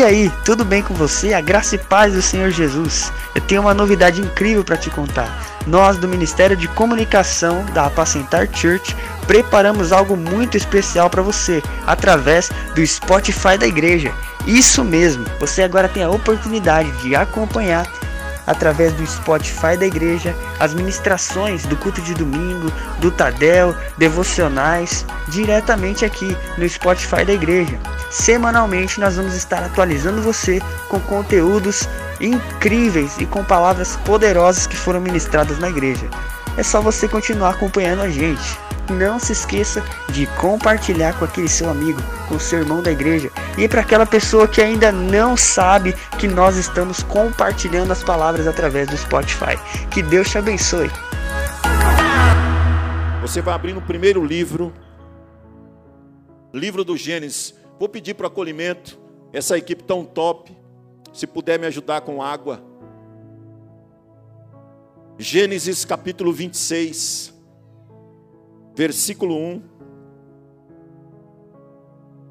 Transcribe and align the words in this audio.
E 0.00 0.02
aí, 0.02 0.32
tudo 0.46 0.64
bem 0.64 0.82
com 0.82 0.94
você? 0.94 1.34
A 1.34 1.42
graça 1.42 1.74
e 1.74 1.78
paz 1.78 2.14
do 2.14 2.22
Senhor 2.22 2.50
Jesus. 2.50 3.12
Eu 3.34 3.42
tenho 3.42 3.60
uma 3.60 3.74
novidade 3.74 4.22
incrível 4.22 4.64
para 4.64 4.78
te 4.78 4.88
contar. 4.88 5.28
Nós 5.66 5.98
do 5.98 6.08
Ministério 6.08 6.56
de 6.56 6.66
Comunicação 6.68 7.66
da 7.74 7.84
Apacentar 7.84 8.48
Church 8.50 8.96
preparamos 9.26 9.92
algo 9.92 10.16
muito 10.16 10.56
especial 10.56 11.10
para 11.10 11.20
você 11.20 11.62
através 11.86 12.50
do 12.74 12.86
Spotify 12.86 13.58
da 13.58 13.66
igreja. 13.66 14.10
Isso 14.46 14.82
mesmo, 14.82 15.26
você 15.38 15.62
agora 15.62 15.86
tem 15.86 16.02
a 16.02 16.08
oportunidade 16.08 16.90
de 17.02 17.14
acompanhar 17.14 17.86
através 18.50 18.92
do 18.94 19.06
Spotify 19.06 19.76
da 19.78 19.86
igreja, 19.86 20.34
as 20.58 20.74
ministrações 20.74 21.64
do 21.66 21.76
culto 21.76 22.02
de 22.02 22.14
domingo, 22.14 22.70
do 22.98 23.10
Tadel, 23.10 23.74
devocionais, 23.96 25.06
diretamente 25.28 26.04
aqui 26.04 26.36
no 26.58 26.68
Spotify 26.68 27.24
da 27.24 27.32
igreja. 27.32 27.78
Semanalmente 28.10 28.98
nós 28.98 29.16
vamos 29.16 29.34
estar 29.34 29.62
atualizando 29.62 30.20
você 30.20 30.60
com 30.88 30.98
conteúdos 31.00 31.88
incríveis 32.20 33.16
e 33.18 33.24
com 33.24 33.44
palavras 33.44 33.96
poderosas 34.04 34.66
que 34.66 34.76
foram 34.76 35.00
ministradas 35.00 35.60
na 35.60 35.68
igreja. 35.68 36.08
É 36.56 36.62
só 36.64 36.80
você 36.80 37.06
continuar 37.06 37.50
acompanhando 37.50 38.02
a 38.02 38.10
gente. 38.10 38.58
Não 38.90 39.20
se 39.20 39.32
esqueça 39.32 39.84
de 40.12 40.26
compartilhar 40.40 41.16
com 41.16 41.24
aquele 41.24 41.48
seu 41.48 41.70
amigo, 41.70 42.00
com 42.28 42.40
seu 42.40 42.58
irmão 42.58 42.82
da 42.82 42.90
igreja 42.90 43.30
e 43.56 43.68
para 43.68 43.82
aquela 43.82 44.04
pessoa 44.04 44.48
que 44.48 44.60
ainda 44.60 44.90
não 44.90 45.36
sabe 45.36 45.94
que 46.18 46.26
nós 46.26 46.56
estamos 46.56 47.00
compartilhando 47.04 47.92
as 47.92 48.02
palavras 48.02 48.48
através 48.48 48.88
do 48.88 48.96
Spotify. 48.96 49.56
Que 49.92 50.02
Deus 50.02 50.28
te 50.28 50.38
abençoe. 50.38 50.90
Você 53.22 53.40
vai 53.40 53.54
abrir 53.54 53.72
no 53.72 53.80
primeiro 53.80 54.24
livro, 54.24 54.72
livro 56.52 56.82
do 56.82 56.96
Gênesis. 56.96 57.54
Vou 57.78 57.88
pedir 57.88 58.14
para 58.14 58.24
o 58.24 58.26
acolhimento, 58.26 58.98
essa 59.32 59.56
equipe 59.56 59.84
tão 59.84 60.04
top, 60.04 60.56
se 61.12 61.28
puder 61.28 61.60
me 61.60 61.66
ajudar 61.66 62.00
com 62.00 62.20
água. 62.20 62.60
Gênesis 65.16 65.84
capítulo 65.84 66.32
26 66.32 67.39
versículo 68.80 69.36
1. 69.36 69.62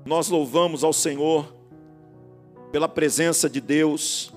Nós 0.04 0.30
louvamos 0.30 0.84
ao 0.84 0.92
Senhor 0.92 1.54
pela 2.72 2.90
presença 2.90 3.48
de 3.48 3.62
Deus, 3.62 4.34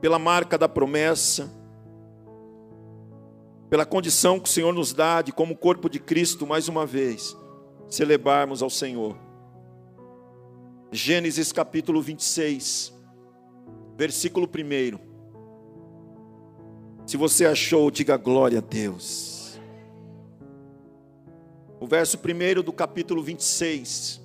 pela 0.00 0.18
marca 0.18 0.58
da 0.58 0.68
promessa, 0.68 1.48
pela 3.68 3.86
condição 3.86 4.40
que 4.40 4.48
o 4.48 4.52
Senhor 4.52 4.74
nos 4.74 4.92
dá 4.92 5.22
de, 5.22 5.30
como 5.32 5.56
corpo 5.56 5.88
de 5.88 6.00
Cristo, 6.00 6.44
mais 6.44 6.66
uma 6.66 6.84
vez, 6.84 7.36
celebrarmos 7.88 8.64
ao 8.64 8.70
Senhor. 8.70 9.16
Gênesis 10.90 11.52
capítulo 11.52 12.02
26, 12.02 12.92
versículo 13.96 14.48
1. 14.48 14.98
Se 17.06 17.16
você 17.16 17.46
achou, 17.46 17.92
diga 17.92 18.16
glória 18.16 18.58
a 18.58 18.60
Deus 18.60 19.39
o 21.80 21.86
verso 21.86 22.18
1 22.18 22.62
do 22.62 22.74
capítulo 22.74 23.22
26, 23.22 24.20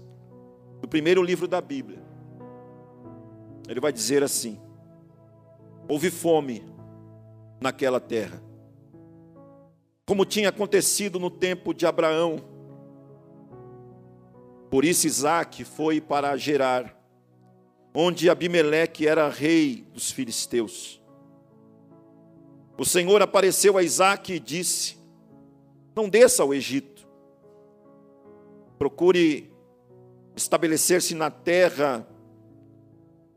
do 0.81 0.89
primeiro 0.89 1.23
livro 1.23 1.47
da 1.47 1.61
Bíblia. 1.61 2.03
Ele 3.65 3.79
vai 3.79 3.93
dizer 3.93 4.21
assim: 4.21 4.59
Houve 5.87 6.11
fome 6.11 6.65
naquela 7.61 8.01
terra, 8.01 8.43
como 10.05 10.25
tinha 10.25 10.49
acontecido 10.49 11.17
no 11.17 11.31
tempo 11.31 11.73
de 11.73 11.85
Abraão. 11.85 12.43
Por 14.69 14.83
isso 14.83 15.07
Isaac 15.07 15.63
foi 15.63 16.01
para 16.01 16.35
Gerar, 16.35 16.93
onde 17.93 18.29
Abimeleque 18.29 19.07
era 19.07 19.29
rei 19.29 19.87
dos 19.93 20.11
filisteus. 20.11 21.01
O 22.77 22.83
Senhor 22.83 23.21
apareceu 23.21 23.77
a 23.77 23.83
Isaac 23.83 24.33
e 24.33 24.39
disse: 24.41 24.97
Não 25.95 26.09
desça 26.09 26.44
ao 26.44 26.53
Egito 26.53 26.94
Procure 28.78 29.52
estabelecer-se 30.36 31.16
na 31.16 31.30
terra 31.31 32.08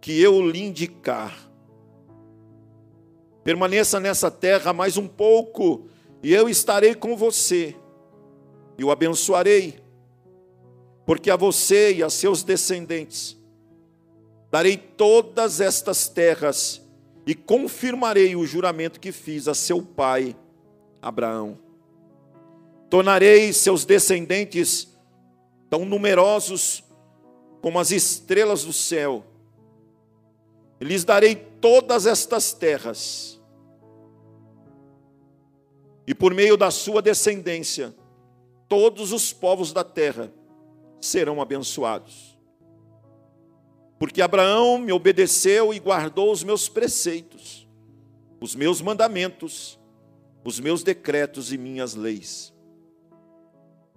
que 0.00 0.20
eu 0.20 0.40
lhe 0.48 0.62
indicar. 0.62 1.48
Permaneça 3.44 3.98
nessa 3.98 4.30
terra 4.30 4.72
mais 4.72 4.96
um 4.96 5.06
pouco, 5.06 5.86
e 6.22 6.32
eu 6.32 6.48
estarei 6.48 6.94
com 6.94 7.16
você, 7.16 7.74
e 8.76 8.84
o 8.84 8.90
abençoarei, 8.90 9.80
porque 11.06 11.30
a 11.30 11.36
você 11.36 11.94
e 11.94 12.02
a 12.02 12.10
seus 12.10 12.42
descendentes 12.42 13.38
darei 14.50 14.76
todas 14.76 15.60
estas 15.60 16.08
terras, 16.08 16.84
e 17.26 17.34
confirmarei 17.34 18.34
o 18.34 18.46
juramento 18.46 18.98
que 18.98 19.12
fiz 19.12 19.48
a 19.48 19.54
seu 19.54 19.82
pai 19.82 20.34
Abraão. 21.00 21.58
Tornarei 22.88 23.52
seus 23.52 23.84
descendentes 23.84 24.97
tão 25.70 25.84
numerosos 25.84 26.84
como 27.60 27.78
as 27.78 27.90
estrelas 27.90 28.64
do 28.64 28.72
céu. 28.72 29.24
Lhes 30.80 31.04
darei 31.04 31.34
todas 31.34 32.06
estas 32.06 32.52
terras, 32.52 33.38
e 36.06 36.14
por 36.14 36.32
meio 36.32 36.56
da 36.56 36.70
sua 36.70 37.02
descendência, 37.02 37.94
todos 38.66 39.12
os 39.12 39.30
povos 39.30 39.74
da 39.74 39.84
terra 39.84 40.32
serão 41.00 41.38
abençoados. 41.38 42.38
Porque 43.98 44.22
Abraão 44.22 44.78
me 44.78 44.92
obedeceu 44.92 45.74
e 45.74 45.78
guardou 45.78 46.32
os 46.32 46.42
meus 46.42 46.66
preceitos, 46.66 47.68
os 48.40 48.54
meus 48.54 48.80
mandamentos, 48.80 49.78
os 50.44 50.60
meus 50.60 50.82
decretos 50.82 51.52
e 51.52 51.58
minhas 51.58 51.94
leis. 51.94 52.54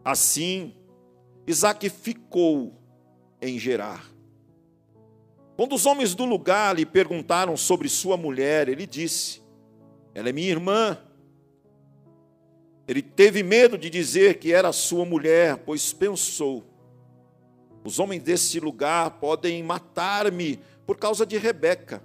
Assim, 0.03 0.75
Isaac 1.51 1.89
ficou 1.89 2.73
em 3.41 3.59
Gerar. 3.59 4.09
Quando 5.55 5.75
os 5.75 5.85
homens 5.85 6.15
do 6.15 6.25
lugar 6.25 6.75
lhe 6.75 6.85
perguntaram 6.85 7.55
sobre 7.55 7.87
sua 7.89 8.17
mulher, 8.17 8.67
ele 8.69 8.87
disse: 8.87 9.41
Ela 10.13 10.29
é 10.29 10.31
minha 10.31 10.49
irmã. 10.49 10.97
Ele 12.87 13.01
teve 13.01 13.43
medo 13.43 13.77
de 13.77 13.89
dizer 13.89 14.39
que 14.39 14.51
era 14.51 14.71
sua 14.71 15.05
mulher, 15.05 15.57
pois 15.57 15.93
pensou: 15.93 16.63
os 17.83 17.99
homens 17.99 18.23
desse 18.23 18.59
lugar 18.59 19.19
podem 19.19 19.61
matar-me 19.61 20.59
por 20.85 20.97
causa 20.97 21.25
de 21.25 21.37
Rebeca, 21.37 22.01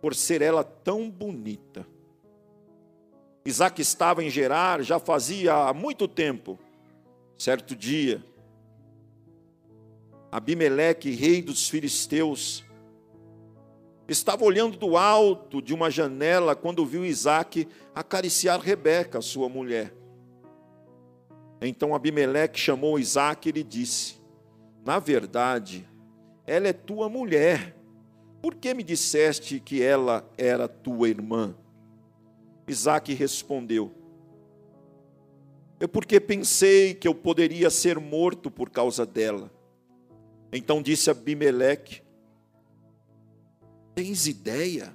por 0.00 0.14
ser 0.14 0.42
ela 0.42 0.62
tão 0.62 1.10
bonita. 1.10 1.86
Isaac 3.44 3.80
estava 3.80 4.22
em 4.22 4.30
Gerar 4.30 4.82
já 4.82 4.98
fazia 4.98 5.72
muito 5.72 6.06
tempo. 6.06 6.58
Certo 7.40 7.74
dia, 7.74 8.22
Abimeleque, 10.30 11.10
rei 11.12 11.40
dos 11.40 11.70
filisteus, 11.70 12.62
estava 14.06 14.44
olhando 14.44 14.76
do 14.76 14.94
alto 14.94 15.62
de 15.62 15.72
uma 15.72 15.90
janela 15.90 16.54
quando 16.54 16.84
viu 16.84 17.02
Isaac 17.02 17.66
acariciar 17.94 18.60
Rebeca, 18.60 19.22
sua 19.22 19.48
mulher. 19.48 19.90
Então 21.62 21.94
Abimeleque 21.94 22.60
chamou 22.60 22.98
Isaac 22.98 23.48
e 23.48 23.52
lhe 23.52 23.64
disse: 23.64 24.20
Na 24.84 24.98
verdade, 24.98 25.88
ela 26.46 26.68
é 26.68 26.74
tua 26.74 27.08
mulher. 27.08 27.74
Por 28.42 28.54
que 28.54 28.74
me 28.74 28.82
disseste 28.82 29.58
que 29.60 29.82
ela 29.82 30.30
era 30.36 30.68
tua 30.68 31.08
irmã? 31.08 31.56
Isaac 32.68 33.14
respondeu: 33.14 33.99
é 35.80 35.86
porque 35.86 36.20
pensei 36.20 36.92
que 36.92 37.08
eu 37.08 37.14
poderia 37.14 37.70
ser 37.70 37.98
morto 37.98 38.50
por 38.50 38.68
causa 38.68 39.06
dela. 39.06 39.50
Então 40.52 40.82
disse 40.82 41.10
Abimeleque: 41.10 42.02
Tens 43.94 44.26
ideia 44.26 44.94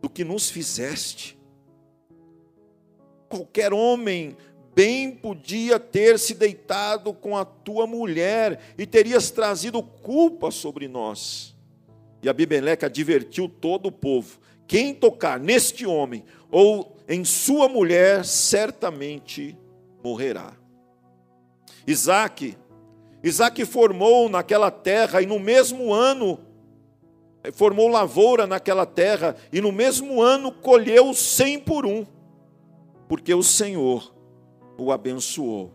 do 0.00 0.08
que 0.08 0.22
nos 0.22 0.48
fizeste? 0.48 1.36
Qualquer 3.28 3.72
homem 3.72 4.36
bem 4.74 5.10
podia 5.10 5.80
ter 5.80 6.16
se 6.18 6.34
deitado 6.34 7.12
com 7.12 7.36
a 7.36 7.44
tua 7.44 7.84
mulher 7.84 8.60
e 8.78 8.86
terias 8.86 9.32
trazido 9.32 9.82
culpa 9.82 10.52
sobre 10.52 10.86
nós. 10.86 11.56
E 12.22 12.28
Abimeleque 12.28 12.84
advertiu 12.84 13.48
todo 13.48 13.86
o 13.86 13.92
povo: 13.92 14.38
quem 14.68 14.94
tocar 14.94 15.40
neste 15.40 15.84
homem 15.84 16.24
ou 16.52 16.96
em 17.08 17.24
sua 17.24 17.68
mulher, 17.68 18.24
certamente 18.24 19.56
morrerá. 20.02 20.52
Isaac, 21.86 22.56
Isaac 23.22 23.64
formou 23.64 24.28
naquela 24.28 24.70
terra 24.70 25.22
e 25.22 25.26
no 25.26 25.38
mesmo 25.38 25.92
ano, 25.92 26.38
formou 27.52 27.88
lavoura 27.88 28.46
naquela 28.46 28.86
terra 28.86 29.36
e 29.52 29.60
no 29.60 29.72
mesmo 29.72 30.20
ano 30.20 30.52
colheu 30.52 31.12
cem 31.14 31.58
por 31.58 31.86
um, 31.86 32.06
porque 33.08 33.32
o 33.32 33.42
Senhor 33.42 34.14
o 34.78 34.92
abençoou. 34.92 35.72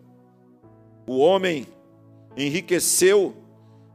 O 1.06 1.18
homem 1.18 1.68
enriqueceu 2.38 3.36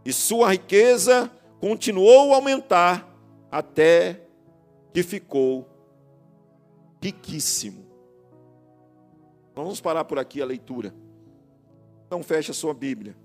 e 0.05 0.13
sua 0.13 0.51
riqueza 0.51 1.31
continuou 1.61 2.33
a 2.33 2.37
aumentar 2.37 3.09
até 3.51 4.21
que 4.93 5.03
ficou 5.03 5.67
riquíssimo. 7.03 7.88
Vamos 9.65 9.81
parar 9.81 10.05
por 10.05 10.21
aqui 10.21 10.41
a 10.41 10.47
leitura. 10.47 10.95
Então 12.07 12.23
feche 12.23 12.53
a 12.53 12.55
sua 12.55 12.73
Bíblia. 12.73 13.17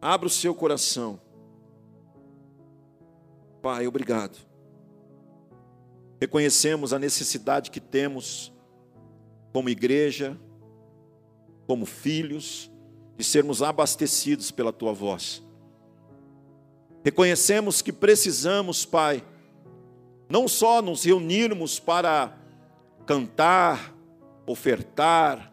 Abra 0.00 0.26
o 0.26 0.30
seu 0.30 0.54
coração. 0.54 1.20
Pai, 3.60 3.86
obrigado. 3.86 4.38
Reconhecemos 6.18 6.94
a 6.94 6.98
necessidade 6.98 7.70
que 7.70 7.78
temos 7.78 8.50
como 9.52 9.68
igreja, 9.68 10.34
como 11.66 11.84
filhos, 11.84 12.72
de 13.18 13.24
sermos 13.24 13.62
abastecidos 13.62 14.50
pela 14.50 14.72
tua 14.72 14.94
voz. 14.94 15.46
Reconhecemos 17.04 17.82
que 17.82 17.92
precisamos, 17.92 18.86
Pai, 18.86 19.22
não 20.26 20.48
só 20.48 20.80
nos 20.80 21.04
reunirmos 21.04 21.78
para 21.78 22.34
cantar, 23.04 23.97
ofertar, 24.52 25.52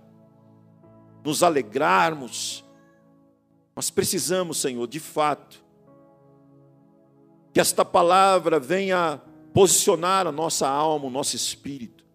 nos 1.24 1.44
alegrarmos, 1.44 2.63
mas 3.75 3.89
precisamos, 3.89 4.57
Senhor, 4.57 4.88
de 4.88 5.00
fato, 5.00 5.63
que 7.53 7.59
esta 7.59 7.83
palavra 7.83 8.59
venha 8.59 9.21
posicionar 9.53 10.27
a 10.27 10.31
nossa 10.31 10.68
alma, 10.68 11.06
o 11.06 11.09
nosso 11.09 11.36
espírito, 11.36 12.06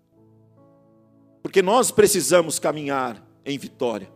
porque 1.43 1.62
nós 1.62 1.91
precisamos 1.91 2.59
caminhar 2.59 3.23
em 3.44 3.59
vitória, 3.59 4.11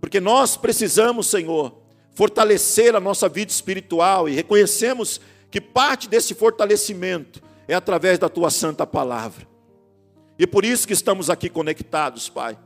porque 0.00 0.20
nós 0.20 0.56
precisamos, 0.56 1.26
Senhor, 1.26 1.80
fortalecer 2.14 2.94
a 2.94 3.00
nossa 3.00 3.28
vida 3.28 3.50
espiritual 3.50 4.28
e 4.28 4.34
reconhecemos 4.34 5.20
que 5.50 5.60
parte 5.60 6.08
desse 6.08 6.34
fortalecimento 6.34 7.42
é 7.66 7.74
através 7.74 8.18
da 8.18 8.28
tua 8.28 8.50
santa 8.50 8.86
palavra. 8.86 9.53
E 10.38 10.46
por 10.46 10.64
isso 10.64 10.86
que 10.86 10.92
estamos 10.92 11.30
aqui 11.30 11.48
conectados, 11.48 12.28
Pai. 12.28 12.58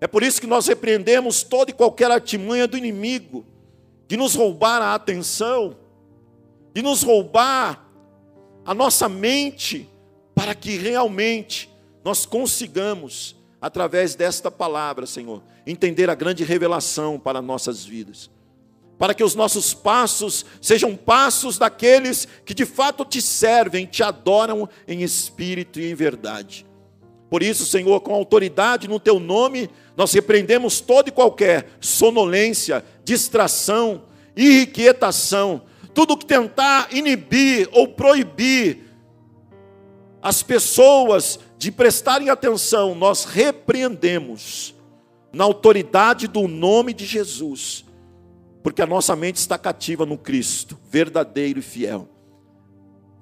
É 0.00 0.06
por 0.06 0.22
isso 0.22 0.40
que 0.40 0.46
nós 0.46 0.66
repreendemos 0.66 1.42
toda 1.42 1.70
e 1.70 1.74
qualquer 1.74 2.10
artimanha 2.10 2.66
do 2.66 2.76
inimigo 2.76 3.46
de 4.06 4.16
nos 4.16 4.34
roubar 4.34 4.82
a 4.82 4.94
atenção, 4.94 5.76
de 6.74 6.82
nos 6.82 7.02
roubar 7.02 7.88
a 8.64 8.74
nossa 8.74 9.08
mente, 9.08 9.88
para 10.34 10.54
que 10.54 10.76
realmente 10.76 11.70
nós 12.04 12.26
consigamos, 12.26 13.36
através 13.60 14.14
desta 14.14 14.50
palavra, 14.50 15.06
Senhor, 15.06 15.42
entender 15.66 16.10
a 16.10 16.14
grande 16.14 16.44
revelação 16.44 17.18
para 17.18 17.40
nossas 17.40 17.84
vidas. 17.84 18.30
Para 18.98 19.14
que 19.14 19.24
os 19.24 19.34
nossos 19.34 19.74
passos 19.74 20.44
sejam 20.60 20.96
passos 20.96 21.58
daqueles 21.58 22.28
que 22.44 22.54
de 22.54 22.66
fato 22.66 23.04
te 23.04 23.20
servem, 23.20 23.86
te 23.86 24.02
adoram 24.02 24.68
em 24.86 25.02
espírito 25.02 25.80
e 25.80 25.90
em 25.90 25.94
verdade. 25.94 26.66
Por 27.34 27.42
isso, 27.42 27.66
Senhor, 27.66 28.00
com 28.00 28.14
autoridade 28.14 28.86
no 28.86 29.00
teu 29.00 29.18
nome, 29.18 29.68
nós 29.96 30.12
repreendemos 30.12 30.80
toda 30.80 31.08
e 31.08 31.12
qualquer 31.12 31.68
sonolência, 31.80 32.84
distração, 33.04 34.04
irrequietação, 34.36 35.62
tudo 35.92 36.16
que 36.16 36.24
tentar 36.24 36.94
inibir 36.94 37.68
ou 37.72 37.88
proibir 37.88 38.84
as 40.22 40.44
pessoas 40.44 41.40
de 41.58 41.72
prestarem 41.72 42.30
atenção, 42.30 42.94
nós 42.94 43.24
repreendemos 43.24 44.72
na 45.32 45.42
autoridade 45.42 46.28
do 46.28 46.46
nome 46.46 46.94
de 46.94 47.04
Jesus, 47.04 47.84
porque 48.62 48.80
a 48.80 48.86
nossa 48.86 49.16
mente 49.16 49.38
está 49.38 49.58
cativa 49.58 50.06
no 50.06 50.16
Cristo, 50.16 50.78
verdadeiro 50.88 51.58
e 51.58 51.62
fiel. 51.62 52.08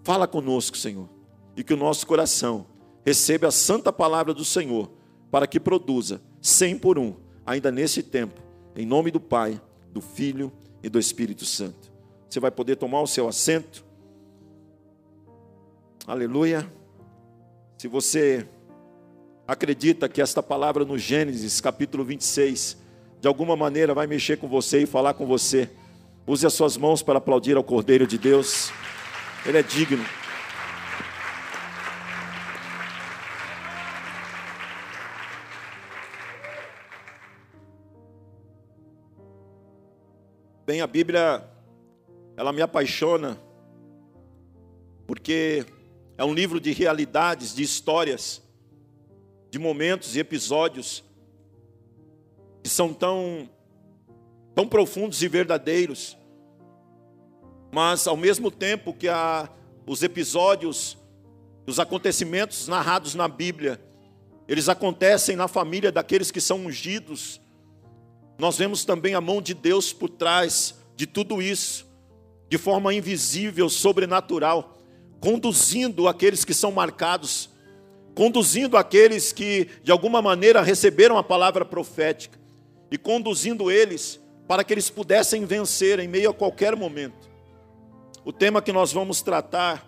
Fala 0.05 0.29
conosco, 0.29 0.77
Senhor, 0.77 1.09
e 1.57 1.65
que 1.65 1.73
o 1.73 1.79
nosso 1.79 2.07
coração 2.07 2.67
receba 3.05 3.49
a 3.49 3.53
santa 3.53 3.93
palavra 3.93 4.33
do 4.33 4.45
Senhor, 4.45 4.91
para 5.31 5.47
que 5.47 5.59
produza 5.59 6.21
cem 6.41 6.79
por 6.79 6.99
um, 6.99 7.15
ainda 7.45 7.71
nesse 7.71 8.03
tempo, 8.03 8.41
em 8.77 8.87
nome 8.87 9.11
do 9.11 9.21
Pai, 9.21 9.61
do 9.93 10.01
Filho 10.01 10.53
e 10.83 10.89
do 10.89 10.99
Espírito 10.99 11.45
Santo. 11.45 11.91
Você 12.29 12.41
vai 12.41 12.51
poder 12.51 12.77
tomar 12.77 13.01
o 13.01 13.07
seu 13.07 13.29
assento. 13.29 13.85
Aleluia. 16.07 16.71
Se 17.77 17.89
você 17.89 18.47
acredita 19.47 20.09
que 20.09 20.23
esta 20.23 20.43
palavra 20.43 20.85
no 20.85 20.97
Gênesis, 20.97 21.61
capítulo 21.61 22.05
26, 22.05 22.77
de 23.21 23.29
alguma 23.29 23.57
maneira 23.57 23.95
vai 23.95 24.07
mexer 24.07 24.37
com 24.37 24.49
você 24.49 24.83
e 24.83 24.87
falar 24.87 25.15
com 25.15 25.27
você, 25.27 25.71
use 26.27 26.47
as 26.47 26.55
suas 26.55 26.77
mãos 26.77 27.03
para 27.03 27.19
aplaudir 27.19 27.57
ao 27.57 27.65
Cordeiro 27.65 28.07
de 28.07 28.19
Deus. 28.19 28.71
Ele 29.45 29.59
é 29.59 29.63
digno. 29.63 30.05
Bem, 40.65 40.81
a 40.81 40.87
Bíblia, 40.87 41.45
ela 42.37 42.53
me 42.53 42.63
apaixona, 42.63 43.37
porque 45.09 45.67
é 46.17 46.25
um 46.25 46.33
livro 46.33 46.61
de 46.61 46.71
realidades, 46.71 47.53
de 47.53 47.65
histórias, 47.65 48.41
de 49.51 49.59
momentos 49.59 50.15
e 50.15 50.21
episódios 50.21 51.03
que 52.63 52.69
são 52.69 52.95
tão, 52.95 53.51
tão 54.55 54.69
profundos 54.69 55.21
e 55.21 55.27
verdadeiros, 55.27 56.17
mas 57.73 58.07
ao 58.07 58.17
mesmo 58.17 58.49
tempo 58.49 58.95
que 58.95 59.09
a, 59.09 59.51
os 59.85 60.05
episódios, 60.05 60.97
os 61.67 61.81
acontecimentos 61.81 62.69
narrados 62.69 63.17
na 63.17 63.27
Bíblia, 63.27 63.83
eles 64.47 64.69
acontecem 64.69 65.35
na 65.35 65.49
família 65.49 65.91
daqueles 65.91 66.31
que 66.31 66.41
são 66.41 66.67
ungidos, 66.67 67.41
nós 68.43 68.59
vemos 68.59 68.85
também 68.85 69.15
a 69.15 69.21
mão 69.21 69.41
de 69.41 69.55
Deus 69.55 69.93
por 69.93 70.11
trás 70.11 70.75
de 70.97 71.07
tudo 71.07 71.41
isso, 71.41 71.87
de 72.49 72.59
forma 72.59 72.93
invisível, 72.93 73.69
sobrenatural, 73.69 74.79
conduzindo 75.21 76.09
aqueles 76.09 76.45
que 76.45 76.53
são 76.53 76.73
marcados, 76.73 77.49
conduzindo 78.17 78.77
aqueles 78.77 79.33
que 79.33 79.69
de 79.85 79.93
alguma 79.93 80.21
maneira 80.21 80.61
receberam 80.61 81.17
a 81.17 81.23
palavra 81.23 81.65
profética 81.65 82.37
e 82.91 82.99
conduzindo 82.99 83.71
eles 83.71 84.21
para 84.49 84.65
que 84.65 84.75
eles 84.75 84.91
pudessem 84.91 85.45
vencer 85.45 86.01
em 86.01 86.09
meio 86.09 86.31
a 86.31 86.35
qualquer 86.35 86.75
momento. 86.75 87.31
O 88.25 88.33
tema 88.33 88.61
que 88.61 88.73
nós 88.73 88.93
vamos 88.93 89.23
tratar, 89.23 89.87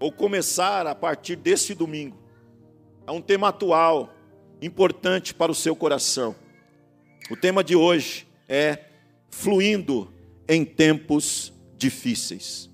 ou 0.00 0.10
começar 0.10 0.86
a 0.86 0.94
partir 0.94 1.36
deste 1.36 1.74
domingo, 1.74 2.16
é 3.06 3.12
um 3.12 3.20
tema 3.20 3.48
atual, 3.48 4.14
importante 4.62 5.34
para 5.34 5.52
o 5.52 5.54
seu 5.54 5.76
coração. 5.76 6.34
O 7.28 7.36
tema 7.36 7.62
de 7.62 7.76
hoje 7.76 8.26
é 8.48 8.86
fluindo 9.28 10.12
em 10.48 10.64
tempos 10.64 11.52
difíceis. 11.76 12.70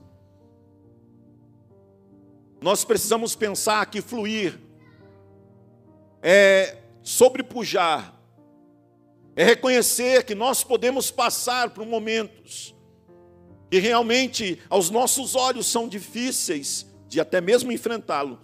Nós 2.61 2.85
precisamos 2.85 3.35
pensar 3.35 3.85
que 3.87 4.01
fluir 4.01 4.59
é 6.23 6.79
sobrepujar, 7.03 8.19
é 9.37 9.45
reconhecer 9.45 10.25
que 10.25 10.35
nós 10.35 10.65
podemos 10.65 11.11
passar 11.11 11.71
por 11.71 11.87
momentos 11.87 12.75
que 13.71 13.79
realmente 13.79 14.59
aos 14.69 14.91
nossos 14.91 15.35
olhos 15.35 15.67
são 15.67 15.89
difíceis 15.89 16.87
de 17.09 17.21
até 17.21 17.41
mesmo 17.41 17.71
enfrentá-los, 17.71 18.39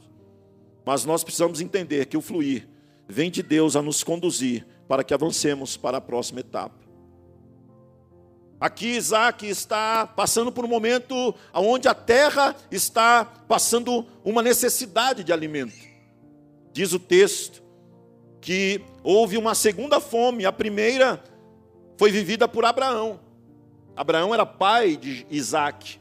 mas 0.84 1.04
nós 1.04 1.24
precisamos 1.24 1.60
entender 1.60 2.06
que 2.06 2.16
o 2.16 2.20
fluir 2.20 2.68
vem 3.08 3.30
de 3.30 3.42
Deus 3.42 3.76
a 3.76 3.82
nos 3.82 4.04
conduzir 4.04 4.66
para 4.92 5.02
que 5.02 5.14
avancemos 5.14 5.74
para 5.74 5.96
a 5.96 6.00
próxima 6.02 6.40
etapa. 6.40 6.74
Aqui 8.60 8.88
Isaac 8.88 9.48
está 9.48 10.06
passando 10.06 10.52
por 10.52 10.66
um 10.66 10.68
momento 10.68 11.34
onde 11.54 11.88
a 11.88 11.94
terra 11.94 12.54
está 12.70 13.24
passando 13.24 14.04
uma 14.22 14.42
necessidade 14.42 15.24
de 15.24 15.32
alimento. 15.32 15.72
Diz 16.74 16.92
o 16.92 16.98
texto 16.98 17.62
que 18.38 18.82
houve 19.02 19.38
uma 19.38 19.54
segunda 19.54 19.98
fome, 19.98 20.44
a 20.44 20.52
primeira 20.52 21.24
foi 21.96 22.10
vivida 22.10 22.46
por 22.46 22.62
Abraão. 22.66 23.18
Abraão 23.96 24.34
era 24.34 24.44
pai 24.44 24.94
de 24.94 25.26
Isaac. 25.30 25.98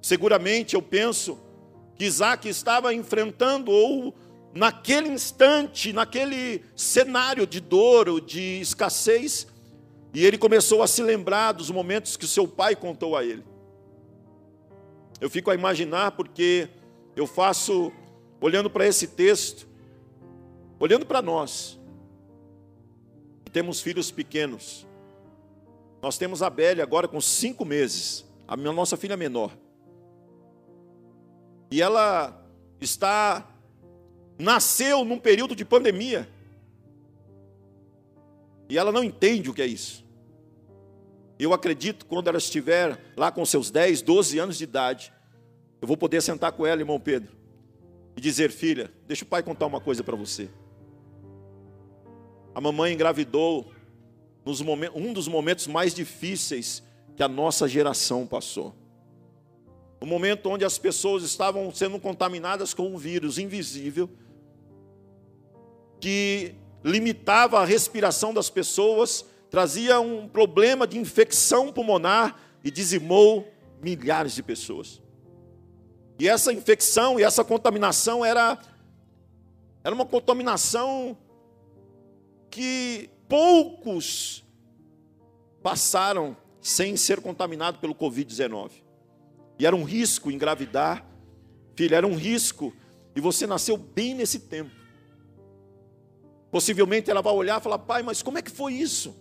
Seguramente 0.00 0.76
eu 0.76 0.80
penso 0.80 1.38
que 1.94 2.06
Isaac 2.06 2.48
estava 2.48 2.94
enfrentando 2.94 3.70
ou 3.70 4.14
naquele 4.56 5.08
instante, 5.08 5.92
naquele 5.92 6.64
cenário 6.74 7.46
de 7.46 7.60
dor, 7.60 8.08
ou 8.08 8.18
de 8.18 8.60
escassez, 8.60 9.46
e 10.14 10.24
ele 10.24 10.38
começou 10.38 10.82
a 10.82 10.86
se 10.86 11.02
lembrar 11.02 11.52
dos 11.52 11.70
momentos 11.70 12.16
que 12.16 12.26
seu 12.26 12.48
pai 12.48 12.74
contou 12.74 13.16
a 13.16 13.24
ele. 13.24 13.44
Eu 15.20 15.28
fico 15.28 15.50
a 15.50 15.54
imaginar 15.54 16.12
porque 16.12 16.68
eu 17.14 17.26
faço, 17.26 17.92
olhando 18.40 18.70
para 18.70 18.86
esse 18.86 19.08
texto, 19.08 19.66
olhando 20.80 21.06
para 21.06 21.20
nós, 21.22 21.78
que 23.44 23.50
temos 23.50 23.80
filhos 23.80 24.10
pequenos, 24.10 24.86
Nós 26.02 26.18
temos 26.18 26.42
a 26.42 26.48
Belle 26.48 26.82
agora 26.82 27.08
com 27.08 27.20
cinco 27.20 27.64
meses, 27.64 28.24
a 28.46 28.56
nossa 28.56 28.96
filha 28.96 29.16
menor. 29.16 29.50
E 31.70 31.82
ela 31.82 32.46
está 32.80 33.55
nasceu 34.38 35.04
num 35.04 35.18
período 35.18 35.54
de 35.54 35.64
pandemia. 35.64 36.28
E 38.68 38.76
ela 38.76 38.90
não 38.90 39.04
entende 39.04 39.50
o 39.50 39.54
que 39.54 39.62
é 39.62 39.66
isso. 39.66 40.04
Eu 41.38 41.52
acredito 41.52 42.06
quando 42.06 42.28
ela 42.28 42.38
estiver 42.38 42.98
lá 43.16 43.30
com 43.30 43.44
seus 43.44 43.70
10, 43.70 44.02
12 44.02 44.38
anos 44.38 44.58
de 44.58 44.64
idade, 44.64 45.12
eu 45.80 45.86
vou 45.86 45.96
poder 45.96 46.22
sentar 46.22 46.52
com 46.52 46.66
ela, 46.66 46.80
irmão 46.80 46.98
Pedro, 46.98 47.36
e 48.16 48.20
dizer: 48.20 48.50
Filha, 48.50 48.90
deixa 49.06 49.24
o 49.24 49.28
pai 49.28 49.42
contar 49.42 49.66
uma 49.66 49.80
coisa 49.80 50.02
para 50.02 50.16
você. 50.16 50.48
A 52.54 52.60
mamãe 52.60 52.94
engravidou 52.94 53.70
nos 54.44 54.62
momentos, 54.62 55.00
um 55.00 55.12
dos 55.12 55.28
momentos 55.28 55.66
mais 55.66 55.92
difíceis 55.94 56.82
que 57.14 57.22
a 57.22 57.28
nossa 57.28 57.68
geração 57.68 58.26
passou. 58.26 58.74
O 60.00 60.06
momento 60.06 60.48
onde 60.48 60.64
as 60.64 60.78
pessoas 60.78 61.22
estavam 61.22 61.72
sendo 61.74 61.98
contaminadas 61.98 62.72
com 62.72 62.88
um 62.88 62.96
vírus 62.96 63.38
invisível 63.38 64.08
que 66.00 66.54
limitava 66.84 67.60
a 67.60 67.64
respiração 67.64 68.32
das 68.32 68.48
pessoas, 68.48 69.24
trazia 69.50 70.00
um 70.00 70.28
problema 70.28 70.86
de 70.86 70.98
infecção 70.98 71.72
pulmonar 71.72 72.38
e 72.62 72.70
dizimou 72.70 73.46
milhares 73.82 74.34
de 74.34 74.42
pessoas. 74.42 75.02
E 76.18 76.28
essa 76.28 76.52
infecção 76.52 77.18
e 77.18 77.22
essa 77.22 77.44
contaminação 77.44 78.24
era, 78.24 78.58
era 79.84 79.94
uma 79.94 80.06
contaminação 80.06 81.16
que 82.50 83.10
poucos 83.28 84.44
passaram 85.62 86.36
sem 86.60 86.96
ser 86.96 87.20
contaminados 87.20 87.80
pelo 87.80 87.94
Covid-19. 87.94 88.70
E 89.58 89.66
era 89.66 89.74
um 89.74 89.84
risco 89.84 90.30
engravidar, 90.30 91.06
filha, 91.74 91.96
era 91.96 92.06
um 92.06 92.14
risco. 92.14 92.72
E 93.14 93.20
você 93.20 93.46
nasceu 93.46 93.76
bem 93.76 94.14
nesse 94.14 94.40
tempo. 94.40 94.75
Possivelmente 96.50 97.10
ela 97.10 97.22
vai 97.22 97.32
olhar 97.32 97.60
e 97.60 97.62
falar: 97.62 97.78
pai, 97.78 98.02
mas 98.02 98.22
como 98.22 98.38
é 98.38 98.42
que 98.42 98.50
foi 98.50 98.74
isso? 98.74 99.14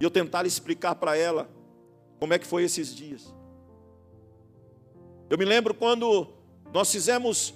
E 0.00 0.04
eu 0.04 0.10
tentar 0.10 0.46
explicar 0.46 0.94
para 0.94 1.16
ela 1.16 1.48
como 2.18 2.32
é 2.32 2.38
que 2.38 2.46
foi 2.46 2.64
esses 2.64 2.94
dias. 2.94 3.34
Eu 5.28 5.38
me 5.38 5.44
lembro 5.44 5.74
quando 5.74 6.28
nós 6.72 6.90
fizemos 6.90 7.54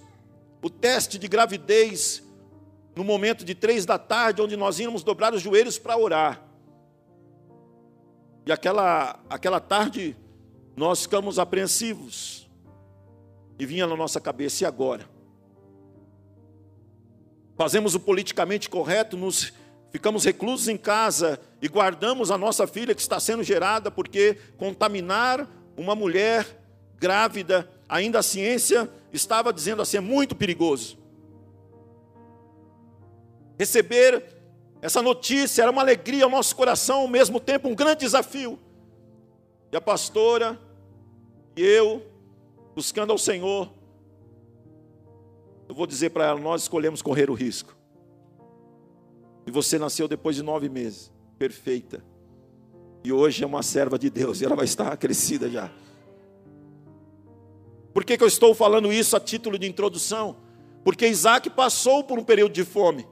o 0.62 0.70
teste 0.70 1.18
de 1.18 1.28
gravidez 1.28 2.22
no 2.94 3.02
momento 3.02 3.44
de 3.44 3.54
três 3.54 3.84
da 3.84 3.98
tarde, 3.98 4.40
onde 4.40 4.56
nós 4.56 4.78
íamos 4.78 5.02
dobrar 5.02 5.34
os 5.34 5.42
joelhos 5.42 5.78
para 5.78 5.96
orar. 5.96 6.42
E 8.46 8.52
aquela, 8.52 9.18
aquela 9.28 9.58
tarde 9.58 10.16
nós 10.76 11.02
ficamos 11.02 11.38
apreensivos. 11.38 12.48
E 13.58 13.64
vinha 13.66 13.86
na 13.86 13.96
nossa 13.96 14.20
cabeça, 14.20 14.64
e 14.64 14.66
agora? 14.66 15.08
Fazemos 17.56 17.94
o 17.94 18.00
politicamente 18.00 18.68
correto, 18.68 19.16
nos 19.16 19.52
ficamos 19.90 20.24
reclusos 20.24 20.68
em 20.68 20.76
casa 20.76 21.40
e 21.62 21.68
guardamos 21.68 22.30
a 22.30 22.38
nossa 22.38 22.66
filha 22.66 22.94
que 22.94 23.00
está 23.00 23.20
sendo 23.20 23.42
gerada, 23.42 23.90
porque 23.90 24.38
contaminar 24.56 25.48
uma 25.76 25.94
mulher 25.94 26.46
grávida, 26.98 27.68
ainda 27.88 28.18
a 28.18 28.22
ciência 28.22 28.90
estava 29.12 29.52
dizendo 29.52 29.82
assim, 29.82 29.98
é 29.98 30.00
muito 30.00 30.34
perigoso. 30.34 30.98
Receber 33.58 34.24
essa 34.82 35.00
notícia 35.00 35.62
era 35.62 35.70
uma 35.70 35.82
alegria 35.82 36.24
ao 36.24 36.30
nosso 36.30 36.54
coração, 36.56 37.00
ao 37.00 37.08
mesmo 37.08 37.40
tempo 37.40 37.68
um 37.68 37.74
grande 37.74 38.00
desafio. 38.00 38.58
E 39.72 39.76
a 39.76 39.80
pastora 39.80 40.58
e 41.56 41.62
eu, 41.62 42.04
buscando 42.74 43.12
ao 43.12 43.18
Senhor, 43.18 43.72
eu 45.74 45.76
vou 45.76 45.88
dizer 45.88 46.10
para 46.10 46.26
ela: 46.26 46.38
nós 46.38 46.62
escolhemos 46.62 47.02
correr 47.02 47.28
o 47.28 47.34
risco. 47.34 47.76
E 49.44 49.50
você 49.50 49.76
nasceu 49.76 50.06
depois 50.06 50.36
de 50.36 50.42
nove 50.42 50.68
meses, 50.68 51.12
perfeita. 51.36 52.02
E 53.02 53.12
hoje 53.12 53.42
é 53.42 53.46
uma 53.46 53.62
serva 53.62 53.98
de 53.98 54.08
Deus, 54.08 54.40
e 54.40 54.44
ela 54.44 54.54
vai 54.54 54.66
estar 54.66 54.96
crescida 54.96 55.50
já. 55.50 55.70
Por 57.92 58.04
que, 58.04 58.16
que 58.16 58.22
eu 58.22 58.28
estou 58.28 58.54
falando 58.54 58.92
isso 58.92 59.16
a 59.16 59.20
título 59.20 59.58
de 59.58 59.66
introdução? 59.66 60.36
Porque 60.84 61.08
Isaac 61.08 61.50
passou 61.50 62.04
por 62.04 62.18
um 62.20 62.24
período 62.24 62.52
de 62.52 62.64
fome. 62.64 63.06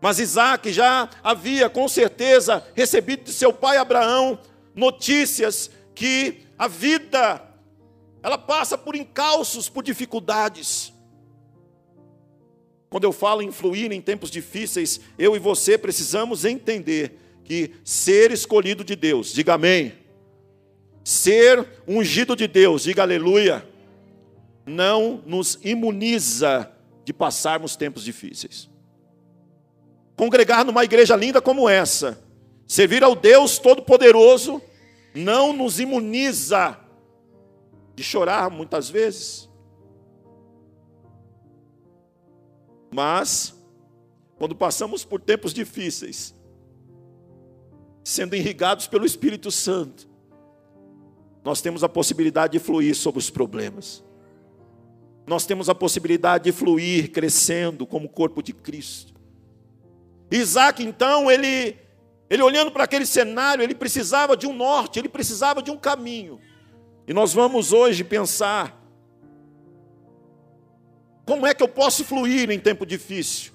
Mas 0.00 0.20
Isaac 0.20 0.72
já 0.72 1.10
havia, 1.22 1.68
com 1.68 1.88
certeza, 1.88 2.64
recebido 2.74 3.24
de 3.24 3.32
seu 3.32 3.52
pai 3.52 3.76
Abraão 3.76 4.38
notícias 4.74 5.70
que 5.94 6.46
a 6.56 6.68
vida 6.68 7.42
ela 8.22 8.38
passa 8.38 8.78
por 8.78 8.94
encalços, 8.94 9.68
por 9.68 9.82
dificuldades. 9.82 10.91
Quando 12.92 13.04
eu 13.04 13.12
falo 13.12 13.40
em 13.40 13.50
fluir 13.50 13.90
em 13.90 14.02
tempos 14.02 14.30
difíceis, 14.30 15.00
eu 15.18 15.34
e 15.34 15.38
você 15.38 15.78
precisamos 15.78 16.44
entender 16.44 17.18
que 17.42 17.70
ser 17.82 18.30
escolhido 18.30 18.84
de 18.84 18.94
Deus, 18.94 19.32
diga 19.32 19.54
amém. 19.54 19.94
Ser 21.02 21.66
ungido 21.88 22.36
de 22.36 22.46
Deus, 22.46 22.82
diga 22.82 23.00
aleluia. 23.00 23.66
Não 24.66 25.22
nos 25.24 25.58
imuniza 25.64 26.70
de 27.02 27.14
passarmos 27.14 27.76
tempos 27.76 28.04
difíceis. 28.04 28.68
Congregar 30.14 30.62
numa 30.62 30.84
igreja 30.84 31.16
linda 31.16 31.40
como 31.40 31.70
essa, 31.70 32.22
servir 32.66 33.02
ao 33.02 33.16
Deus 33.16 33.58
Todo-Poderoso, 33.58 34.60
não 35.14 35.54
nos 35.54 35.80
imuniza 35.80 36.78
de 37.94 38.04
chorar 38.04 38.50
muitas 38.50 38.90
vezes, 38.90 39.48
Mas, 42.92 43.54
quando 44.36 44.54
passamos 44.54 45.04
por 45.04 45.20
tempos 45.20 45.54
difíceis, 45.54 46.34
sendo 48.04 48.36
irrigados 48.36 48.86
pelo 48.86 49.06
Espírito 49.06 49.50
Santo, 49.50 50.08
nós 51.42 51.60
temos 51.62 51.82
a 51.82 51.88
possibilidade 51.88 52.52
de 52.52 52.58
fluir 52.58 52.94
sobre 52.94 53.18
os 53.18 53.30
problemas. 53.30 54.04
Nós 55.26 55.46
temos 55.46 55.68
a 55.68 55.74
possibilidade 55.74 56.44
de 56.44 56.52
fluir 56.52 57.10
crescendo 57.10 57.86
como 57.86 58.08
corpo 58.08 58.42
de 58.42 58.52
Cristo. 58.52 59.14
Isaac, 60.30 60.82
então, 60.82 61.30
ele, 61.30 61.76
ele 62.28 62.42
olhando 62.42 62.70
para 62.70 62.84
aquele 62.84 63.06
cenário, 63.06 63.62
ele 63.62 63.74
precisava 63.74 64.36
de 64.36 64.46
um 64.46 64.52
norte, 64.52 64.98
ele 64.98 65.08
precisava 65.08 65.62
de 65.62 65.70
um 65.70 65.76
caminho. 65.76 66.40
E 67.06 67.14
nós 67.14 67.32
vamos 67.32 67.72
hoje 67.72 68.04
pensar 68.04 68.81
como 71.24 71.46
é 71.46 71.54
que 71.54 71.62
eu 71.62 71.68
posso 71.68 72.04
fluir 72.04 72.50
em 72.50 72.58
tempo 72.58 72.84
difícil? 72.84 73.52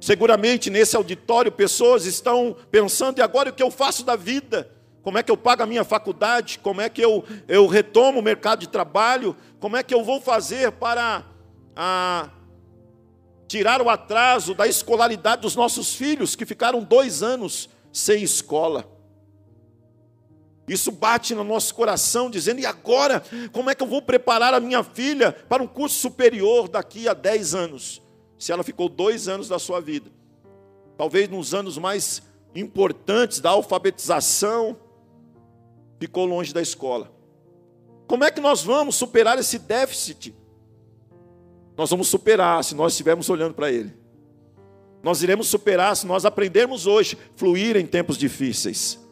Seguramente 0.00 0.70
nesse 0.70 0.96
auditório 0.96 1.50
pessoas 1.50 2.04
estão 2.04 2.56
pensando, 2.70 3.18
e 3.18 3.22
agora 3.22 3.50
o 3.50 3.52
que 3.52 3.62
eu 3.62 3.70
faço 3.70 4.04
da 4.04 4.16
vida? 4.16 4.70
Como 5.02 5.18
é 5.18 5.22
que 5.22 5.30
eu 5.30 5.36
pago 5.36 5.62
a 5.62 5.66
minha 5.66 5.84
faculdade? 5.84 6.58
Como 6.60 6.80
é 6.80 6.88
que 6.88 7.02
eu, 7.02 7.24
eu 7.46 7.66
retomo 7.66 8.20
o 8.20 8.22
mercado 8.22 8.60
de 8.60 8.68
trabalho? 8.68 9.36
Como 9.60 9.76
é 9.76 9.82
que 9.82 9.92
eu 9.92 10.02
vou 10.02 10.20
fazer 10.20 10.72
para 10.72 11.24
a, 11.76 12.30
tirar 13.46 13.82
o 13.82 13.90
atraso 13.90 14.54
da 14.54 14.66
escolaridade 14.66 15.42
dos 15.42 15.54
nossos 15.56 15.94
filhos, 15.94 16.34
que 16.34 16.46
ficaram 16.46 16.82
dois 16.82 17.22
anos 17.22 17.68
sem 17.92 18.22
escola? 18.22 18.93
Isso 20.66 20.90
bate 20.90 21.34
no 21.34 21.44
nosso 21.44 21.74
coração, 21.74 22.30
dizendo: 22.30 22.60
e 22.60 22.66
agora? 22.66 23.22
Como 23.52 23.68
é 23.68 23.74
que 23.74 23.82
eu 23.82 23.86
vou 23.86 24.00
preparar 24.00 24.54
a 24.54 24.60
minha 24.60 24.82
filha 24.82 25.32
para 25.32 25.62
um 25.62 25.66
curso 25.66 25.98
superior 25.98 26.68
daqui 26.68 27.08
a 27.08 27.14
10 27.14 27.54
anos? 27.54 28.02
Se 28.38 28.50
ela 28.50 28.62
ficou 28.62 28.88
dois 28.88 29.28
anos 29.28 29.48
da 29.48 29.58
sua 29.58 29.80
vida, 29.80 30.10
talvez 30.96 31.28
nos 31.28 31.54
anos 31.54 31.78
mais 31.78 32.22
importantes 32.54 33.40
da 33.40 33.50
alfabetização, 33.50 34.76
ficou 35.98 36.24
longe 36.24 36.52
da 36.52 36.62
escola. 36.62 37.12
Como 38.06 38.24
é 38.24 38.30
que 38.30 38.40
nós 38.40 38.62
vamos 38.62 38.96
superar 38.96 39.38
esse 39.38 39.58
déficit? 39.58 40.34
Nós 41.76 41.90
vamos 41.90 42.08
superar 42.08 42.62
se 42.62 42.74
nós 42.74 42.92
estivermos 42.92 43.28
olhando 43.28 43.54
para 43.54 43.70
ele. 43.70 43.92
Nós 45.02 45.22
iremos 45.22 45.48
superar 45.48 45.94
se 45.96 46.06
nós 46.06 46.24
aprendermos 46.24 46.86
hoje 46.86 47.18
fluir 47.36 47.76
em 47.76 47.86
tempos 47.86 48.16
difíceis. 48.16 49.03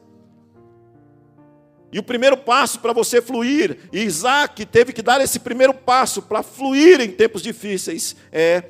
E 1.93 1.99
o 1.99 2.03
primeiro 2.03 2.39
passo 2.39 2.81
para 2.81 2.95
você 2.95 3.21
fluir, 3.21 3.77
e 3.93 4.01
Isaac 4.01 4.65
teve 4.65 4.95
que 4.95 5.03
dar 5.03 5.21
esse 5.21 5.39
primeiro 5.39 5.75
passo 5.75 6.23
para 6.23 6.43
fluir 6.43 7.01
em 7.01 7.11
tempos 7.11 7.43
difíceis, 7.43 8.17
é 8.33 8.65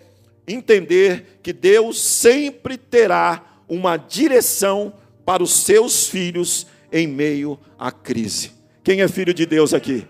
entender 0.46 1.38
que 1.40 1.52
Deus 1.52 2.02
sempre 2.02 2.76
terá 2.76 3.60
uma 3.68 3.96
direção 3.96 4.92
para 5.24 5.40
os 5.40 5.52
seus 5.52 6.08
filhos 6.08 6.66
em 6.90 7.06
meio 7.06 7.58
à 7.78 7.92
crise. 7.92 8.50
Quem 8.82 9.02
é 9.02 9.08
filho 9.08 9.32
de 9.32 9.46
Deus 9.46 9.72
aqui? 9.72 10.04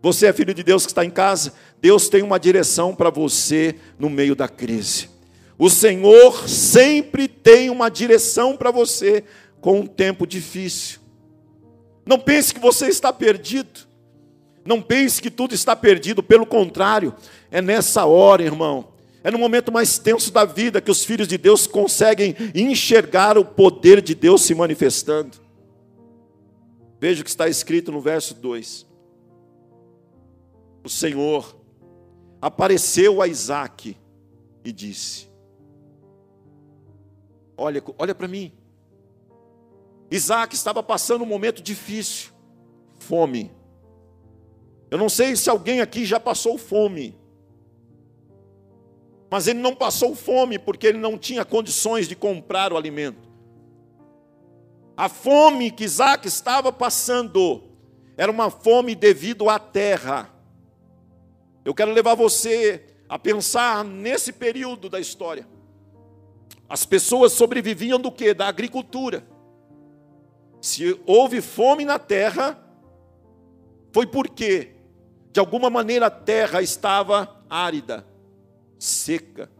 Você 0.00 0.26
é 0.26 0.32
filho 0.32 0.54
de 0.54 0.62
Deus 0.62 0.86
que 0.86 0.90
está 0.90 1.04
em 1.04 1.10
casa? 1.10 1.52
Deus 1.80 2.08
tem 2.08 2.22
uma 2.22 2.40
direção 2.40 2.94
para 2.94 3.10
você 3.10 3.74
no 3.98 4.08
meio 4.08 4.34
da 4.34 4.48
crise. 4.48 5.10
O 5.58 5.68
Senhor 5.68 6.48
sempre 6.48 7.28
tem 7.28 7.68
uma 7.68 7.90
direção 7.90 8.56
para 8.56 8.70
você 8.70 9.22
com 9.60 9.80
um 9.80 9.86
tempo 9.86 10.26
difícil. 10.26 11.01
Não 12.04 12.18
pense 12.18 12.52
que 12.52 12.60
você 12.60 12.88
está 12.88 13.12
perdido. 13.12 13.80
Não 14.64 14.80
pense 14.80 15.20
que 15.20 15.30
tudo 15.30 15.54
está 15.54 15.74
perdido, 15.74 16.22
pelo 16.22 16.46
contrário, 16.46 17.14
é 17.50 17.60
nessa 17.60 18.04
hora, 18.04 18.42
irmão, 18.44 18.92
é 19.24 19.30
no 19.30 19.38
momento 19.38 19.72
mais 19.72 19.98
tenso 19.98 20.32
da 20.32 20.44
vida 20.44 20.80
que 20.80 20.90
os 20.90 21.04
filhos 21.04 21.28
de 21.28 21.38
Deus 21.38 21.66
conseguem 21.66 22.34
enxergar 22.54 23.38
o 23.38 23.44
poder 23.44 24.00
de 24.00 24.14
Deus 24.14 24.42
se 24.42 24.54
manifestando. 24.54 25.38
Veja 27.00 27.20
o 27.20 27.24
que 27.24 27.30
está 27.30 27.48
escrito 27.48 27.90
no 27.90 28.00
verso 28.00 28.34
2. 28.34 28.86
O 30.84 30.88
Senhor 30.88 31.56
apareceu 32.40 33.22
a 33.22 33.28
Isaac 33.28 33.96
e 34.64 34.72
disse: 34.72 35.28
Olha, 37.56 37.82
olha 37.98 38.14
para 38.14 38.28
mim. 38.28 38.52
Isaac 40.14 40.54
estava 40.54 40.82
passando 40.82 41.22
um 41.22 41.26
momento 41.26 41.62
difícil, 41.62 42.32
fome. 42.98 43.50
Eu 44.90 44.98
não 44.98 45.08
sei 45.08 45.34
se 45.34 45.48
alguém 45.48 45.80
aqui 45.80 46.04
já 46.04 46.20
passou 46.20 46.58
fome. 46.58 47.18
Mas 49.30 49.46
ele 49.46 49.58
não 49.58 49.74
passou 49.74 50.14
fome 50.14 50.58
porque 50.58 50.86
ele 50.86 50.98
não 50.98 51.16
tinha 51.16 51.46
condições 51.46 52.06
de 52.06 52.14
comprar 52.14 52.74
o 52.74 52.76
alimento. 52.76 53.26
A 54.94 55.08
fome 55.08 55.70
que 55.70 55.84
Isaac 55.84 56.28
estava 56.28 56.70
passando 56.70 57.62
era 58.14 58.30
uma 58.30 58.50
fome 58.50 58.94
devido 58.94 59.48
à 59.48 59.58
terra. 59.58 60.30
Eu 61.64 61.72
quero 61.72 61.90
levar 61.90 62.14
você 62.14 62.84
a 63.08 63.18
pensar 63.18 63.82
nesse 63.82 64.30
período 64.30 64.90
da 64.90 65.00
história. 65.00 65.48
As 66.68 66.84
pessoas 66.84 67.32
sobreviviam 67.32 67.98
do 67.98 68.12
que? 68.12 68.34
Da 68.34 68.46
agricultura. 68.46 69.31
Se 70.62 70.96
houve 71.04 71.40
fome 71.40 71.84
na 71.84 71.98
terra, 71.98 72.56
foi 73.92 74.06
porque, 74.06 74.76
de 75.32 75.40
alguma 75.40 75.68
maneira, 75.68 76.06
a 76.06 76.10
terra 76.10 76.62
estava 76.62 77.44
árida, 77.50 78.06
seca. 78.78 79.50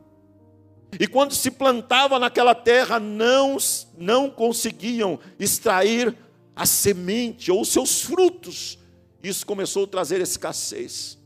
E 1.00 1.08
quando 1.08 1.34
se 1.34 1.50
plantava 1.50 2.20
naquela 2.20 2.54
terra, 2.54 3.00
não, 3.00 3.56
não 3.98 4.30
conseguiam 4.30 5.18
extrair 5.40 6.16
a 6.54 6.64
semente 6.64 7.50
ou 7.50 7.64
seus 7.64 8.02
frutos. 8.02 8.78
Isso 9.24 9.44
começou 9.44 9.84
a 9.84 9.88
trazer 9.88 10.20
escassez. 10.20 11.18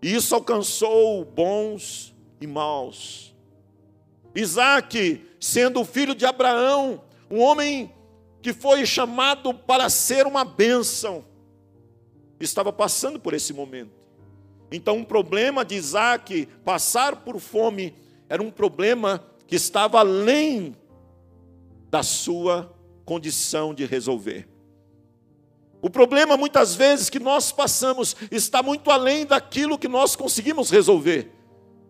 E 0.00 0.14
isso 0.14 0.34
alcançou 0.34 1.22
bons 1.22 2.14
e 2.40 2.46
maus. 2.46 3.34
Isaac, 4.34 5.22
sendo 5.38 5.84
filho 5.84 6.14
de 6.14 6.24
Abraão, 6.24 7.02
um 7.30 7.40
homem 7.40 7.92
que 8.40 8.52
foi 8.52 8.86
chamado 8.86 9.52
para 9.52 9.88
ser 9.90 10.26
uma 10.26 10.44
bênção, 10.44 11.24
estava 12.40 12.72
passando 12.72 13.18
por 13.18 13.34
esse 13.34 13.52
momento. 13.52 13.98
Então, 14.70 15.00
o 15.00 15.06
problema 15.06 15.64
de 15.64 15.74
Isaac 15.74 16.46
passar 16.64 17.16
por 17.16 17.40
fome 17.40 17.94
era 18.28 18.42
um 18.42 18.50
problema 18.50 19.24
que 19.46 19.56
estava 19.56 20.00
além 20.00 20.76
da 21.90 22.02
sua 22.02 22.74
condição 23.04 23.72
de 23.72 23.86
resolver. 23.86 24.46
O 25.80 25.88
problema, 25.88 26.36
muitas 26.36 26.74
vezes, 26.74 27.08
que 27.08 27.18
nós 27.18 27.50
passamos 27.50 28.14
está 28.30 28.62
muito 28.62 28.90
além 28.90 29.24
daquilo 29.24 29.78
que 29.78 29.88
nós 29.88 30.14
conseguimos 30.14 30.70
resolver. 30.70 31.30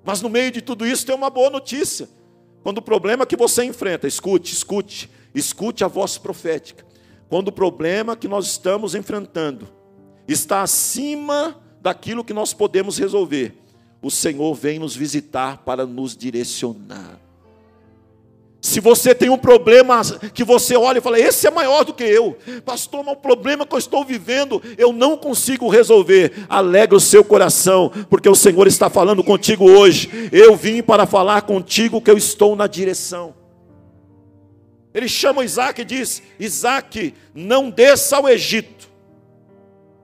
Mas 0.04 0.22
no 0.22 0.28
meio 0.28 0.50
de 0.50 0.62
tudo 0.62 0.86
isso 0.86 1.04
tem 1.04 1.14
uma 1.14 1.30
boa 1.30 1.50
notícia. 1.50 2.08
Quando 2.62 2.78
o 2.78 2.82
problema 2.82 3.26
que 3.26 3.36
você 3.36 3.64
enfrenta, 3.64 4.06
escute, 4.06 4.52
escute, 4.52 5.10
Escute 5.34 5.84
a 5.84 5.88
voz 5.88 6.18
profética. 6.18 6.84
Quando 7.28 7.48
o 7.48 7.52
problema 7.52 8.16
que 8.16 8.28
nós 8.28 8.46
estamos 8.46 8.94
enfrentando 8.94 9.68
está 10.26 10.62
acima 10.62 11.56
daquilo 11.80 12.24
que 12.24 12.32
nós 12.32 12.52
podemos 12.52 12.98
resolver, 12.98 13.54
o 14.00 14.10
Senhor 14.10 14.54
vem 14.54 14.78
nos 14.78 14.94
visitar 14.94 15.58
para 15.58 15.86
nos 15.86 16.16
direcionar. 16.16 17.18
Se 18.60 18.80
você 18.80 19.14
tem 19.14 19.30
um 19.30 19.38
problema 19.38 20.02
que 20.34 20.42
você 20.42 20.76
olha 20.76 20.98
e 20.98 21.00
fala, 21.00 21.18
esse 21.18 21.46
é 21.46 21.50
maior 21.50 21.84
do 21.84 21.94
que 21.94 22.02
eu, 22.02 22.36
pastor, 22.64 23.04
mas 23.04 23.14
o 23.14 23.20
problema 23.20 23.64
que 23.64 23.74
eu 23.74 23.78
estou 23.78 24.04
vivendo, 24.04 24.60
eu 24.76 24.92
não 24.92 25.16
consigo 25.16 25.68
resolver. 25.68 26.44
Alegre 26.48 26.96
o 26.96 27.00
seu 27.00 27.22
coração, 27.22 27.90
porque 28.10 28.28
o 28.28 28.34
Senhor 28.34 28.66
está 28.66 28.90
falando 28.90 29.22
contigo 29.22 29.64
hoje. 29.64 30.28
Eu 30.32 30.56
vim 30.56 30.82
para 30.82 31.06
falar 31.06 31.42
contigo 31.42 32.00
que 32.00 32.10
eu 32.10 32.18
estou 32.18 32.56
na 32.56 32.66
direção. 32.66 33.37
Ele 34.92 35.08
chama 35.08 35.44
Isaac 35.44 35.80
e 35.80 35.84
diz: 35.84 36.22
Isaac, 36.38 37.14
não 37.34 37.70
desça 37.70 38.16
ao 38.16 38.28
Egito. 38.28 38.88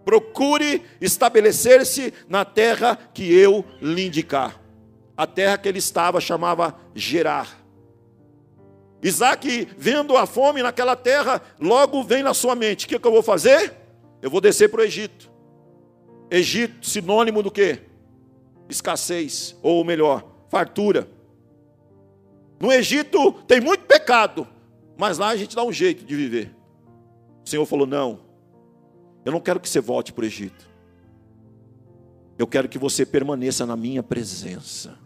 Procure 0.04 0.82
estabelecer-se 1.00 2.12
na 2.28 2.44
terra 2.44 2.96
que 3.12 3.32
eu 3.32 3.64
lhe 3.80 4.06
indicar. 4.06 4.60
A 5.16 5.26
terra 5.26 5.56
que 5.56 5.68
ele 5.68 5.78
estava 5.78 6.20
chamava 6.20 6.76
Gerar. 6.94 7.64
Isaac, 9.02 9.68
vendo 9.76 10.16
a 10.16 10.26
fome 10.26 10.62
naquela 10.62 10.96
terra, 10.96 11.40
logo 11.60 12.02
vem 12.02 12.22
na 12.22 12.34
sua 12.34 12.54
mente: 12.54 12.86
o 12.86 12.88
que, 12.88 12.98
que 12.98 13.06
eu 13.06 13.12
vou 13.12 13.22
fazer? 13.22 13.74
Eu 14.20 14.30
vou 14.30 14.40
descer 14.40 14.70
para 14.70 14.80
o 14.80 14.84
Egito. 14.84 15.30
Egito, 16.30 16.86
sinônimo 16.86 17.42
do 17.42 17.50
que? 17.50 17.80
Escassez, 18.68 19.56
ou 19.62 19.84
melhor, 19.84 20.24
fartura. 20.48 21.06
No 22.58 22.72
Egito 22.72 23.32
tem 23.46 23.60
muito 23.60 23.84
pecado, 23.84 24.48
mas 24.96 25.18
lá 25.18 25.28
a 25.28 25.36
gente 25.36 25.56
dá 25.56 25.64
um 25.64 25.72
jeito 25.72 26.04
de 26.04 26.14
viver. 26.14 26.54
O 27.44 27.48
Senhor 27.48 27.66
falou: 27.66 27.86
Não, 27.86 28.20
eu 29.24 29.32
não 29.32 29.40
quero 29.40 29.60
que 29.60 29.68
você 29.68 29.80
volte 29.80 30.12
para 30.12 30.22
o 30.22 30.26
Egito. 30.26 30.68
Eu 32.38 32.46
quero 32.46 32.68
que 32.68 32.78
você 32.78 33.06
permaneça 33.06 33.64
na 33.64 33.76
minha 33.76 34.02
presença. 34.02 34.98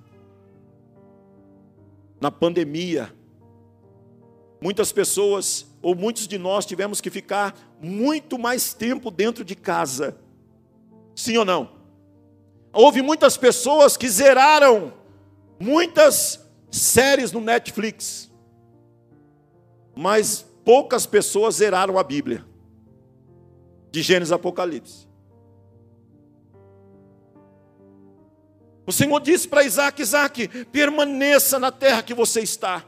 Na 2.20 2.30
pandemia, 2.30 3.12
muitas 4.60 4.90
pessoas, 4.90 5.66
ou 5.82 5.94
muitos 5.94 6.26
de 6.26 6.38
nós, 6.38 6.66
tivemos 6.66 7.00
que 7.00 7.10
ficar 7.10 7.54
muito 7.80 8.38
mais 8.38 8.72
tempo 8.74 9.10
dentro 9.10 9.44
de 9.44 9.54
casa. 9.54 10.18
Sim 11.14 11.36
ou 11.36 11.44
não? 11.44 11.78
Houve 12.72 13.02
muitas 13.02 13.36
pessoas 13.36 13.96
que 13.96 14.08
zeraram 14.08 14.92
muitas 15.60 16.44
séries 16.70 17.32
no 17.32 17.40
Netflix 17.40 18.27
mas 20.00 20.46
poucas 20.64 21.06
pessoas 21.06 21.56
zeraram 21.56 21.98
a 21.98 22.04
Bíblia, 22.04 22.44
de 23.90 24.00
Gênesis 24.00 24.30
Apocalipse. 24.30 25.08
O 28.86 28.92
Senhor 28.92 29.18
disse 29.18 29.48
para 29.48 29.64
Isaac: 29.64 30.00
Isaac, 30.00 30.46
permaneça 30.66 31.58
na 31.58 31.72
terra 31.72 32.00
que 32.04 32.14
você 32.14 32.42
está. 32.42 32.84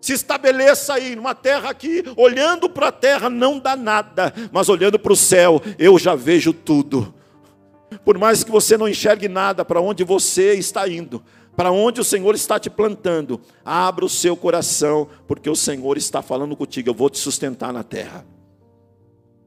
Se 0.00 0.12
estabeleça 0.12 0.94
aí, 0.94 1.14
numa 1.14 1.32
terra 1.32 1.72
que, 1.72 2.02
olhando 2.16 2.68
para 2.68 2.88
a 2.88 2.92
terra, 2.92 3.30
não 3.30 3.60
dá 3.60 3.76
nada, 3.76 4.34
mas 4.50 4.68
olhando 4.68 4.98
para 4.98 5.12
o 5.12 5.16
céu, 5.16 5.62
eu 5.78 5.96
já 5.96 6.16
vejo 6.16 6.52
tudo. 6.52 7.14
Por 8.04 8.18
mais 8.18 8.42
que 8.42 8.50
você 8.50 8.76
não 8.76 8.88
enxergue 8.88 9.28
nada 9.28 9.64
para 9.64 9.80
onde 9.80 10.02
você 10.02 10.54
está 10.54 10.88
indo, 10.88 11.22
para 11.58 11.72
onde 11.72 12.00
o 12.00 12.04
Senhor 12.04 12.36
está 12.36 12.56
te 12.56 12.70
plantando, 12.70 13.40
abra 13.64 14.04
o 14.04 14.08
seu 14.08 14.36
coração, 14.36 15.08
porque 15.26 15.50
o 15.50 15.56
Senhor 15.56 15.98
está 15.98 16.22
falando 16.22 16.54
contigo. 16.54 16.88
Eu 16.88 16.94
vou 16.94 17.10
te 17.10 17.18
sustentar 17.18 17.72
na 17.72 17.82
terra, 17.82 18.24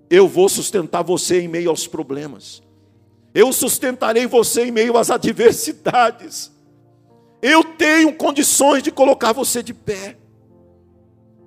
eu 0.09 0.27
vou 0.27 0.49
sustentar 0.49 1.03
você 1.03 1.39
em 1.39 1.47
meio 1.47 1.69
aos 1.69 1.87
problemas, 1.87 2.61
eu 3.33 3.53
sustentarei 3.53 4.27
você 4.27 4.65
em 4.65 4.71
meio 4.71 4.97
às 4.97 5.09
adversidades, 5.09 6.51
eu 7.41 7.63
tenho 7.63 8.13
condições 8.13 8.83
de 8.83 8.91
colocar 8.91 9.31
você 9.31 9.63
de 9.63 9.73
pé. 9.73 10.17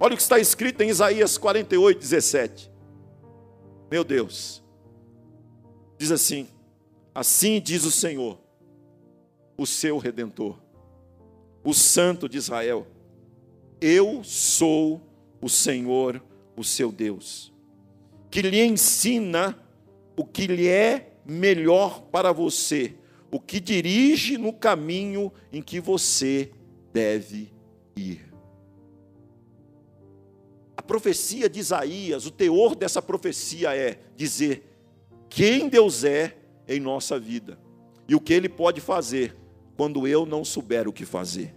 Olha 0.00 0.14
o 0.14 0.16
que 0.16 0.22
está 0.22 0.38
escrito 0.38 0.80
em 0.80 0.88
Isaías 0.88 1.36
48, 1.36 2.00
17. 2.00 2.70
Meu 3.90 4.02
Deus, 4.02 4.62
diz 5.98 6.10
assim: 6.10 6.48
Assim 7.14 7.60
diz 7.60 7.84
o 7.84 7.90
Senhor 7.90 8.43
o 9.56 9.66
seu 9.66 9.98
redentor, 9.98 10.58
o 11.62 11.72
Santo 11.72 12.28
de 12.28 12.38
Israel. 12.38 12.86
Eu 13.80 14.22
sou 14.24 15.00
o 15.40 15.48
Senhor, 15.48 16.22
o 16.56 16.64
seu 16.64 16.90
Deus, 16.90 17.52
que 18.30 18.42
lhe 18.42 18.64
ensina 18.64 19.58
o 20.16 20.24
que 20.24 20.46
lhe 20.46 20.68
é 20.68 21.18
melhor 21.24 22.02
para 22.02 22.32
você, 22.32 22.94
o 23.30 23.40
que 23.40 23.58
dirige 23.58 24.38
no 24.38 24.52
caminho 24.52 25.32
em 25.52 25.60
que 25.62 25.80
você 25.80 26.50
deve 26.92 27.52
ir. 27.96 28.32
A 30.76 30.82
profecia 30.82 31.48
de 31.48 31.60
Isaías, 31.60 32.26
o 32.26 32.30
teor 32.30 32.74
dessa 32.74 33.00
profecia 33.00 33.74
é 33.74 33.98
dizer 34.16 34.70
quem 35.28 35.68
Deus 35.68 36.04
é 36.04 36.36
em 36.68 36.78
nossa 36.78 37.18
vida 37.18 37.58
e 38.06 38.14
o 38.14 38.20
que 38.20 38.32
Ele 38.32 38.48
pode 38.48 38.80
fazer 38.80 39.36
quando 39.76 40.06
eu 40.06 40.24
não 40.24 40.44
souber 40.44 40.88
o 40.88 40.92
que 40.92 41.04
fazer. 41.04 41.54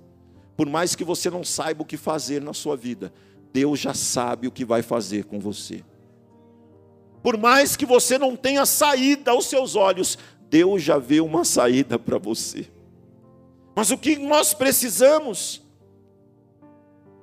Por 0.56 0.68
mais 0.68 0.96
que 0.96 1.04
você 1.04 1.30
não 1.30 1.44
saiba 1.44 1.84
o 1.84 1.86
que 1.86 1.98
fazer 1.98 2.42
na 2.42 2.54
sua 2.54 2.76
vida, 2.76 3.14
Deus 3.54 3.80
já 3.80 3.94
sabe 3.94 4.48
o 4.48 4.52
que 4.52 4.66
vai 4.66 4.82
fazer 4.82 5.26
com 5.26 5.40
você. 5.40 5.84
Por 7.22 7.38
mais 7.38 7.76
que 7.76 7.86
você 7.86 8.18
não 8.18 8.36
tenha 8.36 8.66
saída 8.66 9.32
aos 9.32 9.46
seus 9.48 9.76
olhos, 9.76 10.18
Deus 10.50 10.82
já 10.82 10.98
vê 10.98 11.20
uma 11.20 11.44
saída 11.44 12.00
para 12.00 12.18
você. 12.18 12.68
Mas 13.76 13.92
o 13.92 13.98
que 13.98 14.18
nós 14.18 14.54
precisamos? 14.54 15.62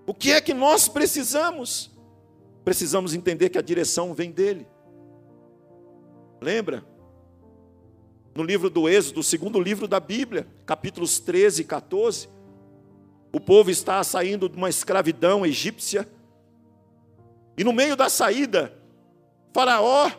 O 0.07 0.15
que 0.15 0.31
é 0.31 0.41
que 0.41 0.55
nós 0.55 0.89
precisamos? 0.89 1.91
Precisamos 2.65 3.15
entender 3.15 3.49
que 3.49 3.59
a 3.59 3.63
direção 3.63 4.15
vem 4.15 4.31
dele. 4.31 4.67
Lembra? 6.41 6.85
No 8.35 8.43
livro 8.43 8.69
do 8.69 8.89
Êxodo, 8.89 9.23
segundo 9.23 9.61
livro 9.61 9.87
da 9.87 10.01
Bíblia, 10.01 10.47
capítulos 10.67 11.21
13 11.21 11.63
e 11.63 11.65
14, 11.65 12.29
o 13.33 13.41
povo 13.41 13.71
está 13.71 14.03
saindo 14.03 14.49
de 14.49 14.57
uma 14.57 14.69
escravidão 14.69 15.47
egípcia. 15.47 16.09
E 17.57 17.63
no 17.63 17.73
meio 17.73 17.95
da 17.95 18.09
saída, 18.09 18.77
Faraó 19.53 20.11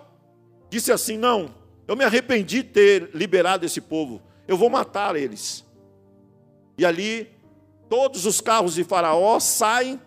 disse 0.70 0.94
assim: 0.94 1.18
Não, 1.18 1.54
eu 1.88 1.96
me 1.96 2.06
arrependi 2.06 2.64
de 2.64 2.70
ter 2.70 3.10
liberado 3.14 3.66
esse 3.66 3.82
povo, 3.82 4.22
eu 4.48 4.58
vou 4.58 4.70
matar 4.70 5.18
eles. 5.18 5.66
E 6.78 6.86
ali, 6.86 7.30
todos 7.90 8.26
os 8.26 8.40
carros 8.40 8.76
de 8.76 8.84
Faraó 8.84 9.40
saem 9.42 10.00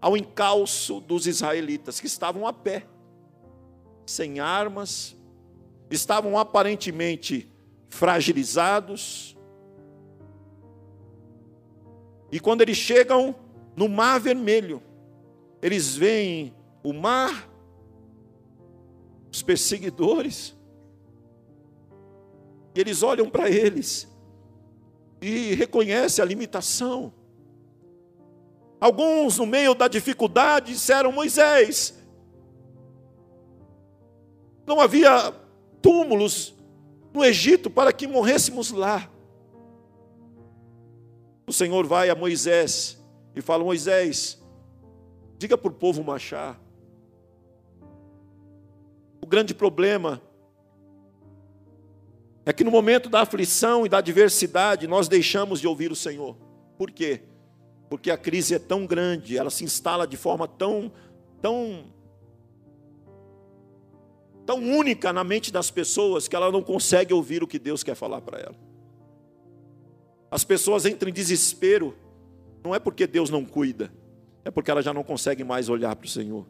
ao 0.00 0.16
encalço 0.16 1.00
dos 1.00 1.26
israelitas, 1.26 2.00
que 2.00 2.06
estavam 2.06 2.46
a 2.46 2.52
pé, 2.52 2.86
sem 4.04 4.40
armas, 4.40 5.15
estavam 5.90 6.38
aparentemente 6.38 7.50
fragilizados. 7.88 9.36
E 12.30 12.40
quando 12.40 12.62
eles 12.62 12.76
chegam 12.76 13.34
no 13.76 13.88
Mar 13.88 14.18
Vermelho, 14.18 14.82
eles 15.62 15.96
veem 15.96 16.54
o 16.82 16.92
mar, 16.92 17.48
os 19.32 19.42
perseguidores, 19.42 20.56
e 22.74 22.80
eles 22.80 23.02
olham 23.02 23.28
para 23.28 23.50
eles 23.50 24.08
e 25.20 25.54
reconhecem 25.54 26.22
a 26.22 26.26
limitação. 26.26 27.12
Alguns, 28.78 29.38
no 29.38 29.46
meio 29.46 29.74
da 29.74 29.88
dificuldade, 29.88 30.72
disseram: 30.72 31.10
Moisés, 31.10 31.98
não 34.66 34.80
havia 34.80 35.34
túmulos 35.86 36.52
no 37.14 37.24
Egito 37.24 37.70
para 37.70 37.92
que 37.92 38.08
morrêssemos 38.08 38.72
lá. 38.72 39.08
O 41.46 41.52
Senhor 41.52 41.86
vai 41.86 42.10
a 42.10 42.14
Moisés 42.16 43.00
e 43.36 43.40
fala: 43.40 43.62
Moisés, 43.62 44.44
diga 45.38 45.56
para 45.56 45.70
o 45.70 45.74
povo 45.74 46.02
marchar. 46.02 46.60
O 49.22 49.26
grande 49.28 49.54
problema 49.54 50.20
é 52.44 52.52
que 52.52 52.64
no 52.64 52.70
momento 52.72 53.08
da 53.08 53.20
aflição 53.20 53.86
e 53.86 53.88
da 53.88 53.98
adversidade 53.98 54.88
nós 54.88 55.06
deixamos 55.06 55.60
de 55.60 55.68
ouvir 55.68 55.92
o 55.92 55.96
Senhor. 55.96 56.36
Por 56.76 56.90
quê? 56.90 57.22
Porque 57.88 58.10
a 58.10 58.18
crise 58.18 58.56
é 58.56 58.58
tão 58.58 58.86
grande, 58.86 59.38
ela 59.38 59.50
se 59.50 59.62
instala 59.62 60.04
de 60.04 60.16
forma 60.16 60.48
tão 60.48 60.90
tão 61.40 61.94
tão 64.46 64.58
única 64.58 65.12
na 65.12 65.24
mente 65.24 65.52
das 65.52 65.70
pessoas 65.70 66.28
que 66.28 66.36
ela 66.36 66.52
não 66.52 66.62
consegue 66.62 67.12
ouvir 67.12 67.42
o 67.42 67.46
que 67.46 67.58
Deus 67.58 67.82
quer 67.82 67.96
falar 67.96 68.20
para 68.20 68.38
ela. 68.38 68.54
As 70.30 70.44
pessoas 70.44 70.86
entram 70.86 71.10
em 71.10 71.12
desespero, 71.12 71.94
não 72.64 72.74
é 72.74 72.78
porque 72.78 73.06
Deus 73.06 73.28
não 73.28 73.44
cuida, 73.44 73.92
é 74.44 74.50
porque 74.50 74.70
ela 74.70 74.82
já 74.82 74.94
não 74.94 75.02
consegue 75.02 75.42
mais 75.42 75.68
olhar 75.68 75.94
para 75.96 76.06
o 76.06 76.08
Senhor. 76.08 76.46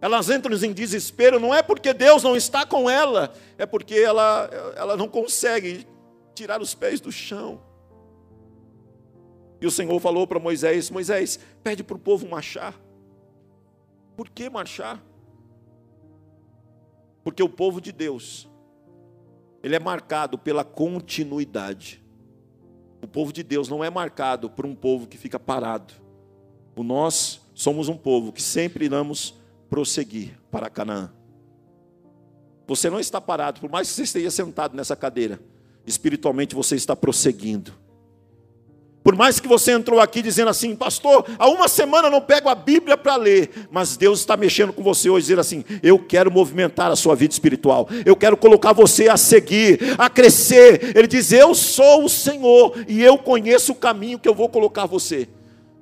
Elas 0.00 0.30
entram 0.30 0.54
em 0.54 0.72
desespero, 0.72 1.40
não 1.40 1.52
é 1.52 1.62
porque 1.62 1.92
Deus 1.92 2.22
não 2.22 2.36
está 2.36 2.64
com 2.64 2.88
ela, 2.88 3.34
é 3.58 3.66
porque 3.66 3.94
ela, 3.94 4.50
ela 4.76 4.96
não 4.96 5.08
consegue 5.08 5.86
tirar 6.34 6.60
os 6.60 6.74
pés 6.74 7.00
do 7.00 7.10
chão. 7.10 7.60
E 9.60 9.66
o 9.66 9.70
Senhor 9.70 9.98
falou 9.98 10.26
para 10.26 10.38
Moisés: 10.38 10.90
Moisés, 10.90 11.38
pede 11.62 11.82
para 11.82 11.96
o 11.96 11.98
povo 11.98 12.28
marchar. 12.28 12.78
Por 14.16 14.28
que 14.28 14.50
marchar? 14.50 15.02
Porque 17.24 17.42
o 17.42 17.48
povo 17.48 17.80
de 17.80 17.90
Deus, 17.90 18.48
ele 19.62 19.74
é 19.74 19.80
marcado 19.80 20.38
pela 20.38 20.62
continuidade. 20.62 22.04
O 23.02 23.08
povo 23.08 23.32
de 23.32 23.42
Deus 23.42 23.68
não 23.68 23.82
é 23.82 23.88
marcado 23.88 24.50
por 24.50 24.66
um 24.66 24.74
povo 24.74 25.06
que 25.06 25.16
fica 25.16 25.40
parado. 25.40 25.94
O 26.76 26.82
nós 26.82 27.40
somos 27.54 27.88
um 27.88 27.96
povo 27.96 28.32
que 28.32 28.42
sempre 28.42 28.84
iremos 28.84 29.34
prosseguir 29.70 30.38
para 30.50 30.68
Canaã. 30.68 31.10
Você 32.66 32.88
não 32.88 33.00
está 33.00 33.20
parado, 33.20 33.60
por 33.60 33.70
mais 33.70 33.88
que 33.88 33.94
você 33.94 34.02
esteja 34.02 34.30
sentado 34.30 34.76
nessa 34.76 34.96
cadeira, 34.96 35.40
espiritualmente 35.86 36.54
você 36.54 36.76
está 36.76 36.94
prosseguindo. 36.94 37.83
Por 39.04 39.14
mais 39.14 39.38
que 39.38 39.46
você 39.46 39.70
entrou 39.72 40.00
aqui 40.00 40.22
dizendo 40.22 40.48
assim, 40.48 40.74
pastor, 40.74 41.26
há 41.38 41.46
uma 41.46 41.68
semana 41.68 42.08
não 42.08 42.22
pego 42.22 42.48
a 42.48 42.54
Bíblia 42.54 42.96
para 42.96 43.16
ler, 43.16 43.68
mas 43.70 43.98
Deus 43.98 44.20
está 44.20 44.34
mexendo 44.34 44.72
com 44.72 44.82
você 44.82 45.10
hoje, 45.10 45.24
dizendo 45.24 45.42
assim: 45.42 45.62
eu 45.82 45.98
quero 45.98 46.30
movimentar 46.30 46.90
a 46.90 46.96
sua 46.96 47.14
vida 47.14 47.34
espiritual, 47.34 47.86
eu 48.06 48.16
quero 48.16 48.34
colocar 48.34 48.72
você 48.72 49.10
a 49.10 49.18
seguir, 49.18 49.78
a 49.98 50.08
crescer. 50.08 50.96
Ele 50.96 51.06
diz: 51.06 51.32
Eu 51.32 51.54
sou 51.54 52.06
o 52.06 52.08
Senhor 52.08 52.82
e 52.88 53.02
eu 53.02 53.18
conheço 53.18 53.72
o 53.72 53.74
caminho 53.74 54.18
que 54.18 54.26
eu 54.26 54.34
vou 54.34 54.48
colocar 54.48 54.86
você. 54.86 55.28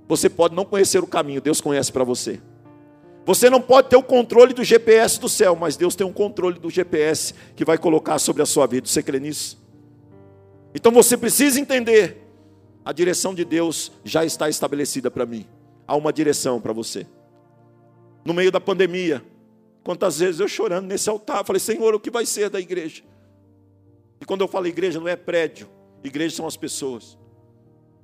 Você 0.08 0.28
pode 0.28 0.56
não 0.56 0.64
conhecer 0.64 0.98
o 0.98 1.06
caminho, 1.06 1.40
Deus 1.40 1.60
conhece 1.60 1.92
para 1.92 2.02
você. 2.02 2.40
Você 3.24 3.48
não 3.48 3.60
pode 3.60 3.88
ter 3.88 3.96
o 3.96 4.02
controle 4.02 4.52
do 4.52 4.64
GPS 4.64 5.20
do 5.20 5.28
céu, 5.28 5.54
mas 5.54 5.76
Deus 5.76 5.94
tem 5.94 6.04
um 6.04 6.12
controle 6.12 6.58
do 6.58 6.68
GPS 6.68 7.34
que 7.54 7.64
vai 7.64 7.78
colocar 7.78 8.18
sobre 8.18 8.42
a 8.42 8.46
sua 8.46 8.66
vida. 8.66 8.88
Você 8.88 9.00
crê 9.00 9.20
nisso? 9.20 9.62
Então 10.74 10.90
você 10.90 11.16
precisa 11.16 11.60
entender 11.60 12.22
a 12.84 12.92
direção 12.92 13.34
de 13.34 13.44
Deus 13.44 13.92
já 14.04 14.24
está 14.24 14.48
estabelecida 14.48 15.10
para 15.10 15.26
mim. 15.26 15.46
Há 15.86 15.96
uma 15.96 16.12
direção 16.12 16.60
para 16.60 16.72
você. 16.72 17.06
No 18.24 18.32
meio 18.32 18.50
da 18.50 18.60
pandemia, 18.60 19.24
quantas 19.84 20.18
vezes 20.18 20.40
eu 20.40 20.48
chorando 20.48 20.86
nesse 20.86 21.08
altar, 21.08 21.44
falei: 21.44 21.60
Senhor, 21.60 21.94
o 21.94 22.00
que 22.00 22.10
vai 22.10 22.26
ser 22.26 22.50
da 22.50 22.60
igreja? 22.60 23.02
E 24.20 24.24
quando 24.24 24.42
eu 24.42 24.48
falo 24.48 24.66
igreja, 24.66 25.00
não 25.00 25.08
é 25.08 25.16
prédio, 25.16 25.68
igreja 26.04 26.36
são 26.36 26.46
as 26.46 26.56
pessoas. 26.56 27.18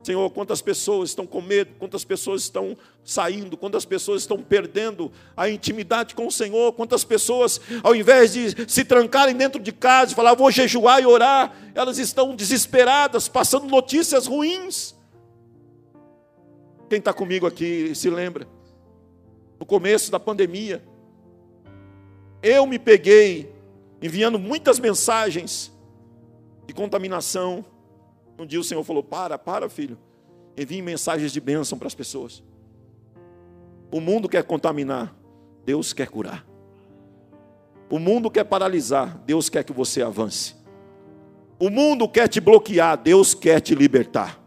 Senhor, 0.02 0.30
quantas 0.30 0.62
pessoas 0.62 1.10
estão 1.10 1.26
com 1.26 1.42
medo, 1.42 1.74
quantas 1.78 2.04
pessoas 2.04 2.42
estão 2.42 2.76
saindo, 3.04 3.56
quantas 3.56 3.84
pessoas 3.84 4.22
estão 4.22 4.42
perdendo 4.42 5.10
a 5.36 5.50
intimidade 5.50 6.14
com 6.14 6.26
o 6.26 6.32
Senhor, 6.32 6.72
quantas 6.72 7.04
pessoas, 7.04 7.60
ao 7.82 7.94
invés 7.94 8.32
de 8.32 8.70
se 8.70 8.84
trancarem 8.84 9.34
dentro 9.34 9.60
de 9.60 9.72
casa 9.72 10.12
e 10.12 10.14
falar, 10.14 10.34
vou 10.34 10.50
jejuar 10.50 11.02
e 11.02 11.06
orar, 11.06 11.54
elas 11.74 11.98
estão 11.98 12.34
desesperadas, 12.34 13.28
passando 13.28 13.66
notícias 13.66 14.26
ruins. 14.26 14.94
Quem 16.88 16.98
está 17.00 17.12
comigo 17.12 17.46
aqui 17.46 17.94
se 17.94 18.08
lembra? 18.08 18.46
No 19.58 19.66
começo 19.66 20.10
da 20.10 20.20
pandemia, 20.20 20.82
eu 22.42 22.64
me 22.66 22.78
peguei 22.78 23.52
enviando 24.00 24.38
muitas 24.38 24.78
mensagens 24.78 25.72
de 26.66 26.72
contaminação 26.72 27.64
um 28.38 28.46
dia 28.46 28.60
o 28.60 28.64
Senhor 28.64 28.82
falou: 28.84 29.02
Para, 29.02 29.38
para, 29.38 29.68
filho. 29.68 29.98
Envie 30.56 30.82
mensagens 30.82 31.32
de 31.32 31.40
bênção 31.40 31.78
para 31.78 31.86
as 31.86 31.94
pessoas. 31.94 32.42
O 33.92 34.00
mundo 34.00 34.28
quer 34.28 34.42
contaminar, 34.42 35.14
Deus 35.64 35.92
quer 35.92 36.08
curar. 36.08 36.44
O 37.90 37.98
mundo 37.98 38.30
quer 38.30 38.44
paralisar, 38.44 39.18
Deus 39.24 39.48
quer 39.48 39.64
que 39.64 39.72
você 39.72 40.02
avance. 40.02 40.54
O 41.58 41.70
mundo 41.70 42.08
quer 42.08 42.28
te 42.28 42.40
bloquear, 42.40 42.96
Deus 42.98 43.34
quer 43.34 43.60
te 43.60 43.74
libertar. 43.74 44.38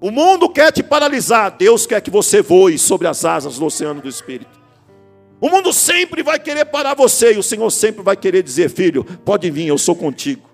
O 0.00 0.10
mundo 0.10 0.48
quer 0.48 0.72
te 0.72 0.82
paralisar, 0.82 1.56
Deus 1.56 1.86
quer 1.86 2.00
que 2.00 2.10
você 2.10 2.40
voe 2.40 2.78
sobre 2.78 3.06
as 3.06 3.24
asas 3.24 3.58
do 3.58 3.66
oceano 3.66 4.00
do 4.00 4.08
Espírito. 4.08 4.58
O 5.40 5.48
mundo 5.48 5.72
sempre 5.72 6.22
vai 6.22 6.38
querer 6.38 6.64
parar 6.64 6.94
você 6.94 7.34
e 7.34 7.38
o 7.38 7.42
Senhor 7.42 7.70
sempre 7.70 8.02
vai 8.02 8.16
querer 8.16 8.42
dizer: 8.42 8.70
Filho, 8.70 9.04
pode 9.04 9.50
vir, 9.50 9.68
eu 9.68 9.78
sou 9.78 9.94
contigo. 9.94 10.49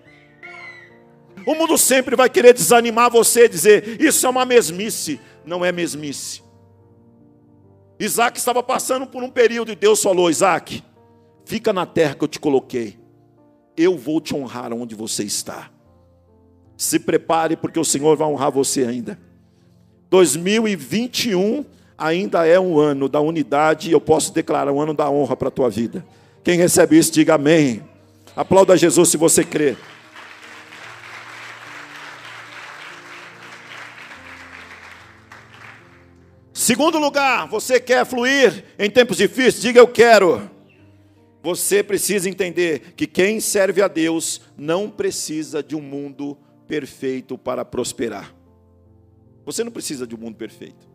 O 1.46 1.54
mundo 1.54 1.78
sempre 1.78 2.16
vai 2.16 2.28
querer 2.28 2.52
desanimar 2.52 3.08
você, 3.08 3.48
dizer: 3.48 4.00
Isso 4.00 4.26
é 4.26 4.28
uma 4.28 4.44
mesmice. 4.44 5.20
Não 5.44 5.64
é 5.64 5.70
mesmice. 5.70 6.42
Isaac 8.00 8.36
estava 8.36 8.62
passando 8.64 9.06
por 9.06 9.22
um 9.22 9.30
período 9.30 9.70
e 9.70 9.76
Deus 9.76 10.02
falou: 10.02 10.28
Isaac, 10.28 10.82
fica 11.44 11.72
na 11.72 11.86
terra 11.86 12.16
que 12.16 12.24
eu 12.24 12.28
te 12.28 12.40
coloquei. 12.40 12.98
Eu 13.76 13.96
vou 13.96 14.20
te 14.20 14.34
honrar 14.34 14.72
onde 14.72 14.96
você 14.96 15.22
está. 15.22 15.70
Se 16.76 16.98
prepare, 16.98 17.56
porque 17.56 17.78
o 17.78 17.84
Senhor 17.84 18.16
vai 18.16 18.26
honrar 18.26 18.50
você 18.50 18.82
ainda. 18.82 19.18
2021 20.10 21.64
ainda 21.96 22.46
é 22.46 22.58
um 22.58 22.78
ano 22.78 23.08
da 23.08 23.20
unidade, 23.20 23.88
e 23.88 23.92
eu 23.92 24.00
posso 24.00 24.32
declarar 24.32 24.72
um 24.72 24.80
ano 24.80 24.92
da 24.92 25.08
honra 25.08 25.36
para 25.36 25.48
a 25.48 25.50
tua 25.50 25.70
vida. 25.70 26.04
Quem 26.42 26.58
recebe 26.58 26.98
isso, 26.98 27.12
diga 27.12 27.34
amém. 27.34 27.82
Aplauda 28.34 28.76
Jesus 28.76 29.08
se 29.08 29.16
você 29.16 29.44
crê. 29.44 29.76
Segundo 36.66 36.98
lugar, 36.98 37.46
você 37.46 37.78
quer 37.78 38.04
fluir 38.04 38.64
em 38.76 38.90
tempos 38.90 39.18
difíceis? 39.18 39.62
Diga 39.62 39.78
eu 39.78 39.86
quero. 39.86 40.50
Você 41.40 41.80
precisa 41.80 42.28
entender 42.28 42.92
que 42.96 43.06
quem 43.06 43.38
serve 43.38 43.80
a 43.80 43.86
Deus 43.86 44.40
não 44.58 44.90
precisa 44.90 45.62
de 45.62 45.76
um 45.76 45.80
mundo 45.80 46.36
perfeito 46.66 47.38
para 47.38 47.64
prosperar. 47.64 48.34
Você 49.44 49.62
não 49.62 49.70
precisa 49.70 50.08
de 50.08 50.16
um 50.16 50.18
mundo 50.18 50.34
perfeito. 50.34 50.88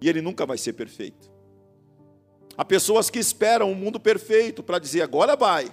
E 0.00 0.08
ele 0.08 0.22
nunca 0.22 0.46
vai 0.46 0.56
ser 0.56 0.72
perfeito. 0.72 1.30
Há 2.56 2.64
pessoas 2.64 3.10
que 3.10 3.18
esperam 3.18 3.70
um 3.70 3.74
mundo 3.74 4.00
perfeito 4.00 4.62
para 4.62 4.78
dizer 4.78 5.02
agora 5.02 5.36
vai. 5.36 5.68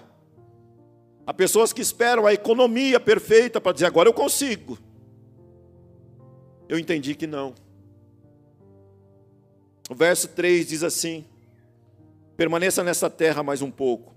Há 1.26 1.34
pessoas 1.34 1.72
que 1.72 1.82
esperam 1.82 2.28
a 2.28 2.34
economia 2.34 3.00
perfeita 3.00 3.62
para 3.62 3.72
dizer 3.72 3.86
agora 3.86 4.10
eu 4.10 4.14
consigo. 4.14 4.78
Eu 6.68 6.78
entendi 6.78 7.16
que 7.16 7.26
não. 7.26 7.56
O 9.90 9.96
verso 9.96 10.28
3 10.30 10.68
diz 10.68 10.84
assim: 10.84 11.26
Permaneça 12.38 12.84
nessa 12.84 13.10
terra 13.10 13.44
mais 13.44 13.62
um 13.62 13.70
pouco. 13.70 14.14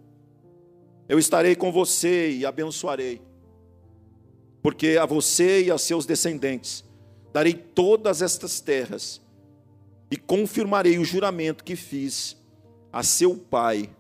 Eu 1.09 1.19
estarei 1.19 1.55
com 1.55 1.71
você 1.71 2.31
e 2.31 2.47
abençoarei. 2.47 3.21
Porque 4.63 4.97
a 5.01 5.07
você 5.07 5.65
e 5.65 5.71
a 5.71 5.79
seus 5.79 6.07
descendentes 6.07 6.85
darei 7.33 7.55
todas 7.55 8.23
estas 8.23 8.61
terras 8.61 9.21
e 10.11 10.17
confirmarei 10.17 10.99
o 10.99 11.05
juramento 11.05 11.63
que 11.63 11.77
fiz 11.77 12.37
a 12.93 13.03
seu 13.03 13.37
pai 13.37 13.91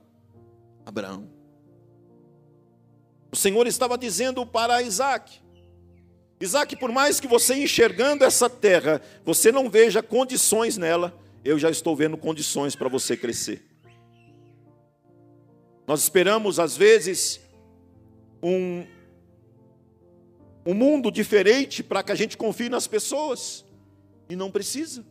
Abraão. 0.85 1.29
O 3.31 3.37
Senhor 3.37 3.67
estava 3.67 3.99
dizendo 3.99 4.47
para 4.47 4.83
Isaac: 4.83 5.41
Isaac, 6.41 6.77
por 6.77 6.91
mais 6.91 7.21
que 7.21 7.27
você 7.27 7.55
enxergando 7.55 8.25
essa 8.25 8.49
terra, 8.49 9.03
você 9.25 9.53
não 9.53 9.69
veja 9.69 10.03
condições 10.03 10.77
nela, 10.77 11.15
eu 11.47 11.59
já 11.59 11.71
estou 11.71 11.95
vendo 11.95 12.17
condições 12.17 12.75
para 12.75 12.89
você 12.89 13.17
crescer. 13.17 13.65
Nós 15.87 16.03
esperamos, 16.03 16.59
às 16.59 16.77
vezes, 16.77 17.41
um, 18.43 18.85
um 20.67 20.75
mundo 20.75 21.11
diferente 21.13 21.83
para 21.83 22.03
que 22.03 22.11
a 22.11 22.15
gente 22.17 22.37
confie 22.37 22.69
nas 22.69 22.89
pessoas, 22.89 23.65
e 24.29 24.35
não 24.35 24.51
precisa. 24.51 25.05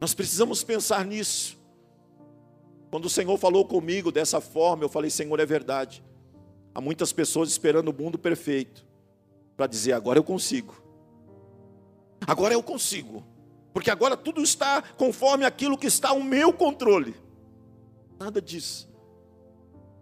Nós 0.00 0.14
precisamos 0.14 0.62
pensar 0.62 1.04
nisso. 1.04 1.58
Quando 2.88 3.06
o 3.06 3.10
Senhor 3.10 3.36
falou 3.36 3.64
comigo 3.64 4.12
dessa 4.12 4.40
forma, 4.40 4.84
eu 4.84 4.88
falei: 4.88 5.10
Senhor, 5.10 5.38
é 5.40 5.46
verdade. 5.46 6.04
Há 6.72 6.80
muitas 6.80 7.12
pessoas 7.12 7.50
esperando 7.50 7.88
o 7.88 7.92
mundo 7.92 8.16
perfeito 8.16 8.86
para 9.56 9.66
dizer: 9.66 9.92
agora 9.92 10.18
eu 10.18 10.24
consigo. 10.24 10.80
Agora 12.24 12.54
eu 12.54 12.62
consigo. 12.62 13.24
Porque 13.72 13.90
agora 13.90 14.16
tudo 14.16 14.42
está 14.42 14.82
conforme 14.82 15.44
aquilo 15.44 15.78
que 15.78 15.86
está 15.86 16.10
ao 16.10 16.20
meu 16.20 16.52
controle. 16.52 17.14
Nada 18.18 18.40
disso. 18.40 18.88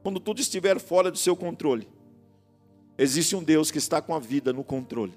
Quando 0.02 0.18
tudo 0.18 0.40
estiver 0.40 0.78
fora 0.80 1.10
do 1.10 1.18
seu 1.18 1.36
controle, 1.36 1.88
existe 2.96 3.36
um 3.36 3.42
Deus 3.42 3.70
que 3.70 3.78
está 3.78 4.00
com 4.00 4.14
a 4.14 4.18
vida 4.18 4.52
no 4.52 4.64
controle. 4.64 5.12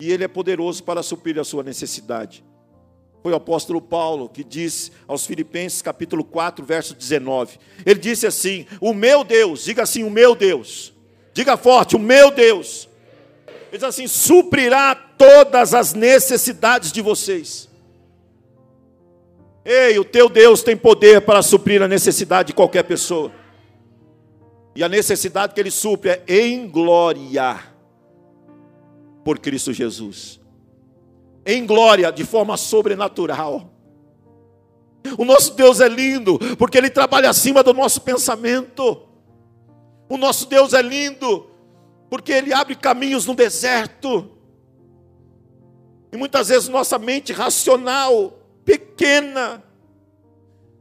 E 0.00 0.10
Ele 0.10 0.24
é 0.24 0.28
poderoso 0.28 0.82
para 0.82 1.02
suprir 1.02 1.38
a 1.38 1.44
sua 1.44 1.62
necessidade. 1.62 2.44
Foi 3.22 3.32
o 3.32 3.36
apóstolo 3.36 3.80
Paulo 3.80 4.28
que 4.28 4.42
disse 4.42 4.90
aos 5.06 5.24
Filipenses, 5.24 5.80
capítulo 5.80 6.24
4, 6.24 6.64
verso 6.64 6.94
19. 6.94 7.58
Ele 7.86 8.00
disse 8.00 8.26
assim: 8.26 8.66
O 8.80 8.92
meu 8.92 9.22
Deus, 9.22 9.62
diga 9.62 9.84
assim, 9.84 10.02
o 10.02 10.10
meu 10.10 10.34
Deus, 10.34 10.92
diga 11.32 11.56
forte, 11.56 11.94
o 11.94 12.00
meu 12.00 12.32
Deus 12.32 12.88
ele 13.72 13.78
diz 13.78 13.84
assim: 13.84 14.06
suprirá 14.06 14.94
todas 15.22 15.72
as 15.72 15.94
necessidades 15.94 16.90
de 16.90 17.00
vocês. 17.00 17.68
Ei, 19.64 19.96
o 20.00 20.04
teu 20.04 20.28
Deus 20.28 20.64
tem 20.64 20.76
poder 20.76 21.20
para 21.20 21.40
suprir 21.42 21.80
a 21.80 21.86
necessidade 21.86 22.48
de 22.48 22.52
qualquer 22.52 22.82
pessoa. 22.82 23.30
E 24.74 24.82
a 24.82 24.88
necessidade 24.88 25.54
que 25.54 25.60
ele 25.60 25.70
supre 25.70 26.10
é 26.10 26.24
em 26.26 26.68
glória 26.68 27.62
por 29.24 29.38
Cristo 29.38 29.72
Jesus. 29.72 30.40
Em 31.46 31.64
glória, 31.64 32.10
de 32.10 32.24
forma 32.24 32.56
sobrenatural. 32.56 33.70
O 35.16 35.24
nosso 35.24 35.54
Deus 35.54 35.80
é 35.80 35.88
lindo, 35.88 36.36
porque 36.56 36.78
ele 36.78 36.90
trabalha 36.90 37.30
acima 37.30 37.62
do 37.62 37.72
nosso 37.72 38.00
pensamento. 38.00 39.02
O 40.08 40.16
nosso 40.16 40.48
Deus 40.48 40.72
é 40.72 40.82
lindo, 40.82 41.48
porque 42.10 42.32
Ele 42.32 42.52
abre 42.52 42.74
caminhos 42.74 43.24
no 43.24 43.34
deserto. 43.34 44.41
E 46.12 46.16
muitas 46.16 46.48
vezes 46.48 46.68
nossa 46.68 46.98
mente 46.98 47.32
racional, 47.32 48.38
pequena, 48.64 49.64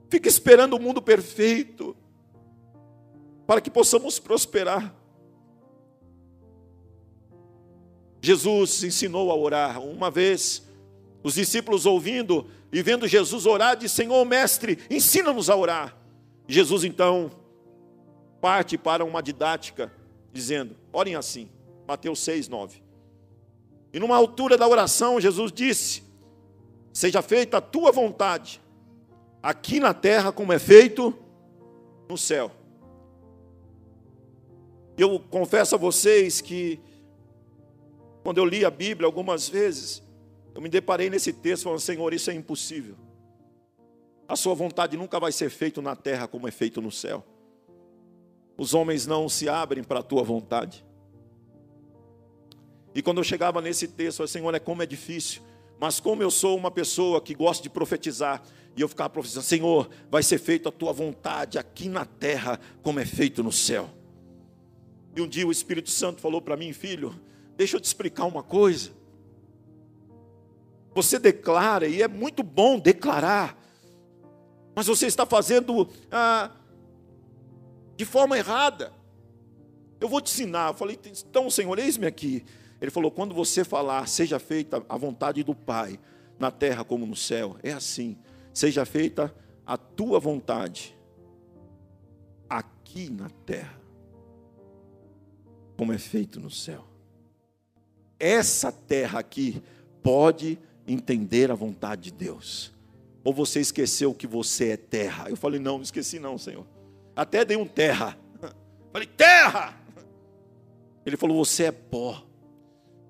fica 0.09 0.27
esperando 0.27 0.73
o 0.73 0.79
mundo 0.79 1.01
perfeito, 1.01 1.95
para 3.47 3.61
que 3.61 3.71
possamos 3.71 4.19
prosperar. 4.19 4.93
Jesus 8.21 8.83
ensinou 8.83 9.31
a 9.31 9.35
orar. 9.35 9.81
Uma 9.81 10.11
vez, 10.11 10.63
os 11.23 11.35
discípulos 11.35 11.85
ouvindo 11.85 12.47
e 12.71 12.83
vendo 12.83 13.07
Jesus 13.07 13.45
orar, 13.45 13.75
dizem: 13.75 14.05
Senhor, 14.05 14.25
mestre, 14.25 14.79
ensina-nos 14.89 15.49
a 15.49 15.55
orar. 15.55 15.97
Jesus 16.47 16.83
então 16.83 17.31
parte 18.41 18.77
para 18.77 19.05
uma 19.05 19.23
didática 19.23 19.91
dizendo: 20.31 20.75
orem 20.91 21.15
assim. 21.15 21.49
Mateus 21.87 22.19
6, 22.19 22.47
9. 22.47 22.90
E 23.93 23.99
numa 23.99 24.15
altura 24.15 24.57
da 24.57 24.67
oração, 24.67 25.19
Jesus 25.19 25.51
disse: 25.51 26.03
Seja 26.93 27.21
feita 27.21 27.57
a 27.57 27.61
tua 27.61 27.91
vontade, 27.91 28.61
aqui 29.41 29.79
na 29.79 29.93
terra, 29.93 30.31
como 30.31 30.53
é 30.53 30.59
feito 30.59 31.13
no 32.09 32.17
céu. 32.17 32.51
Eu 34.97 35.19
confesso 35.19 35.75
a 35.75 35.77
vocês 35.77 36.41
que, 36.41 36.79
quando 38.23 38.37
eu 38.37 38.45
li 38.45 38.63
a 38.63 38.69
Bíblia 38.69 39.05
algumas 39.07 39.47
vezes, 39.49 40.03
eu 40.53 40.61
me 40.61 40.69
deparei 40.69 41.09
nesse 41.09 41.33
texto 41.33 41.63
falando: 41.63 41.79
Senhor, 41.79 42.13
isso 42.13 42.29
é 42.31 42.33
impossível. 42.33 42.95
A 44.27 44.35
sua 44.35 44.53
vontade 44.53 44.95
nunca 44.95 45.19
vai 45.19 45.31
ser 45.31 45.49
feita 45.49 45.81
na 45.81 45.95
terra 45.95 46.27
como 46.27 46.47
é 46.47 46.51
feito 46.51 46.81
no 46.81 46.91
céu 46.91 47.25
os 48.61 48.75
homens 48.75 49.07
não 49.07 49.27
se 49.27 49.49
abrem 49.49 49.83
para 49.83 50.01
a 50.01 50.03
tua 50.03 50.21
vontade. 50.21 50.85
E 52.93 53.01
quando 53.01 53.19
eu 53.19 53.23
chegava 53.23 53.61
nesse 53.61 53.87
texto, 53.87 54.21
eu 54.21 54.27
Senhor, 54.27 54.53
é 54.53 54.59
como 54.59 54.83
é 54.83 54.85
difícil. 54.85 55.41
Mas 55.79 55.99
como 55.99 56.21
eu 56.21 56.29
sou 56.29 56.57
uma 56.57 56.69
pessoa 56.69 57.21
que 57.21 57.33
gosta 57.33 57.63
de 57.63 57.69
profetizar, 57.69 58.43
e 58.75 58.81
eu 58.81 58.87
ficava 58.87 59.09
profetizando, 59.09 59.45
Senhor, 59.45 59.89
vai 60.09 60.23
ser 60.23 60.37
feita 60.37 60.69
a 60.69 60.71
tua 60.71 60.93
vontade 60.93 61.57
aqui 61.57 61.89
na 61.89 62.05
terra, 62.05 62.59
como 62.81 62.99
é 62.99 63.05
feito 63.05 63.43
no 63.43 63.51
céu. 63.51 63.89
E 65.15 65.21
um 65.21 65.27
dia 65.27 65.45
o 65.45 65.51
Espírito 65.51 65.89
Santo 65.89 66.21
falou 66.21 66.41
para 66.41 66.55
mim, 66.55 66.71
filho, 66.71 67.13
deixa 67.57 67.75
eu 67.75 67.81
te 67.81 67.85
explicar 67.85 68.25
uma 68.25 68.43
coisa. 68.43 68.91
Você 70.93 71.17
declara, 71.17 71.87
e 71.87 72.01
é 72.01 72.07
muito 72.07 72.43
bom 72.43 72.77
declarar, 72.77 73.57
mas 74.75 74.87
você 74.87 75.05
está 75.05 75.25
fazendo 75.25 75.89
ah, 76.11 76.51
de 77.95 78.05
forma 78.05 78.37
errada. 78.37 78.93
Eu 79.99 80.07
vou 80.07 80.21
te 80.21 80.31
ensinar. 80.31 80.69
Eu 80.69 80.73
falei, 80.73 80.97
então, 81.05 81.49
Senhor, 81.49 81.77
eis-me 81.77 82.07
aqui. 82.07 82.43
Ele 82.81 82.89
falou: 82.91 83.11
quando 83.11 83.35
você 83.35 83.63
falar, 83.63 84.07
seja 84.07 84.39
feita 84.39 84.83
a 84.89 84.97
vontade 84.97 85.43
do 85.43 85.53
Pai, 85.53 85.99
na 86.39 86.49
terra 86.49 86.83
como 86.83 87.05
no 87.05 87.15
céu, 87.15 87.55
é 87.61 87.71
assim. 87.71 88.17
Seja 88.53 88.83
feita 88.83 89.33
a 89.65 89.77
tua 89.77 90.19
vontade, 90.19 90.97
aqui 92.49 93.09
na 93.09 93.29
terra, 93.29 93.79
como 95.77 95.93
é 95.93 95.97
feito 95.97 96.39
no 96.39 96.49
céu. 96.49 96.83
Essa 98.19 98.71
terra 98.71 99.19
aqui 99.19 99.61
pode 100.03 100.59
entender 100.87 101.51
a 101.51 101.55
vontade 101.55 102.03
de 102.03 102.11
Deus. 102.11 102.73
Ou 103.23 103.33
você 103.33 103.59
esqueceu 103.59 104.13
que 104.13 104.25
você 104.25 104.69
é 104.69 104.77
terra? 104.77 105.29
Eu 105.29 105.37
falei: 105.37 105.59
não, 105.59 105.75
não 105.75 105.83
esqueci, 105.83 106.19
não, 106.19 106.37
Senhor. 106.37 106.65
Até 107.15 107.45
dei 107.45 107.57
um 107.57 107.67
terra. 107.67 108.17
Falei, 108.91 109.07
terra! 109.07 109.77
Ele 111.05 111.17
falou, 111.17 111.43
você 111.43 111.65
é 111.65 111.71
pó. 111.71 112.25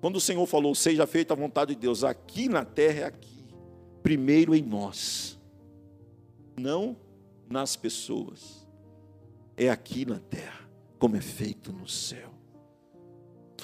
Quando 0.02 0.16
o 0.16 0.20
Senhor 0.20 0.44
falou, 0.46 0.74
seja 0.74 1.06
feita 1.06 1.32
a 1.32 1.36
vontade 1.36 1.76
de 1.76 1.80
Deus, 1.80 2.02
aqui 2.02 2.48
na 2.48 2.64
terra 2.64 3.02
é 3.02 3.04
aqui. 3.04 3.44
Primeiro 4.02 4.52
em 4.52 4.60
nós. 4.60 5.38
Não 6.58 6.96
nas 7.48 7.76
pessoas. 7.76 8.66
É 9.56 9.70
aqui 9.70 10.04
na 10.04 10.18
terra, 10.18 10.68
como 10.98 11.14
é 11.14 11.20
feito 11.20 11.72
no 11.72 11.86
céu. 11.88 12.34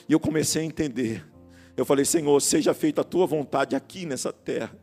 E 0.09 0.13
eu 0.13 0.21
comecei 0.21 0.63
a 0.63 0.65
entender. 0.65 1.27
Eu 1.77 1.85
falei, 1.85 2.05
Senhor, 2.05 2.41
seja 2.41 2.73
feita 2.73 3.01
a 3.01 3.05
tua 3.05 3.27
vontade 3.27 3.75
aqui 3.75 4.07
nessa 4.07 4.33
terra. 4.33 4.79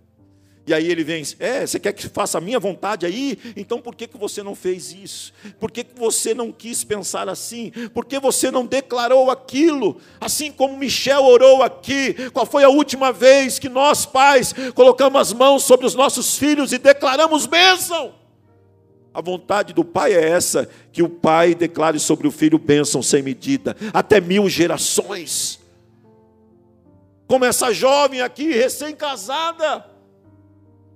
E 0.67 0.73
aí 0.73 0.89
ele 0.89 1.03
vem, 1.03 1.23
é, 1.39 1.65
você 1.65 1.79
quer 1.79 1.93
que 1.93 2.09
faça 2.09 2.39
a 2.39 2.41
minha 2.41 2.59
vontade 2.59 3.05
aí? 3.05 3.37
Então 3.55 3.79
por 3.79 3.95
que, 3.95 4.07
que 4.07 4.17
você 4.17 4.41
não 4.41 4.55
fez 4.55 4.91
isso? 4.91 5.31
Por 5.59 5.69
que, 5.69 5.83
que 5.83 5.97
você 5.97 6.33
não 6.33 6.51
quis 6.51 6.83
pensar 6.83 7.29
assim? 7.29 7.71
Por 7.93 8.03
que 8.03 8.19
você 8.19 8.49
não 8.49 8.65
declarou 8.65 9.29
aquilo? 9.29 10.01
Assim 10.19 10.51
como 10.51 10.75
Michel 10.75 11.23
orou 11.23 11.61
aqui, 11.61 12.15
qual 12.31 12.47
foi 12.47 12.63
a 12.63 12.69
última 12.69 13.11
vez 13.11 13.59
que 13.59 13.69
nós, 13.69 14.07
pais, 14.07 14.53
colocamos 14.73 15.21
as 15.21 15.33
mãos 15.33 15.63
sobre 15.63 15.85
os 15.85 15.93
nossos 15.93 16.35
filhos 16.35 16.73
e 16.73 16.79
declaramos 16.79 17.45
bênção? 17.45 18.15
A 19.13 19.21
vontade 19.21 19.71
do 19.71 19.85
pai 19.85 20.13
é 20.13 20.29
essa: 20.29 20.67
que 20.91 21.01
o 21.01 21.07
pai 21.07 21.55
declare 21.55 21.99
sobre 21.99 22.27
o 22.27 22.31
filho 22.31 22.59
bênção 22.59 23.01
sem 23.01 23.21
medida, 23.21 23.77
até 23.93 24.19
mil 24.19 24.49
gerações. 24.49 25.59
Como 27.27 27.45
essa 27.45 27.71
jovem 27.71 28.21
aqui, 28.21 28.51
recém-casada, 28.51 29.85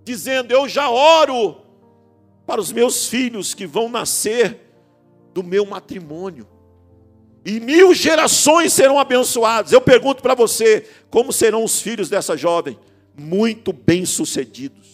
dizendo: 0.09 0.51
Eu 0.51 0.67
já 0.67 0.89
oro 0.89 1.57
para 2.47 2.59
os 2.59 2.71
meus 2.71 3.07
filhos 3.07 3.53
que 3.53 3.67
vão 3.67 3.87
nascer 3.87 4.57
do 5.33 5.43
meu 5.43 5.65
matrimônio. 5.65 6.47
E 7.45 7.59
mil 7.59 7.93
gerações 7.93 8.73
serão 8.73 8.99
abençoadas. 8.99 9.71
Eu 9.71 9.79
pergunto 9.79 10.23
para 10.23 10.33
você: 10.33 10.87
como 11.11 11.31
serão 11.31 11.63
os 11.63 11.79
filhos 11.79 12.09
dessa 12.09 12.35
jovem? 12.35 12.77
Muito 13.15 13.71
bem-sucedidos. 13.71 14.89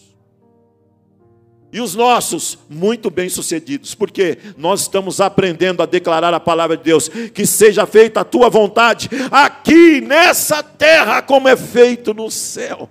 E 1.72 1.80
os 1.80 1.94
nossos, 1.94 2.58
muito 2.68 3.10
bem-sucedidos, 3.10 3.94
porque 3.94 4.38
nós 4.56 4.82
estamos 4.82 5.20
aprendendo 5.20 5.82
a 5.82 5.86
declarar 5.86 6.34
a 6.34 6.40
palavra 6.40 6.76
de 6.76 6.84
Deus: 6.84 7.08
que 7.08 7.46
seja 7.46 7.86
feita 7.86 8.20
a 8.20 8.24
tua 8.24 8.50
vontade, 8.50 9.08
aqui 9.30 10.02
nessa 10.02 10.62
terra, 10.62 11.22
como 11.22 11.48
é 11.48 11.56
feito 11.56 12.12
no 12.12 12.30
céu. 12.30 12.90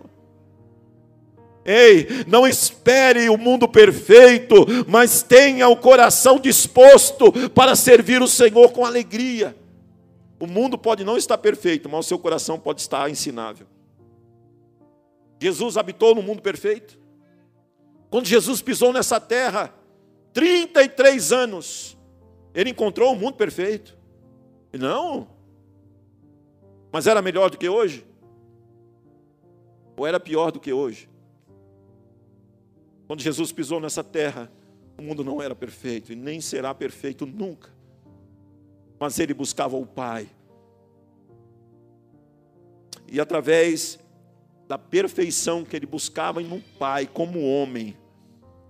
Ei, 1.66 2.08
não 2.28 2.48
espere 2.48 3.28
o 3.28 3.38
mundo 3.38 3.68
perfeito, 3.68 4.56
mas 4.88 5.24
tenha 5.24 5.68
o 5.68 5.76
coração 5.76 6.40
disposto 6.40 7.32
para 7.50 7.76
servir 7.76 8.22
o 8.22 8.28
Senhor 8.28 8.72
com 8.72 8.86
alegria. 8.86 9.56
O 10.40 10.46
mundo 10.46 10.78
pode 10.78 11.04
não 11.04 11.18
estar 11.18 11.40
perfeito, 11.40 11.90
mas 11.90 12.06
o 12.06 12.08
seu 12.08 12.20
coração 12.20 12.60
pode 12.60 12.82
estar 12.82 13.10
ensinável. 13.10 13.66
Jesus 15.42 15.76
habitou 15.76 16.14
no 16.14 16.22
mundo 16.22 16.42
perfeito. 16.42 17.00
Quando 18.12 18.28
Jesus 18.28 18.62
pisou 18.62 18.94
nessa 18.94 19.20
terra, 19.20 19.74
33 20.32 21.32
anos, 21.32 21.98
ele 22.54 22.70
encontrou 22.70 23.12
o 23.12 23.16
mundo 23.16 23.38
perfeito. 23.38 23.98
Não. 24.72 25.28
Mas 26.92 27.08
era 27.08 27.24
melhor 27.24 27.50
do 27.50 27.58
que 27.58 27.68
hoje? 27.68 28.06
Ou 29.98 30.06
era 30.06 30.20
pior 30.20 30.52
do 30.52 30.60
que 30.60 30.72
hoje? 30.72 31.10
Quando 33.08 33.22
Jesus 33.22 33.52
pisou 33.52 33.80
nessa 33.80 34.04
terra, 34.04 34.52
o 34.98 35.02
mundo 35.02 35.24
não 35.24 35.42
era 35.42 35.56
perfeito 35.56 36.12
e 36.12 36.16
nem 36.16 36.42
será 36.42 36.74
perfeito 36.74 37.26
nunca. 37.26 37.70
Mas 39.00 39.20
ele 39.20 39.34
buscava 39.34 39.76
o 39.76 39.86
Pai. 39.86 40.28
E 43.08 43.20
através 43.20 44.00
da 44.68 44.78
perfeição 44.78 45.64
que 45.64 45.76
ele 45.76 45.86
buscava 45.86 46.42
em 46.42 46.52
um 46.52 46.62
Pai, 46.80 47.06
como 47.06 47.46
homem, 47.46 47.96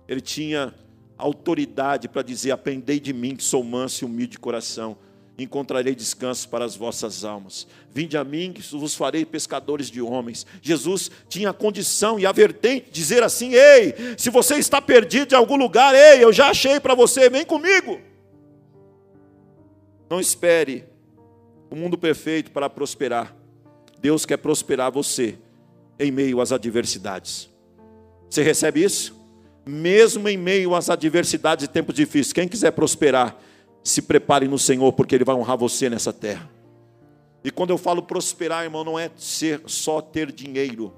ele 0.06 0.20
tinha 0.20 0.74
autoridade 1.16 2.08
para 2.08 2.22
dizer: 2.22 2.50
Aprendei 2.50 3.00
de 3.00 3.12
mim, 3.12 3.36
que 3.36 3.44
sou 3.44 3.62
manso 3.62 4.04
e 4.04 4.06
humilde 4.06 4.32
de 4.32 4.38
coração 4.38 4.98
encontrarei 5.38 5.94
descanso 5.94 6.48
para 6.48 6.64
as 6.64 6.76
vossas 6.76 7.24
almas. 7.24 7.66
Vinde 7.92 8.16
a 8.16 8.24
mim, 8.24 8.52
que 8.52 8.62
vos 8.76 8.94
farei 8.94 9.24
pescadores 9.24 9.90
de 9.90 10.00
homens. 10.00 10.46
Jesus 10.62 11.10
tinha 11.28 11.50
a 11.50 11.54
condição 11.54 12.18
e 12.18 12.24
a 12.24 12.32
vertente 12.32 12.86
de 12.86 12.92
dizer 12.92 13.22
assim: 13.22 13.52
Ei, 13.52 13.94
se 14.16 14.30
você 14.30 14.56
está 14.56 14.80
perdido 14.80 15.34
em 15.34 15.36
algum 15.36 15.56
lugar, 15.56 15.94
ei, 15.94 16.24
eu 16.24 16.32
já 16.32 16.50
achei 16.50 16.80
para 16.80 16.94
você, 16.94 17.28
vem 17.28 17.44
comigo. 17.44 18.00
Não 20.08 20.20
espere 20.20 20.84
o 21.70 21.76
mundo 21.76 21.98
perfeito 21.98 22.50
para 22.50 22.70
prosperar. 22.70 23.34
Deus 24.00 24.24
quer 24.24 24.36
prosperar 24.36 24.90
você 24.90 25.36
em 25.98 26.10
meio 26.10 26.40
às 26.40 26.52
adversidades. 26.52 27.50
Você 28.30 28.42
recebe 28.42 28.82
isso? 28.82 29.14
Mesmo 29.66 30.28
em 30.28 30.36
meio 30.36 30.74
às 30.74 30.88
adversidades 30.88 31.64
e 31.64 31.68
tempos 31.68 31.94
difíceis, 31.94 32.32
quem 32.32 32.46
quiser 32.46 32.70
prosperar, 32.70 33.36
se 33.86 34.02
prepare 34.02 34.48
no 34.48 34.58
Senhor, 34.58 34.92
porque 34.92 35.14
Ele 35.14 35.24
vai 35.24 35.36
honrar 35.36 35.56
você 35.56 35.88
nessa 35.88 36.12
terra. 36.12 36.50
E 37.44 37.52
quando 37.52 37.70
eu 37.70 37.78
falo 37.78 38.02
prosperar, 38.02 38.64
irmão, 38.64 38.82
não 38.82 38.98
é 38.98 39.12
ser 39.16 39.62
só 39.66 40.00
ter 40.00 40.32
dinheiro. 40.32 40.92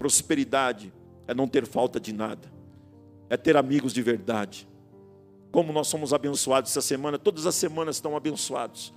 Prosperidade 0.00 0.92
é 1.28 1.32
não 1.32 1.46
ter 1.46 1.64
falta 1.64 2.00
de 2.00 2.12
nada, 2.12 2.52
é 3.30 3.36
ter 3.36 3.56
amigos 3.56 3.92
de 3.92 4.02
verdade. 4.02 4.68
Como 5.52 5.72
nós 5.72 5.86
somos 5.86 6.12
abençoados 6.12 6.72
essa 6.72 6.80
semana, 6.80 7.20
todas 7.20 7.46
as 7.46 7.54
semanas 7.54 7.96
estão 7.96 8.16
abençoados. 8.16 8.92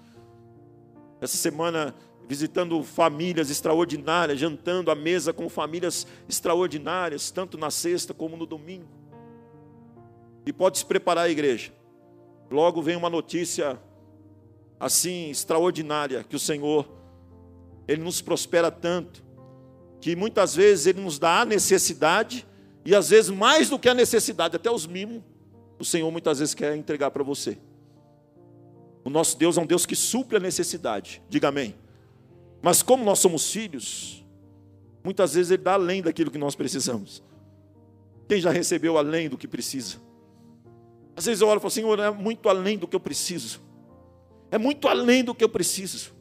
Essa 1.22 1.38
semana, 1.38 1.94
visitando 2.28 2.82
famílias 2.82 3.52
extraordinárias, 3.52 4.40
jantando 4.40 4.90
à 4.90 4.96
mesa 4.96 5.32
com 5.32 5.48
famílias 5.48 6.08
extraordinárias, 6.28 7.30
tanto 7.30 7.56
na 7.56 7.70
sexta 7.70 8.16
como 8.16 8.36
no 8.36 8.48
domingo. 8.48 8.88
E 10.44 10.52
pode 10.52 10.80
se 10.80 10.86
preparar 10.86 11.26
a 11.26 11.30
igreja 11.30 11.78
Logo 12.50 12.82
vem 12.82 12.96
uma 12.96 13.10
notícia 13.10 13.80
assim 14.80 15.30
extraordinária 15.30 16.24
que 16.24 16.36
o 16.36 16.40
Senhor 16.40 16.88
ele 17.88 18.04
nos 18.04 18.22
prospera 18.22 18.70
tanto 18.70 19.26
que 20.00 20.16
muitas 20.16 20.56
vezes 20.56 20.86
ele 20.86 21.02
nos 21.02 21.18
dá 21.18 21.42
a 21.42 21.46
necessidade 21.46 22.46
e 22.86 22.96
às 22.96 23.10
vezes 23.10 23.30
mais 23.30 23.70
do 23.70 23.80
que 23.80 23.90
a 23.90 23.94
necessidade, 23.94 24.56
até 24.56 24.72
os 24.72 24.88
mimos, 24.88 25.22
o 25.80 25.84
Senhor 25.84 26.10
muitas 26.12 26.40
vezes 26.40 26.54
quer 26.54 26.76
entregar 26.76 27.12
para 27.12 27.24
você. 27.24 27.58
O 29.04 29.10
nosso 29.10 29.38
Deus 29.38 29.58
é 29.58 29.62
um 29.62 29.66
Deus 29.66 29.86
que 29.86 29.96
supre 29.96 30.38
a 30.38 30.40
necessidade. 30.40 31.22
Diga 31.30 31.50
amém. 31.50 31.76
Mas 32.62 32.82
como 32.82 33.04
nós 33.04 33.20
somos 33.20 33.52
filhos, 33.52 34.26
muitas 35.04 35.34
vezes 35.34 35.52
ele 35.52 35.64
dá 35.64 35.74
além 35.74 36.02
daquilo 36.02 36.32
que 36.32 36.38
nós 36.38 36.56
precisamos. 36.56 37.24
Quem 38.28 38.42
já 38.42 38.52
recebeu 38.52 38.98
além 38.98 39.30
do 39.30 39.38
que 39.38 39.48
precisa? 39.48 39.98
Às 41.18 41.26
vezes 41.26 41.42
eu 41.42 41.48
oro 41.48 41.60
e 41.60 41.62
falo, 41.62 41.72
Senhor, 41.72 42.00
é 42.00 42.12
muito 42.12 42.48
além 42.48 42.78
do 42.78 42.88
que 42.88 42.96
eu 42.96 43.00
preciso. 43.00 43.60
É 44.52 44.58
muito 44.60 44.88
além 44.88 45.24
do 45.24 45.34
que 45.34 45.44
eu 45.44 45.50
preciso. 45.50 46.14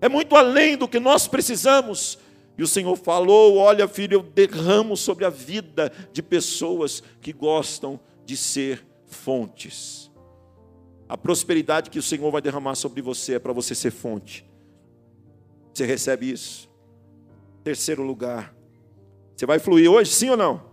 É 0.00 0.08
muito 0.08 0.34
além 0.34 0.76
do 0.76 0.88
que 0.88 0.98
nós 0.98 1.28
precisamos. 1.28 2.18
E 2.58 2.62
o 2.64 2.66
Senhor 2.66 2.96
falou: 2.96 3.56
Olha, 3.56 3.86
filho, 3.86 4.16
eu 4.16 4.22
derramo 4.22 4.96
sobre 4.96 5.24
a 5.24 5.30
vida 5.30 5.92
de 6.12 6.24
pessoas 6.24 7.04
que 7.20 7.32
gostam 7.32 8.00
de 8.26 8.36
ser 8.36 8.84
fontes. 9.06 10.10
A 11.08 11.16
prosperidade 11.16 11.88
que 11.88 11.98
o 11.98 12.02
Senhor 12.02 12.30
vai 12.32 12.42
derramar 12.42 12.74
sobre 12.74 13.00
você 13.00 13.34
é 13.34 13.38
para 13.38 13.52
você 13.52 13.76
ser 13.76 13.92
fonte. 13.92 14.44
Você 15.72 15.86
recebe 15.86 16.32
isso? 16.32 16.68
Terceiro 17.62 18.02
lugar. 18.02 18.52
Você 19.36 19.46
vai 19.46 19.60
fluir 19.60 19.88
hoje, 19.88 20.10
sim 20.10 20.30
ou 20.30 20.36
não? 20.36 20.68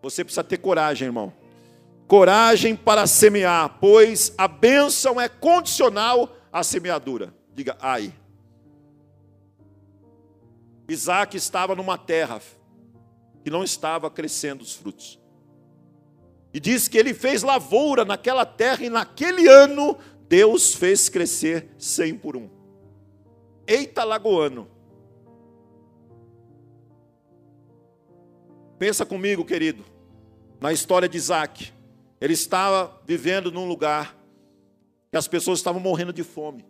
Você 0.00 0.24
precisa 0.24 0.42
ter 0.42 0.56
coragem, 0.56 1.06
irmão 1.06 1.30
coragem 2.08 2.74
para 2.74 3.06
semear, 3.06 3.76
pois 3.78 4.34
a 4.38 4.48
bênção 4.48 5.20
é 5.20 5.28
condicional 5.28 6.34
à 6.50 6.64
semeadura. 6.64 7.34
Diga, 7.54 7.76
ai. 7.80 8.14
Isaac 10.88 11.36
estava 11.36 11.76
numa 11.76 11.98
terra 11.98 12.40
que 13.44 13.50
não 13.50 13.62
estava 13.62 14.10
crescendo 14.10 14.62
os 14.62 14.72
frutos. 14.72 15.20
E 16.52 16.58
diz 16.58 16.88
que 16.88 16.96
ele 16.96 17.12
fez 17.12 17.42
lavoura 17.42 18.06
naquela 18.06 18.46
terra 18.46 18.84
e 18.84 18.88
naquele 18.88 19.46
ano 19.46 19.98
Deus 20.26 20.74
fez 20.74 21.10
crescer 21.10 21.68
cem 21.78 22.16
por 22.16 22.36
um. 22.36 22.48
Eita 23.66 24.02
lagoano. 24.02 24.66
Pensa 28.78 29.04
comigo, 29.04 29.44
querido, 29.44 29.84
na 30.58 30.72
história 30.72 31.06
de 31.06 31.18
Isaac. 31.18 31.77
Ele 32.20 32.32
estava 32.32 33.00
vivendo 33.06 33.52
num 33.52 33.66
lugar 33.66 34.16
que 35.10 35.16
as 35.16 35.28
pessoas 35.28 35.58
estavam 35.58 35.80
morrendo 35.80 36.12
de 36.12 36.22
fome. 36.22 36.66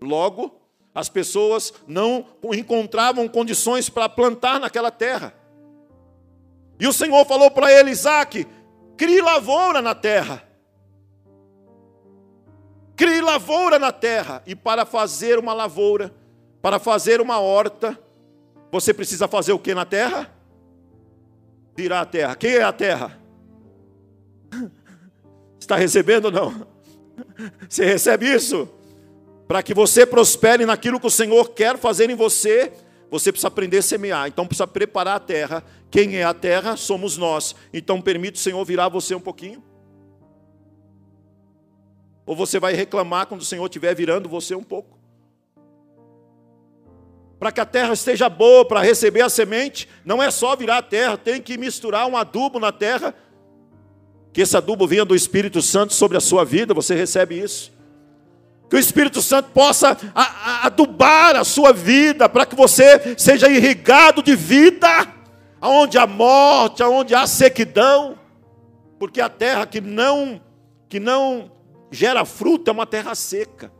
Logo, 0.00 0.60
as 0.94 1.08
pessoas 1.08 1.72
não 1.86 2.26
encontravam 2.52 3.26
condições 3.28 3.88
para 3.88 4.08
plantar 4.08 4.60
naquela 4.60 4.90
terra. 4.90 5.34
E 6.78 6.86
o 6.86 6.92
Senhor 6.92 7.24
falou 7.24 7.50
para 7.50 7.72
ele, 7.72 7.90
Isaac: 7.90 8.46
crie 8.96 9.20
lavoura 9.20 9.80
na 9.80 9.94
terra. 9.94 10.42
Crie 12.94 13.20
lavoura 13.20 13.78
na 13.78 13.90
terra. 13.90 14.42
E 14.46 14.54
para 14.54 14.84
fazer 14.84 15.38
uma 15.38 15.54
lavoura, 15.54 16.14
para 16.60 16.78
fazer 16.78 17.20
uma 17.20 17.40
horta, 17.40 17.98
você 18.70 18.92
precisa 18.92 19.26
fazer 19.26 19.52
o 19.52 19.58
que 19.58 19.74
na 19.74 19.84
terra? 19.84 20.30
Virar 21.74 22.02
a 22.02 22.06
terra. 22.06 22.36
Quem 22.36 22.52
é 22.52 22.62
a 22.62 22.72
terra? 22.72 23.21
Está 25.62 25.76
recebendo 25.76 26.24
ou 26.24 26.32
não? 26.32 26.66
Você 27.68 27.84
recebe 27.84 28.26
isso? 28.26 28.68
Para 29.46 29.62
que 29.62 29.72
você 29.72 30.04
prospere 30.04 30.66
naquilo 30.66 30.98
que 30.98 31.06
o 31.06 31.10
Senhor 31.10 31.50
quer 31.50 31.78
fazer 31.78 32.10
em 32.10 32.16
você, 32.16 32.72
você 33.08 33.30
precisa 33.30 33.46
aprender 33.46 33.78
a 33.78 33.82
semear, 33.82 34.26
então 34.26 34.44
precisa 34.44 34.66
preparar 34.66 35.14
a 35.14 35.20
terra. 35.20 35.62
Quem 35.88 36.16
é 36.16 36.24
a 36.24 36.34
terra? 36.34 36.76
Somos 36.76 37.16
nós. 37.16 37.54
Então 37.72 38.02
permite 38.02 38.40
o 38.40 38.42
Senhor 38.42 38.64
virar 38.64 38.88
você 38.88 39.14
um 39.14 39.20
pouquinho. 39.20 39.62
Ou 42.26 42.34
você 42.34 42.58
vai 42.58 42.74
reclamar 42.74 43.28
quando 43.28 43.42
o 43.42 43.44
Senhor 43.44 43.64
estiver 43.66 43.94
virando 43.94 44.28
você 44.28 44.56
um 44.56 44.64
pouco? 44.64 44.98
Para 47.38 47.52
que 47.52 47.60
a 47.60 47.66
terra 47.66 47.92
esteja 47.92 48.28
boa 48.28 48.66
para 48.66 48.82
receber 48.82 49.20
a 49.20 49.28
semente, 49.28 49.88
não 50.04 50.20
é 50.20 50.28
só 50.28 50.56
virar 50.56 50.78
a 50.78 50.82
terra, 50.82 51.16
tem 51.16 51.40
que 51.40 51.56
misturar 51.56 52.08
um 52.08 52.16
adubo 52.16 52.58
na 52.58 52.72
terra. 52.72 53.14
Que 54.32 54.40
esse 54.40 54.56
adubo 54.56 54.86
venha 54.86 55.04
do 55.04 55.14
Espírito 55.14 55.60
Santo 55.60 55.92
sobre 55.92 56.16
a 56.16 56.20
sua 56.20 56.44
vida, 56.44 56.72
você 56.72 56.94
recebe 56.94 57.38
isso 57.38 57.72
que 58.72 58.76
o 58.76 58.78
Espírito 58.78 59.20
Santo 59.20 59.50
possa 59.50 59.94
adubar 60.62 61.36
a 61.36 61.44
sua 61.44 61.74
vida, 61.74 62.26
para 62.26 62.46
que 62.46 62.56
você 62.56 63.14
seja 63.18 63.46
irrigado 63.46 64.22
de 64.22 64.34
vida, 64.34 64.88
aonde 65.60 65.98
há 65.98 66.06
morte, 66.06 66.82
aonde 66.82 67.14
há 67.14 67.26
sequidão, 67.26 68.18
porque 68.98 69.20
a 69.20 69.28
terra 69.28 69.66
que 69.66 69.78
não 69.78 70.40
que 70.88 70.98
não 70.98 71.52
gera 71.90 72.24
fruto 72.24 72.70
é 72.70 72.72
uma 72.72 72.86
terra 72.86 73.14
seca. 73.14 73.70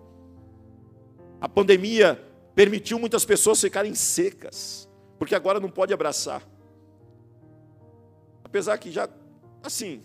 A 1.40 1.48
pandemia 1.48 2.22
permitiu 2.54 2.98
muitas 2.98 3.24
pessoas 3.24 3.58
ficarem 3.62 3.94
secas, 3.94 4.86
porque 5.18 5.34
agora 5.34 5.58
não 5.58 5.70
pode 5.70 5.94
abraçar. 5.94 6.42
Apesar 8.44 8.76
que 8.76 8.90
já 8.90 9.08
assim, 9.62 10.02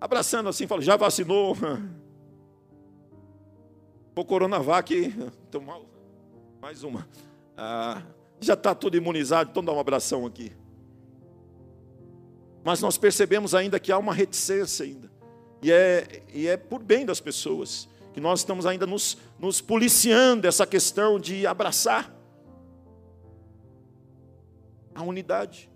abraçando 0.00 0.48
assim, 0.48 0.66
fala, 0.66 0.82
já 0.82 0.96
vacinou? 0.96 1.56
O 4.16 4.24
Coronavac, 4.24 5.14
tomar 5.50 5.80
mais 6.60 6.82
uma. 6.82 7.08
Ah, 7.56 8.02
já 8.38 8.52
está 8.52 8.74
tudo 8.74 8.94
imunizado, 8.94 9.48
então 9.48 9.64
dá 9.64 9.72
um 9.72 9.80
abração 9.80 10.26
aqui. 10.26 10.52
Mas 12.62 12.82
nós 12.82 12.98
percebemos 12.98 13.54
ainda 13.54 13.80
que 13.80 13.90
há 13.90 13.96
uma 13.96 14.12
reticência 14.12 14.84
ainda. 14.84 15.10
E 15.62 15.72
é, 15.72 16.22
e 16.34 16.46
é 16.46 16.58
por 16.58 16.82
bem 16.82 17.06
das 17.06 17.18
pessoas. 17.18 17.88
Que 18.12 18.20
nós 18.20 18.40
estamos 18.40 18.66
ainda 18.66 18.86
nos, 18.86 19.16
nos 19.38 19.62
policiando 19.62 20.46
essa 20.46 20.66
questão 20.66 21.18
de 21.18 21.46
abraçar 21.46 22.14
a 24.94 25.02
unidade. 25.02 25.70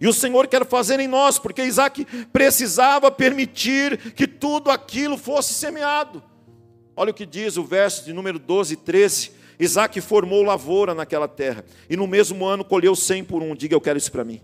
E 0.00 0.08
o 0.08 0.12
Senhor 0.12 0.46
quer 0.46 0.66
fazer 0.66 0.98
em 1.00 1.08
nós, 1.08 1.38
porque 1.38 1.62
Isaac 1.62 2.04
precisava 2.32 3.10
permitir 3.10 4.12
que 4.14 4.26
tudo 4.26 4.70
aquilo 4.70 5.16
fosse 5.16 5.54
semeado. 5.54 6.22
Olha 6.96 7.10
o 7.10 7.14
que 7.14 7.26
diz 7.26 7.56
o 7.56 7.64
verso 7.64 8.04
de 8.04 8.12
número 8.12 8.38
12 8.38 8.74
e 8.74 8.76
13. 8.76 9.32
Isaac 9.58 10.00
formou 10.00 10.42
lavoura 10.42 10.94
naquela 10.94 11.28
terra, 11.28 11.64
e 11.88 11.96
no 11.96 12.06
mesmo 12.06 12.44
ano 12.44 12.64
colheu 12.64 12.96
cem 12.96 13.22
por 13.22 13.42
um. 13.42 13.54
Diga, 13.54 13.74
eu 13.74 13.80
quero 13.80 13.98
isso 13.98 14.10
para 14.10 14.24
mim. 14.24 14.40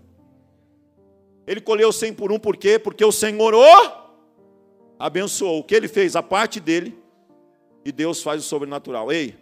Ele 1.45 1.59
colheu 1.59 1.91
cem 1.91 2.13
por 2.13 2.31
um, 2.31 2.39
por 2.39 2.55
quê? 2.55 2.79
Porque 2.79 3.03
o 3.03 3.11
Senhor 3.11 3.53
o 3.53 4.01
abençoou. 4.97 5.59
O 5.59 5.63
que 5.63 5.75
ele 5.75 5.87
fez? 5.87 6.15
A 6.15 6.23
parte 6.23 6.59
dele, 6.59 6.97
e 7.83 7.91
Deus 7.91 8.21
faz 8.21 8.41
o 8.41 8.47
sobrenatural. 8.47 9.11
Ei, 9.11 9.35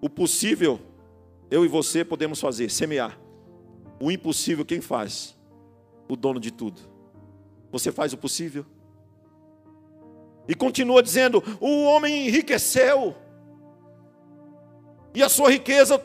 o 0.00 0.10
possível, 0.10 0.78
eu 1.50 1.64
e 1.64 1.68
você 1.68 2.04
podemos 2.04 2.40
fazer, 2.40 2.70
semear. 2.70 3.18
O 4.00 4.10
impossível, 4.10 4.64
quem 4.64 4.80
faz? 4.80 5.34
O 6.08 6.16
dono 6.16 6.40
de 6.40 6.50
tudo. 6.50 6.80
Você 7.70 7.90
faz 7.90 8.12
o 8.12 8.18
possível. 8.18 8.64
E 10.46 10.54
continua 10.54 11.02
dizendo: 11.02 11.42
o 11.60 11.84
homem 11.84 12.28
enriqueceu, 12.28 13.14
e 15.14 15.22
a 15.22 15.28
sua 15.28 15.50
riqueza 15.50 16.04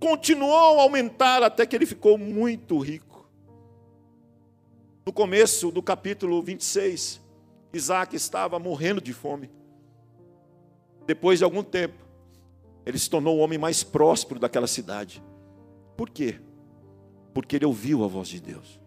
continuou 0.00 0.78
a 0.78 0.82
aumentar 0.82 1.42
até 1.42 1.64
que 1.66 1.74
ele 1.74 1.86
ficou 1.86 2.18
muito 2.18 2.78
rico. 2.78 3.28
No 5.06 5.12
começo 5.12 5.70
do 5.70 5.82
capítulo 5.82 6.42
26, 6.42 7.20
Isaac 7.72 8.14
estava 8.14 8.58
morrendo 8.58 9.00
de 9.00 9.12
fome. 9.12 9.50
Depois 11.06 11.38
de 11.38 11.44
algum 11.44 11.62
tempo, 11.62 12.04
ele 12.84 12.98
se 12.98 13.08
tornou 13.08 13.38
o 13.38 13.40
homem 13.40 13.58
mais 13.58 13.82
próspero 13.82 14.38
daquela 14.38 14.66
cidade. 14.66 15.22
Por 15.96 16.10
quê? 16.10 16.38
Porque 17.32 17.56
ele 17.56 17.64
ouviu 17.64 18.04
a 18.04 18.06
voz 18.06 18.28
de 18.28 18.40
Deus. 18.40 18.80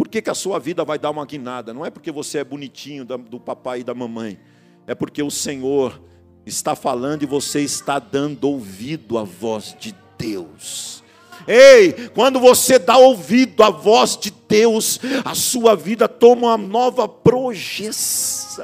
Por 0.00 0.08
que, 0.08 0.22
que 0.22 0.30
a 0.30 0.34
sua 0.34 0.58
vida 0.58 0.82
vai 0.82 0.98
dar 0.98 1.10
uma 1.10 1.26
guinada? 1.26 1.74
Não 1.74 1.84
é 1.84 1.90
porque 1.90 2.10
você 2.10 2.38
é 2.38 2.44
bonitinho 2.44 3.04
do 3.04 3.38
papai 3.38 3.80
e 3.80 3.84
da 3.84 3.92
mamãe. 3.92 4.40
É 4.86 4.94
porque 4.94 5.22
o 5.22 5.30
Senhor 5.30 6.00
está 6.46 6.74
falando 6.74 7.22
e 7.22 7.26
você 7.26 7.60
está 7.60 7.98
dando 7.98 8.44
ouvido 8.44 9.18
à 9.18 9.24
voz 9.24 9.76
de 9.78 9.94
Deus. 10.16 11.04
Ei, 11.46 12.08
quando 12.14 12.40
você 12.40 12.78
dá 12.78 12.96
ouvido 12.96 13.62
à 13.62 13.68
voz 13.68 14.16
de 14.16 14.32
Deus, 14.48 14.98
a 15.22 15.34
sua 15.34 15.76
vida 15.76 16.08
toma 16.08 16.46
uma 16.46 16.56
nova 16.56 17.06
projeção. 17.06 18.56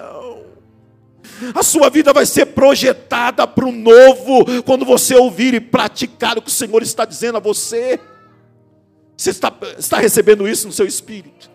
A 1.55 1.63
sua 1.63 1.91
vida 1.91 2.15
vai 2.15 2.25
ser 2.25 2.47
projetada 2.47 3.47
para 3.47 3.67
o 3.67 3.73
novo 3.73 4.63
quando 4.63 4.87
você 4.87 5.15
ouvir 5.15 5.53
e 5.53 5.61
praticar 5.61 6.39
o 6.39 6.43
que 6.43 6.49
o 6.49 6.51
Senhor 6.51 6.83
está 6.83 7.05
dizendo 7.05 7.37
a 7.37 7.41
você. 7.41 8.01
Você 9.17 9.31
está, 9.31 9.53
está 9.79 9.99
recebendo 9.99 10.47
isso 10.47 10.67
no 10.67 10.73
seu 10.73 10.87
espírito? 10.87 11.51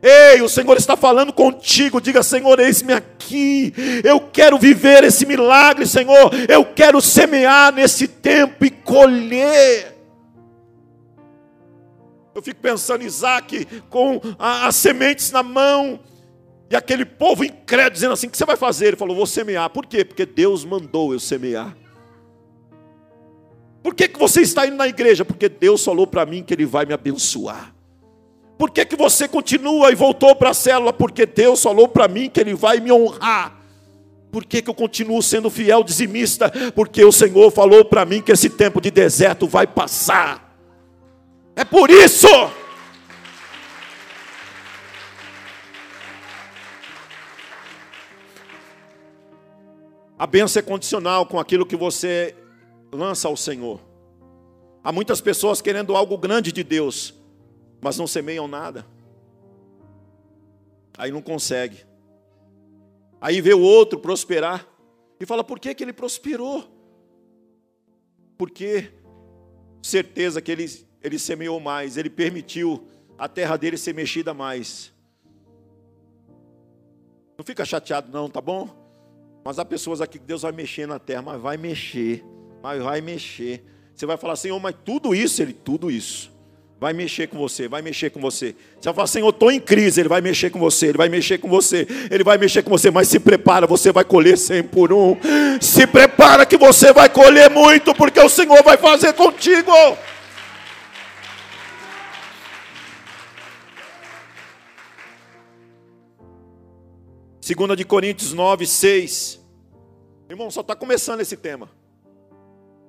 Ei, 0.00 0.40
o 0.42 0.48
Senhor 0.48 0.76
está 0.76 0.96
falando 0.96 1.32
contigo. 1.32 2.00
Diga, 2.00 2.22
Senhor, 2.22 2.60
eis-me 2.60 2.92
aqui. 2.92 3.72
Eu 4.04 4.20
quero 4.20 4.58
viver 4.58 5.02
esse 5.04 5.26
milagre, 5.26 5.86
Senhor. 5.86 6.30
Eu 6.48 6.64
quero 6.64 7.00
semear 7.00 7.72
nesse 7.72 8.06
tempo 8.06 8.64
e 8.64 8.70
colher. 8.70 9.96
Eu 12.34 12.42
fico 12.42 12.60
pensando 12.60 13.02
em 13.02 13.06
Isaac 13.06 13.66
com 13.90 14.20
as 14.38 14.76
sementes 14.76 15.32
na 15.32 15.42
mão. 15.42 15.98
E 16.70 16.76
aquele 16.76 17.04
povo 17.04 17.44
incrédulo 17.44 17.94
dizendo 17.94 18.12
assim: 18.12 18.28
O 18.28 18.30
que 18.30 18.36
você 18.38 18.44
vai 18.44 18.56
fazer? 18.56 18.88
Ele 18.88 18.96
falou: 18.96 19.16
Vou 19.16 19.26
semear. 19.26 19.68
Por 19.70 19.86
quê? 19.86 20.04
Porque 20.04 20.24
Deus 20.24 20.64
mandou 20.64 21.12
eu 21.12 21.18
semear. 21.18 21.76
Por 23.82 23.94
que, 23.94 24.08
que 24.08 24.18
você 24.18 24.42
está 24.42 24.66
indo 24.66 24.76
na 24.76 24.88
igreja? 24.88 25.24
Porque 25.24 25.48
Deus 25.48 25.84
falou 25.84 26.06
para 26.06 26.26
mim 26.26 26.42
que 26.42 26.52
Ele 26.52 26.66
vai 26.66 26.84
me 26.84 26.92
abençoar. 26.92 27.74
Por 28.58 28.70
que, 28.70 28.84
que 28.84 28.96
você 28.96 29.28
continua 29.28 29.92
e 29.92 29.94
voltou 29.94 30.34
para 30.34 30.50
a 30.50 30.54
célula? 30.54 30.92
Porque 30.92 31.24
Deus 31.24 31.62
falou 31.62 31.86
para 31.86 32.08
mim 32.08 32.28
que 32.28 32.40
Ele 32.40 32.54
vai 32.54 32.80
me 32.80 32.90
honrar. 32.90 33.56
Por 34.32 34.44
que, 34.44 34.60
que 34.60 34.68
eu 34.68 34.74
continuo 34.74 35.22
sendo 35.22 35.48
fiel 35.48 35.82
dizimista? 35.82 36.52
Porque 36.74 37.04
o 37.04 37.12
Senhor 37.12 37.50
falou 37.50 37.84
para 37.84 38.04
mim 38.04 38.20
que 38.20 38.32
esse 38.32 38.50
tempo 38.50 38.80
de 38.80 38.90
deserto 38.90 39.46
vai 39.46 39.66
passar. 39.66 40.54
É 41.54 41.64
por 41.64 41.88
isso. 41.88 42.28
A 50.18 50.26
bênção 50.26 50.58
é 50.58 50.62
condicional 50.62 51.24
com 51.26 51.38
aquilo 51.38 51.64
que 51.64 51.76
você 51.76 52.34
lança 52.92 53.28
ao 53.28 53.36
Senhor. 53.36 53.80
Há 54.82 54.92
muitas 54.92 55.20
pessoas 55.20 55.60
querendo 55.60 55.96
algo 55.96 56.16
grande 56.16 56.52
de 56.52 56.62
Deus, 56.62 57.14
mas 57.80 57.98
não 57.98 58.06
semeiam 58.06 58.48
nada. 58.48 58.86
Aí 60.96 61.10
não 61.10 61.22
consegue. 61.22 61.84
Aí 63.20 63.40
vê 63.40 63.54
o 63.54 63.60
outro 63.60 63.98
prosperar 63.98 64.66
e 65.20 65.26
fala: 65.26 65.44
por 65.44 65.58
que, 65.58 65.74
que 65.74 65.82
ele 65.82 65.92
prosperou? 65.92 66.64
Porque 68.36 68.92
certeza 69.82 70.40
que 70.40 70.50
ele, 70.50 70.66
ele 71.02 71.18
semeou 71.18 71.58
mais, 71.58 71.96
ele 71.96 72.10
permitiu 72.10 72.86
a 73.18 73.28
terra 73.28 73.56
dele 73.56 73.76
ser 73.76 73.94
mexida 73.94 74.32
mais. 74.32 74.92
Não 77.36 77.44
fica 77.44 77.64
chateado, 77.64 78.10
não, 78.10 78.28
tá 78.28 78.40
bom? 78.40 78.68
Mas 79.44 79.58
há 79.58 79.64
pessoas 79.64 80.00
aqui 80.00 80.18
que 80.18 80.24
Deus 80.24 80.42
vai 80.42 80.52
mexer 80.52 80.86
na 80.86 80.98
terra, 80.98 81.22
mas 81.22 81.40
vai 81.40 81.56
mexer 81.56 82.24
mas 82.62 82.82
vai 82.82 83.00
mexer. 83.00 83.64
Você 83.94 84.06
vai 84.06 84.16
falar, 84.16 84.36
Senhor, 84.36 84.58
mas 84.60 84.74
tudo 84.84 85.14
isso, 85.14 85.42
Ele, 85.42 85.52
tudo 85.52 85.90
isso. 85.90 86.36
Vai 86.80 86.92
mexer 86.92 87.26
com 87.26 87.36
você, 87.36 87.66
vai 87.66 87.82
mexer 87.82 88.10
com 88.10 88.20
você. 88.20 88.54
Você 88.78 88.84
vai 88.84 88.94
falar, 88.94 89.06
Senhor, 89.08 89.28
estou 89.30 89.50
em 89.50 89.58
crise, 89.58 90.00
Ele 90.00 90.08
vai 90.08 90.20
mexer 90.20 90.50
com 90.50 90.60
você, 90.60 90.86
Ele 90.86 90.98
vai 90.98 91.08
mexer 91.08 91.38
com 91.38 91.48
você, 91.48 91.86
Ele 92.08 92.22
vai 92.22 92.38
mexer 92.38 92.62
com 92.62 92.70
você, 92.70 92.88
mas 92.88 93.08
se 93.08 93.18
prepara, 93.18 93.66
você 93.66 93.90
vai 93.90 94.04
colher 94.04 94.38
cem 94.38 94.62
por 94.62 94.92
um. 94.92 95.16
Se 95.60 95.86
prepara 95.88 96.46
que 96.46 96.56
você 96.56 96.92
vai 96.92 97.08
colher 97.08 97.50
muito, 97.50 97.92
porque 97.94 98.20
o 98.20 98.28
Senhor 98.28 98.62
vai 98.62 98.76
fazer 98.76 99.12
contigo. 99.14 99.72
Segunda 107.40 107.74
de 107.74 107.84
Coríntios 107.84 108.32
9, 108.32 108.66
6. 108.66 109.40
Irmão, 110.28 110.50
só 110.50 110.60
está 110.60 110.76
começando 110.76 111.22
esse 111.22 111.36
tema. 111.36 111.77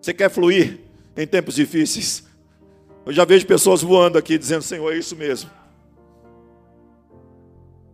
Você 0.02 0.14
quer 0.14 0.30
fluir 0.30 0.80
em 1.16 1.28
tempos 1.28 1.56
difíceis? 1.56 2.24
Eu 3.06 3.14
já 3.14 3.26
vejo 3.26 3.45
pessoas 3.45 3.82
voando 3.82 4.18
aqui 4.18 4.38
dizendo: 4.38 4.62
Senhor, 4.62 4.93
é 4.93 4.97
isso 4.97 5.16
mesmo. 5.16 5.50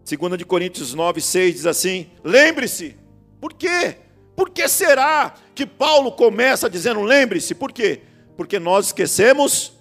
2 0.05 0.37
de 0.37 0.45
Coríntios 0.45 0.93
9, 0.93 1.19
6 1.19 1.55
diz 1.55 1.65
assim: 1.65 2.09
lembre-se. 2.23 2.95
Por 3.41 3.53
quê? 3.53 3.97
Por 4.35 4.49
que 4.49 4.67
será 4.67 5.33
que 5.55 5.65
Paulo 5.65 6.11
começa 6.11 6.69
dizendo 6.69 7.01
lembre-se? 7.01 7.55
Por 7.55 7.71
quê? 7.71 8.01
Porque 8.37 8.59
nós 8.59 8.87
esquecemos 8.87 9.73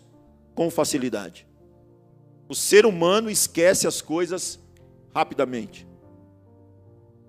com 0.54 0.70
facilidade. 0.70 1.46
O 2.48 2.54
ser 2.54 2.86
humano 2.86 3.28
esquece 3.30 3.86
as 3.86 4.00
coisas 4.00 4.58
rapidamente. 5.14 5.86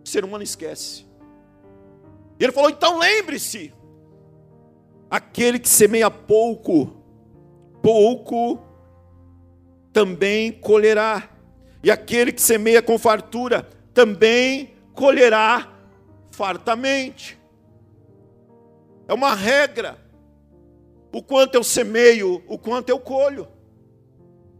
O 0.03 0.07
ser 0.07 0.23
humano 0.23 0.43
esquece. 0.43 1.05
E 2.39 2.43
ele 2.43 2.53
falou: 2.53 2.69
então 2.69 2.97
lembre-se, 2.97 3.73
aquele 5.09 5.59
que 5.59 5.69
semeia 5.69 6.09
pouco, 6.09 6.95
pouco 7.81 8.59
também 9.93 10.51
colherá. 10.51 11.29
E 11.83 11.91
aquele 11.91 12.31
que 12.31 12.41
semeia 12.41 12.81
com 12.81 12.97
fartura 12.97 13.67
também 13.93 14.73
colherá 14.93 15.71
fartamente. 16.31 17.39
É 19.07 19.13
uma 19.13 19.33
regra. 19.33 19.97
O 21.13 21.21
quanto 21.21 21.55
eu 21.55 21.63
semeio, 21.63 22.43
o 22.47 22.57
quanto 22.57 22.89
eu 22.89 22.99
colho. 22.99 23.47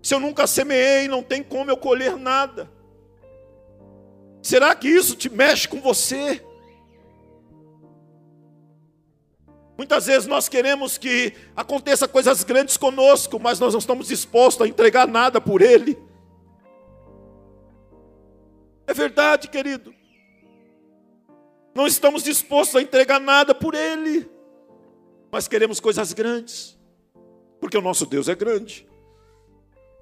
Se 0.01 0.13
eu 0.13 0.19
nunca 0.19 0.47
semeei, 0.47 1.07
não 1.07 1.21
tem 1.21 1.43
como 1.43 1.69
eu 1.69 1.75
colher 1.75 2.15
nada. 2.15 2.69
Será 4.41 4.73
que 4.75 4.87
isso 4.87 5.15
te 5.15 5.27
mexe 5.27 5.67
com 5.67 5.81
você? 5.81 6.45
Muitas 9.77 10.05
vezes 10.05 10.27
nós 10.27 10.47
queremos 10.47 10.97
que 10.97 11.33
aconteça 11.55 12.07
coisas 12.07 12.43
grandes 12.43 12.77
conosco, 12.77 13.39
mas 13.39 13.59
nós 13.59 13.73
não 13.73 13.79
estamos 13.79 14.07
dispostos 14.07 14.65
a 14.65 14.69
entregar 14.69 15.07
nada 15.07 15.41
por 15.41 15.61
Ele. 15.61 15.97
É 18.87 18.93
verdade, 18.93 19.49
querido. 19.49 19.93
Não 21.73 21.85
estamos 21.85 22.23
dispostos 22.23 22.77
a 22.77 22.81
entregar 22.81 23.19
nada 23.19 23.53
por 23.53 23.75
Ele, 23.75 24.29
mas 25.29 25.45
queremos 25.45 25.81
coisas 25.81 26.13
grandes, 26.13 26.79
porque 27.59 27.77
o 27.77 27.81
nosso 27.81 28.05
Deus 28.05 28.29
é 28.29 28.35
grande. 28.35 28.87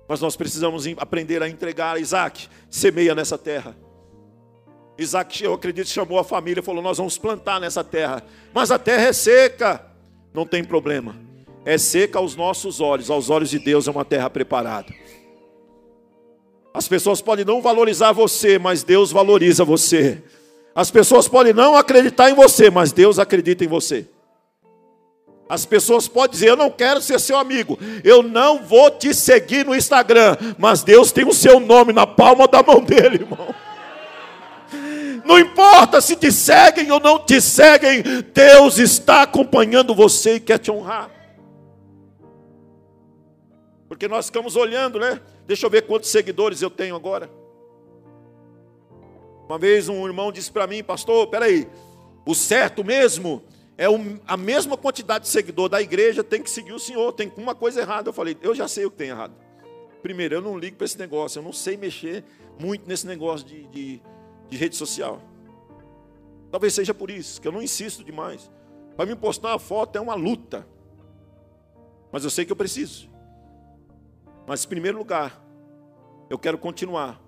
Mas 0.08 0.22
nós 0.22 0.36
precisamos 0.36 0.86
aprender 0.98 1.42
a 1.42 1.50
entregar. 1.50 2.00
Isaac, 2.00 2.48
semeia 2.70 3.16
nessa 3.16 3.38
terra. 3.38 3.76
Isaac, 4.98 5.44
eu 5.44 5.54
acredito, 5.54 5.90
chamou 5.90 6.20
a 6.20 6.24
família 6.24 6.62
e 6.62 6.64
falou: 6.64 6.82
Nós 6.82 6.98
vamos 6.98 7.18
plantar 7.18 7.60
nessa 7.60 7.84
terra, 7.84 8.24
mas 8.54 8.72
a 8.72 8.78
terra 8.78 9.04
é 9.04 9.14
seca. 9.14 9.84
Não 10.34 10.46
tem 10.46 10.64
problema, 10.64 11.16
é 11.66 11.78
seca 11.78 12.20
aos 12.20 12.36
nossos 12.36 12.82
olhos, 12.82 13.10
aos 13.10 13.30
olhos 13.30 13.50
de 13.50 13.60
Deus 13.60 13.88
é 13.88 13.92
uma 13.92 14.06
terra 14.06 14.30
preparada. 14.30 14.94
As 16.74 16.88
pessoas 16.88 17.22
podem 17.22 17.46
não 17.46 17.62
valorizar 17.62 18.12
você, 18.12 18.58
mas 18.58 18.82
Deus 18.82 19.12
valoriza 19.12 19.64
você. 19.64 20.24
As 20.74 20.90
pessoas 20.90 21.28
podem 21.28 21.54
não 21.54 21.76
acreditar 21.76 22.32
em 22.32 22.34
você, 22.34 22.72
mas 22.72 22.92
Deus 22.92 23.20
acredita 23.20 23.64
em 23.64 23.68
você. 23.68 24.08
As 25.48 25.66
pessoas 25.66 26.08
podem 26.08 26.32
dizer: 26.32 26.50
Eu 26.50 26.58
não 26.58 26.72
quero 26.72 27.02
ser 27.02 27.20
seu 27.20 27.38
amigo, 27.38 27.78
eu 28.04 28.24
não 28.24 28.64
vou 28.64 28.90
te 28.90 29.14
seguir 29.14 29.66
no 29.66 29.76
Instagram, 29.76 30.36
mas 30.58 30.84
Deus 30.84 31.12
tem 31.12 31.28
o 31.28 31.34
seu 31.34 31.60
nome 31.60 31.94
na 31.94 32.08
palma 32.08 32.48
da 32.48 32.64
mão 32.64 32.82
dele, 32.82 33.18
irmão. 33.18 33.54
Não 35.26 35.40
importa 35.40 36.02
se 36.02 36.16
te 36.16 36.32
seguem 36.32 36.92
ou 36.92 37.00
não 37.00 37.20
te 37.20 37.40
seguem, 37.40 38.04
Deus 38.34 38.78
está 38.78 39.22
acompanhando 39.22 39.96
você 39.96 40.36
e 40.36 40.40
quer 40.40 40.58
te 40.60 40.70
honrar. 40.70 41.10
Porque 43.88 44.08
nós 44.08 44.26
ficamos 44.26 44.56
olhando, 44.56 45.00
né? 45.00 45.22
Deixa 45.46 45.66
eu 45.66 45.70
ver 45.70 45.84
quantos 45.84 46.10
seguidores 46.10 46.62
eu 46.62 46.70
tenho 46.70 46.96
agora. 46.96 47.30
Uma 49.48 49.58
vez 49.58 49.88
um 49.88 50.06
irmão 50.06 50.32
disse 50.32 50.52
para 50.52 50.66
mim, 50.66 50.84
pastor, 50.84 51.28
peraí, 51.28 51.68
o 52.26 52.34
certo 52.34 52.84
mesmo 52.84 53.44
é 53.78 53.86
a 54.28 54.38
mesma 54.38 54.78
quantidade 54.78 55.26
de 55.26 55.30
seguidor 55.30 55.70
da 55.70 55.82
igreja, 55.82 56.24
tem 56.24 56.42
que 56.42 56.50
seguir 56.50 56.74
o 56.74 56.80
senhor, 56.80 57.12
tem 57.14 57.32
uma 57.38 57.56
coisa 57.56 57.82
errada. 57.82 58.10
Eu 58.10 58.14
falei, 58.14 58.38
eu 58.42 58.56
já 58.56 58.68
sei 58.68 58.86
o 58.86 58.92
que 58.92 58.98
tem 58.98 59.10
errado. 59.10 59.34
Primeiro, 60.02 60.36
eu 60.36 60.42
não 60.42 60.58
ligo 60.58 60.78
para 60.78 60.86
esse 60.86 61.00
negócio, 61.00 61.40
eu 61.40 61.44
não 61.44 61.54
sei 61.54 61.78
mexer 61.78 62.24
muito 62.60 62.88
nesse 62.88 63.08
negócio 63.08 63.48
de, 63.48 63.64
de, 63.68 64.02
de 64.54 64.60
rede 64.60 64.76
social. 64.76 65.20
Talvez 66.52 66.74
seja 66.74 66.94
por 66.94 67.10
isso, 67.10 67.42
que 67.42 67.48
eu 67.48 67.52
não 67.52 67.62
insisto 67.62 68.04
demais. 68.04 68.52
Para 68.96 69.08
me 69.08 69.16
postar 69.16 69.50
uma 69.50 69.60
foto 69.60 69.98
é 69.98 70.02
uma 70.02 70.14
luta. 70.14 70.68
Mas 72.12 72.24
eu 72.24 72.30
sei 72.30 72.46
que 72.46 72.52
eu 72.52 72.56
preciso. 72.56 73.10
Mas, 74.46 74.64
em 74.64 74.68
primeiro 74.68 75.00
lugar, 75.00 75.44
eu 76.30 76.38
quero 76.38 76.60
continuar 76.60 77.20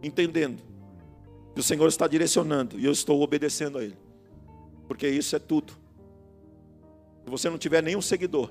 entendendo 0.00 0.62
que 1.52 1.60
o 1.60 1.62
Senhor 1.62 1.88
está 1.88 2.06
direcionando 2.06 2.78
e 2.78 2.84
eu 2.84 2.92
estou 2.92 3.20
obedecendo 3.20 3.78
a 3.78 3.82
Ele, 3.82 3.98
porque 4.86 5.08
isso 5.08 5.34
é 5.34 5.38
tudo. 5.38 5.72
Se 7.24 7.30
você 7.30 7.50
não 7.50 7.58
tiver 7.58 7.82
nenhum 7.82 8.02
seguidor 8.02 8.50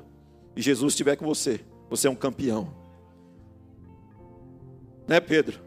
e 0.56 0.62
Jesus 0.62 0.92
estiver 0.92 1.16
com 1.16 1.26
você, 1.26 1.64
você 1.90 2.08
é 2.08 2.12
um 2.12 2.16
campeão, 2.16 2.74
né, 5.08 5.20
Pedro? 5.22 5.65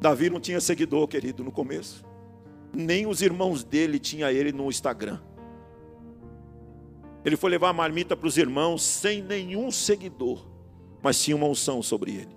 Davi 0.00 0.30
não 0.30 0.40
tinha 0.40 0.60
seguidor, 0.60 1.06
querido, 1.06 1.44
no 1.44 1.52
começo, 1.52 2.04
nem 2.72 3.06
os 3.06 3.20
irmãos 3.20 3.62
dele 3.62 3.98
tinha 3.98 4.32
ele 4.32 4.52
no 4.52 4.68
Instagram. 4.68 5.20
Ele 7.24 7.36
foi 7.36 7.50
levar 7.50 7.68
a 7.68 7.72
marmita 7.72 8.16
para 8.16 8.26
os 8.26 8.38
irmãos 8.38 8.82
sem 8.82 9.22
nenhum 9.22 9.70
seguidor 9.70 10.50
mas 11.02 11.22
tinha 11.22 11.36
uma 11.36 11.46
unção 11.46 11.82
sobre 11.82 12.12
ele. 12.12 12.36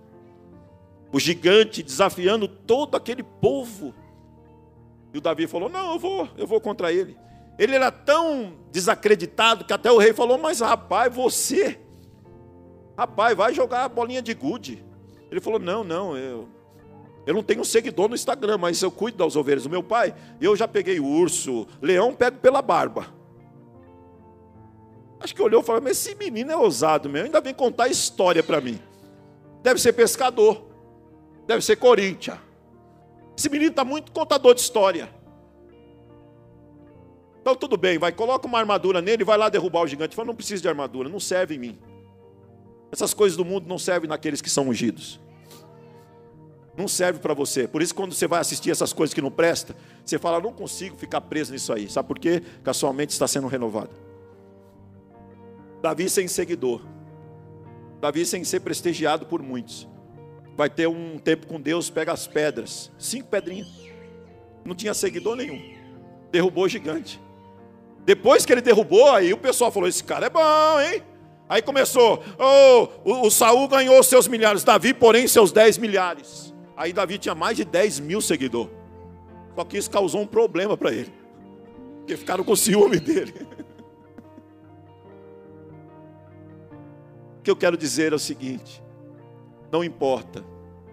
O 1.12 1.20
gigante 1.20 1.84
desafiando 1.84 2.48
todo 2.48 2.96
aquele 2.96 3.24
povo. 3.24 3.94
E 5.14 5.18
o 5.18 5.22
Davi 5.22 5.48
falou: 5.48 5.70
Não, 5.70 5.94
eu 5.94 6.00
vou, 6.00 6.30
eu 6.38 6.48
vou 6.48 6.60
contra 6.60 6.92
ele. 6.92 7.18
Ele 7.60 7.76
era 7.76 7.92
tão 7.92 8.56
desacreditado 8.72 9.64
que 9.64 9.74
até 9.74 9.92
o 9.92 9.98
rei 9.98 10.14
falou: 10.14 10.38
Mas 10.38 10.60
rapaz, 10.60 11.14
você, 11.14 11.80
rapaz, 12.98 13.38
vai 13.38 13.54
jogar 13.54 13.84
a 13.84 13.90
bolinha 13.90 14.22
de 14.22 14.34
gude. 14.34 14.84
Ele 15.30 15.40
falou: 15.40 15.60
Não, 15.60 15.84
não, 15.84 16.18
eu, 16.18 16.48
eu 17.26 17.34
não 17.34 17.44
tenho 17.44 17.62
um 17.62 17.66
seguidor 17.66 18.10
no 18.10 18.16
Instagram, 18.16 18.58
mas 18.58 18.82
eu 18.82 18.92
cuido 18.92 19.18
das 19.18 19.36
ovelhas. 19.36 19.66
O 19.66 19.70
meu 19.70 19.82
pai, 19.82 20.14
eu 20.42 20.56
já 20.56 20.68
peguei 20.68 21.00
urso, 21.00 21.66
leão, 21.82 22.14
pego 22.14 22.38
pela 22.38 22.62
barba. 22.62 23.08
Acho 25.20 25.34
que 25.34 25.42
olhou 25.42 25.62
e 25.62 25.64
falou: 25.64 25.82
Mas 25.82 25.94
esse 25.94 26.16
menino 26.16 26.52
é 26.52 26.58
ousado 26.58 27.10
mesmo, 27.10 27.28
ainda 27.28 27.40
vem 27.40 27.54
contar 27.54 27.88
história 27.88 28.44
para 28.44 28.60
mim. 28.60 28.78
Deve 29.62 29.80
ser 29.80 29.94
pescador, 29.94 30.66
deve 31.48 31.64
ser 31.64 31.78
Corinthians. 31.78 32.38
Esse 33.38 33.50
menino 33.50 33.72
está 33.72 33.86
muito 33.86 34.12
contador 34.12 34.54
de 34.54 34.60
história. 34.60 35.10
Então 37.40 37.56
tudo 37.56 37.78
bem, 37.78 37.98
vai, 37.98 38.12
coloca 38.12 38.48
uma 38.48 38.60
armadura 38.60 39.02
nele 39.02 39.24
vai 39.24 39.38
lá 39.38 39.50
derrubar 39.50 39.82
o 39.82 39.88
gigante. 39.88 40.16
Fala, 40.16 40.28
não 40.28 40.36
precisa 40.36 40.62
de 40.62 40.68
armadura, 40.68 41.10
não 41.10 41.20
serve 41.20 41.56
em 41.56 41.60
mim. 41.60 41.80
Essas 42.92 43.14
coisas 43.14 43.36
do 43.36 43.44
mundo 43.44 43.68
não 43.68 43.78
servem 43.78 44.10
naqueles 44.10 44.42
que 44.42 44.50
são 44.50 44.70
ungidos. 44.70 45.20
Não 46.76 46.88
serve 46.88 47.20
para 47.20 47.34
você. 47.34 47.68
Por 47.68 47.82
isso, 47.82 47.94
quando 47.94 48.14
você 48.14 48.28
vai 48.28 48.40
assistir 48.40 48.72
essas 48.72 48.92
coisas 48.92 49.14
que 49.14 49.22
não 49.22 49.30
presta, 49.30 49.76
você 50.04 50.18
fala, 50.18 50.40
não 50.40 50.52
consigo 50.52 50.96
ficar 50.96 51.22
preso 51.22 51.54
nisso 51.54 51.72
aí. 51.72 51.90
Sabe 51.90 52.08
por 52.08 52.18
quê? 52.18 52.42
Porque 52.56 52.70
a 52.70 52.74
sua 52.74 52.92
mente 52.92 53.12
está 53.12 53.28
sendo 53.28 53.48
renovada. 53.48 53.92
Davi 55.82 56.10
sem 56.10 56.28
seguidor. 56.28 56.82
Davi 58.02 58.26
sem 58.26 58.44
ser 58.44 58.62
prestigiado 58.62 59.26
por 59.26 59.42
muitos. 59.42 59.88
Vai 60.56 60.70
ter 60.70 60.88
um 60.88 61.18
tempo 61.18 61.48
com 61.48 61.60
Deus, 61.60 61.90
pega 61.90 62.12
as 62.12 62.28
pedras, 62.28 62.92
cinco 62.98 63.28
pedrinhas. 63.28 63.68
Não 64.66 64.76
tinha 64.76 64.94
seguidor 64.94 65.36
nenhum. 65.36 65.76
Derrubou 66.32 66.66
o 66.66 66.70
gigante. 66.70 67.20
Depois 68.06 68.46
que 68.46 68.52
ele 68.52 68.62
derrubou, 68.62 69.12
aí 69.12 69.34
o 69.34 69.38
pessoal 69.38 69.72
falou: 69.72 69.88
Esse 69.88 70.04
cara 70.04 70.28
é 70.28 70.30
bom, 70.30 70.82
hein? 70.82 71.04
Aí 71.50 71.62
começou: 71.62 72.24
oh, 72.40 72.88
o, 73.04 73.28
o 73.28 73.32
Saul 73.32 73.68
ganhou 73.68 74.02
seus 74.04 74.28
milhares, 74.28 74.64
Davi, 74.64 74.94
porém, 74.94 75.28
seus 75.28 75.52
dez 75.52 75.78
milhares. 75.78 76.53
Aí 76.76 76.92
Davi 76.92 77.18
tinha 77.18 77.36
mais 77.36 77.58
de 77.58 77.66
dez 77.66 78.00
mil 78.00 78.22
seguidores. 78.22 78.72
Só 79.56 79.64
que 79.64 79.78
isso 79.78 79.90
causou 79.90 80.22
um 80.22 80.28
problema 80.28 80.76
para 80.76 80.92
ele. 80.92 81.14
Porque 82.00 82.18
ficaram 82.18 82.44
com 82.44 82.56
ciúme 82.56 83.00
dele. 83.00 83.34
O 87.40 87.42
que 87.44 87.52
eu 87.52 87.56
quero 87.56 87.78
dizer 87.78 88.12
é 88.12 88.16
o 88.16 88.20
seguinte: 88.20 88.82
não 89.72 89.84
importa 89.84 90.44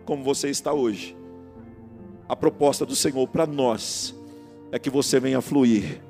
como 0.05 0.23
você 0.23 0.51
está 0.51 0.73
hoje, 0.73 1.17
a 2.29 2.37
proposta 2.37 2.85
do 2.85 2.95
Senhor 2.95 3.27
para 3.29 3.47
nós 3.47 4.15
é 4.73 4.79
que 4.79 4.91
você 4.91 5.19
venha 5.19 5.41
fluir 5.41 6.01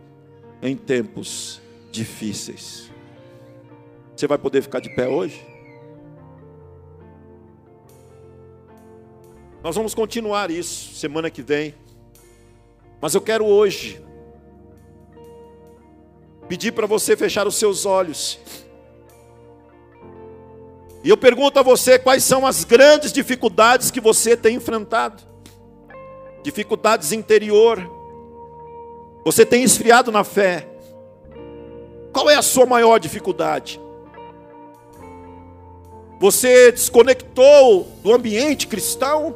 em 0.63 0.77
tempos 0.77 1.61
difíceis. 1.91 2.91
Você 4.15 4.27
vai 4.27 4.37
poder 4.37 4.63
ficar 4.63 4.81
de 4.81 4.95
pé 4.95 5.09
hoje? 5.09 5.50
Nós 9.63 9.77
vamos 9.77 9.95
continuar 9.95 10.51
isso 10.51 10.95
semana 10.95 11.31
que 11.31 11.43
vem. 11.43 11.75
Mas 13.01 13.15
eu 13.15 13.21
quero 13.21 13.47
hoje 13.47 14.03
pedir 16.49 16.73
para 16.73 16.87
você 16.87 17.17
fechar 17.17 17.47
os 17.47 17.55
seus 17.55 17.87
olhos 17.87 18.39
e 21.03 21.09
eu 21.09 21.17
pergunto 21.17 21.59
a 21.59 21.63
você 21.63 21.99
quais 21.99 22.23
são 22.23 22.47
as 22.47 22.63
grandes 22.63 23.13
dificuldades 23.13 23.91
que 23.91 24.01
você 24.01 24.37
tem 24.37 24.57
enfrentado. 24.57 25.23
dificuldades 26.43 27.13
interior. 27.13 27.79
Você 29.25 29.45
tem 29.45 29.63
esfriado 29.63 30.11
na 30.11 30.25
fé. 30.25 30.67
Qual 32.13 32.31
é 32.31 32.35
a 32.35 32.43
sua 32.43 32.65
maior 32.65 32.99
dificuldade? 32.99 33.79
Você 36.19 36.73
desconectou 36.73 37.87
do 38.03 38.13
ambiente 38.13 38.67
cristão? 38.67 39.35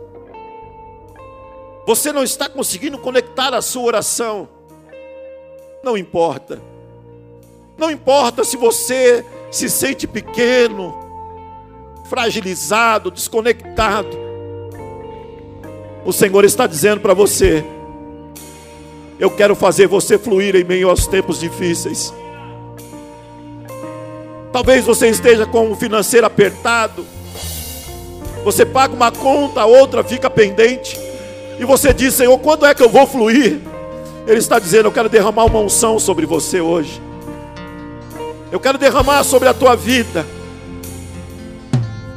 Você 1.86 2.12
não 2.12 2.22
está 2.24 2.48
conseguindo 2.48 2.98
conectar 2.98 3.52
a 3.52 3.60
sua 3.60 3.82
oração? 3.82 4.48
Não 5.82 5.98
importa. 5.98 6.60
Não 7.76 7.90
importa 7.90 8.42
se 8.42 8.56
você 8.56 9.24
se 9.50 9.68
sente 9.68 10.06
pequeno, 10.06 10.94
fragilizado, 12.08 13.10
desconectado. 13.10 14.16
O 16.06 16.12
Senhor 16.12 16.44
está 16.44 16.66
dizendo 16.66 17.00
para 17.00 17.12
você: 17.12 17.62
Eu 19.18 19.30
quero 19.30 19.54
fazer 19.54 19.86
você 19.86 20.18
fluir 20.18 20.56
em 20.56 20.64
meio 20.64 20.88
aos 20.88 21.06
tempos 21.06 21.38
difíceis. 21.38 22.14
Talvez 24.52 24.86
você 24.86 25.08
esteja 25.08 25.44
com 25.44 25.70
o 25.70 25.76
financeiro 25.76 26.26
apertado. 26.26 27.04
Você 28.44 28.64
paga 28.64 28.94
uma 28.94 29.10
conta, 29.10 29.62
a 29.62 29.66
outra 29.66 30.04
fica 30.04 30.30
pendente. 30.30 30.96
E 31.58 31.64
você 31.64 31.92
diz, 31.92 32.14
Senhor, 32.14 32.38
quando 32.38 32.66
é 32.66 32.74
que 32.74 32.82
eu 32.82 32.88
vou 32.88 33.06
fluir? 33.06 33.60
Ele 34.26 34.38
está 34.38 34.58
dizendo, 34.58 34.86
eu 34.86 34.92
quero 34.92 35.08
derramar 35.08 35.44
uma 35.44 35.60
unção 35.60 35.98
sobre 35.98 36.26
você 36.26 36.60
hoje. 36.60 37.00
Eu 38.50 38.58
quero 38.58 38.78
derramar 38.78 39.22
sobre 39.24 39.48
a 39.48 39.54
tua 39.54 39.74
vida. 39.74 40.24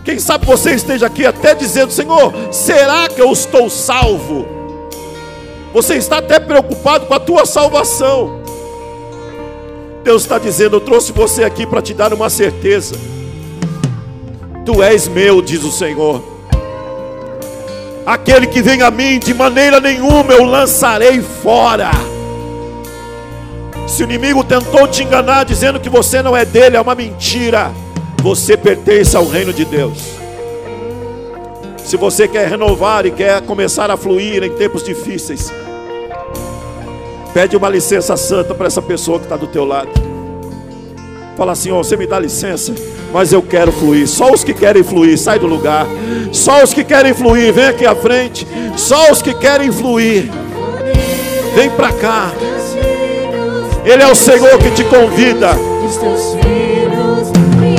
Quem 0.03 0.19
sabe 0.19 0.45
você 0.45 0.73
esteja 0.73 1.07
aqui 1.07 1.25
até 1.25 1.53
dizendo, 1.53 1.91
Senhor, 1.91 2.33
será 2.51 3.09
que 3.09 3.21
eu 3.21 3.31
estou 3.31 3.69
salvo? 3.69 4.47
Você 5.73 5.95
está 5.95 6.19
até 6.19 6.39
preocupado 6.39 7.05
com 7.05 7.13
a 7.13 7.19
tua 7.19 7.45
salvação. 7.45 8.41
Deus 10.03 10.21
está 10.21 10.39
dizendo: 10.39 10.77
Eu 10.77 10.81
trouxe 10.81 11.11
você 11.11 11.43
aqui 11.43 11.67
para 11.67 11.81
te 11.81 11.93
dar 11.93 12.13
uma 12.13 12.29
certeza. 12.29 12.95
Tu 14.65 14.81
és 14.81 15.07
meu, 15.07 15.41
diz 15.41 15.63
o 15.63 15.71
Senhor. 15.71 16.36
Aquele 18.07 18.47
que 18.47 18.61
vem 18.61 18.81
a 18.81 18.89
mim, 18.89 19.19
de 19.19 19.33
maneira 19.33 19.79
nenhuma 19.79 20.33
eu 20.33 20.45
lançarei 20.45 21.21
fora. 21.21 21.91
Se 23.85 24.01
o 24.01 24.05
inimigo 24.05 24.43
tentou 24.43 24.87
te 24.87 25.03
enganar 25.03 25.43
dizendo 25.43 25.79
que 25.79 25.89
você 25.89 26.21
não 26.21 26.35
é 26.35 26.45
dele, 26.45 26.77
é 26.77 26.81
uma 26.81 26.95
mentira. 26.95 27.71
Você 28.23 28.55
pertence 28.55 29.15
ao 29.15 29.27
reino 29.27 29.51
de 29.51 29.65
Deus. 29.65 29.99
Se 31.77 31.97
você 31.97 32.27
quer 32.27 32.47
renovar 32.47 33.05
e 33.05 33.11
quer 33.11 33.41
começar 33.41 33.91
a 33.91 33.97
fluir 33.97 34.41
em 34.41 34.55
tempos 34.55 34.83
difíceis, 34.83 35.51
Pede 37.37 37.55
uma 37.55 37.69
licença 37.69 38.17
santa 38.17 38.55
para 38.55 38.65
essa 38.65 38.81
pessoa 38.81 39.19
que 39.19 39.25
está 39.25 39.37
do 39.37 39.45
teu 39.45 39.63
lado. 39.63 40.06
Fala 41.37 41.51
assim: 41.51 41.69
ó, 41.69 41.79
oh, 41.79 41.83
você 41.83 41.95
me 41.95 42.07
dá 42.07 42.19
licença, 42.19 42.73
mas 43.13 43.31
eu 43.31 43.43
quero 43.43 43.71
fluir. 43.71 44.07
Só 44.07 44.33
os 44.33 44.43
que 44.43 44.55
querem 44.55 44.81
fluir, 44.83 45.17
sai 45.19 45.37
do 45.37 45.45
lugar. 45.45 45.85
Só 46.31 46.63
os 46.63 46.73
que 46.73 46.83
querem 46.83 47.13
fluir, 47.13 47.53
vem 47.53 47.65
aqui 47.65 47.85
à 47.85 47.95
frente. 47.95 48.47
Só 48.75 49.11
os 49.11 49.21
que 49.21 49.35
querem 49.35 49.71
fluir, 49.71 50.31
vem 51.55 51.69
para 51.69 51.91
cá. 51.93 52.31
Ele 53.85 54.01
é 54.01 54.07
o 54.11 54.15
Senhor 54.15 54.57
que 54.57 54.71
te 54.71 54.83
convida. 54.85 55.51
Os 55.87 55.97
teus 55.97 56.33
filhos 56.33 57.31
me 57.59 57.77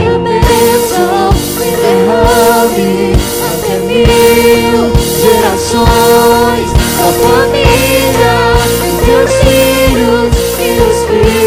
até 3.45 3.79
mil 3.81 4.93
gerações. 5.21 6.71
A 7.01 7.13
família, 7.13 8.35
os 8.57 9.05
teus 9.05 9.33
filhos 9.43 10.33
e 10.59 10.81
os 10.81 10.99
filhos. 11.09 11.38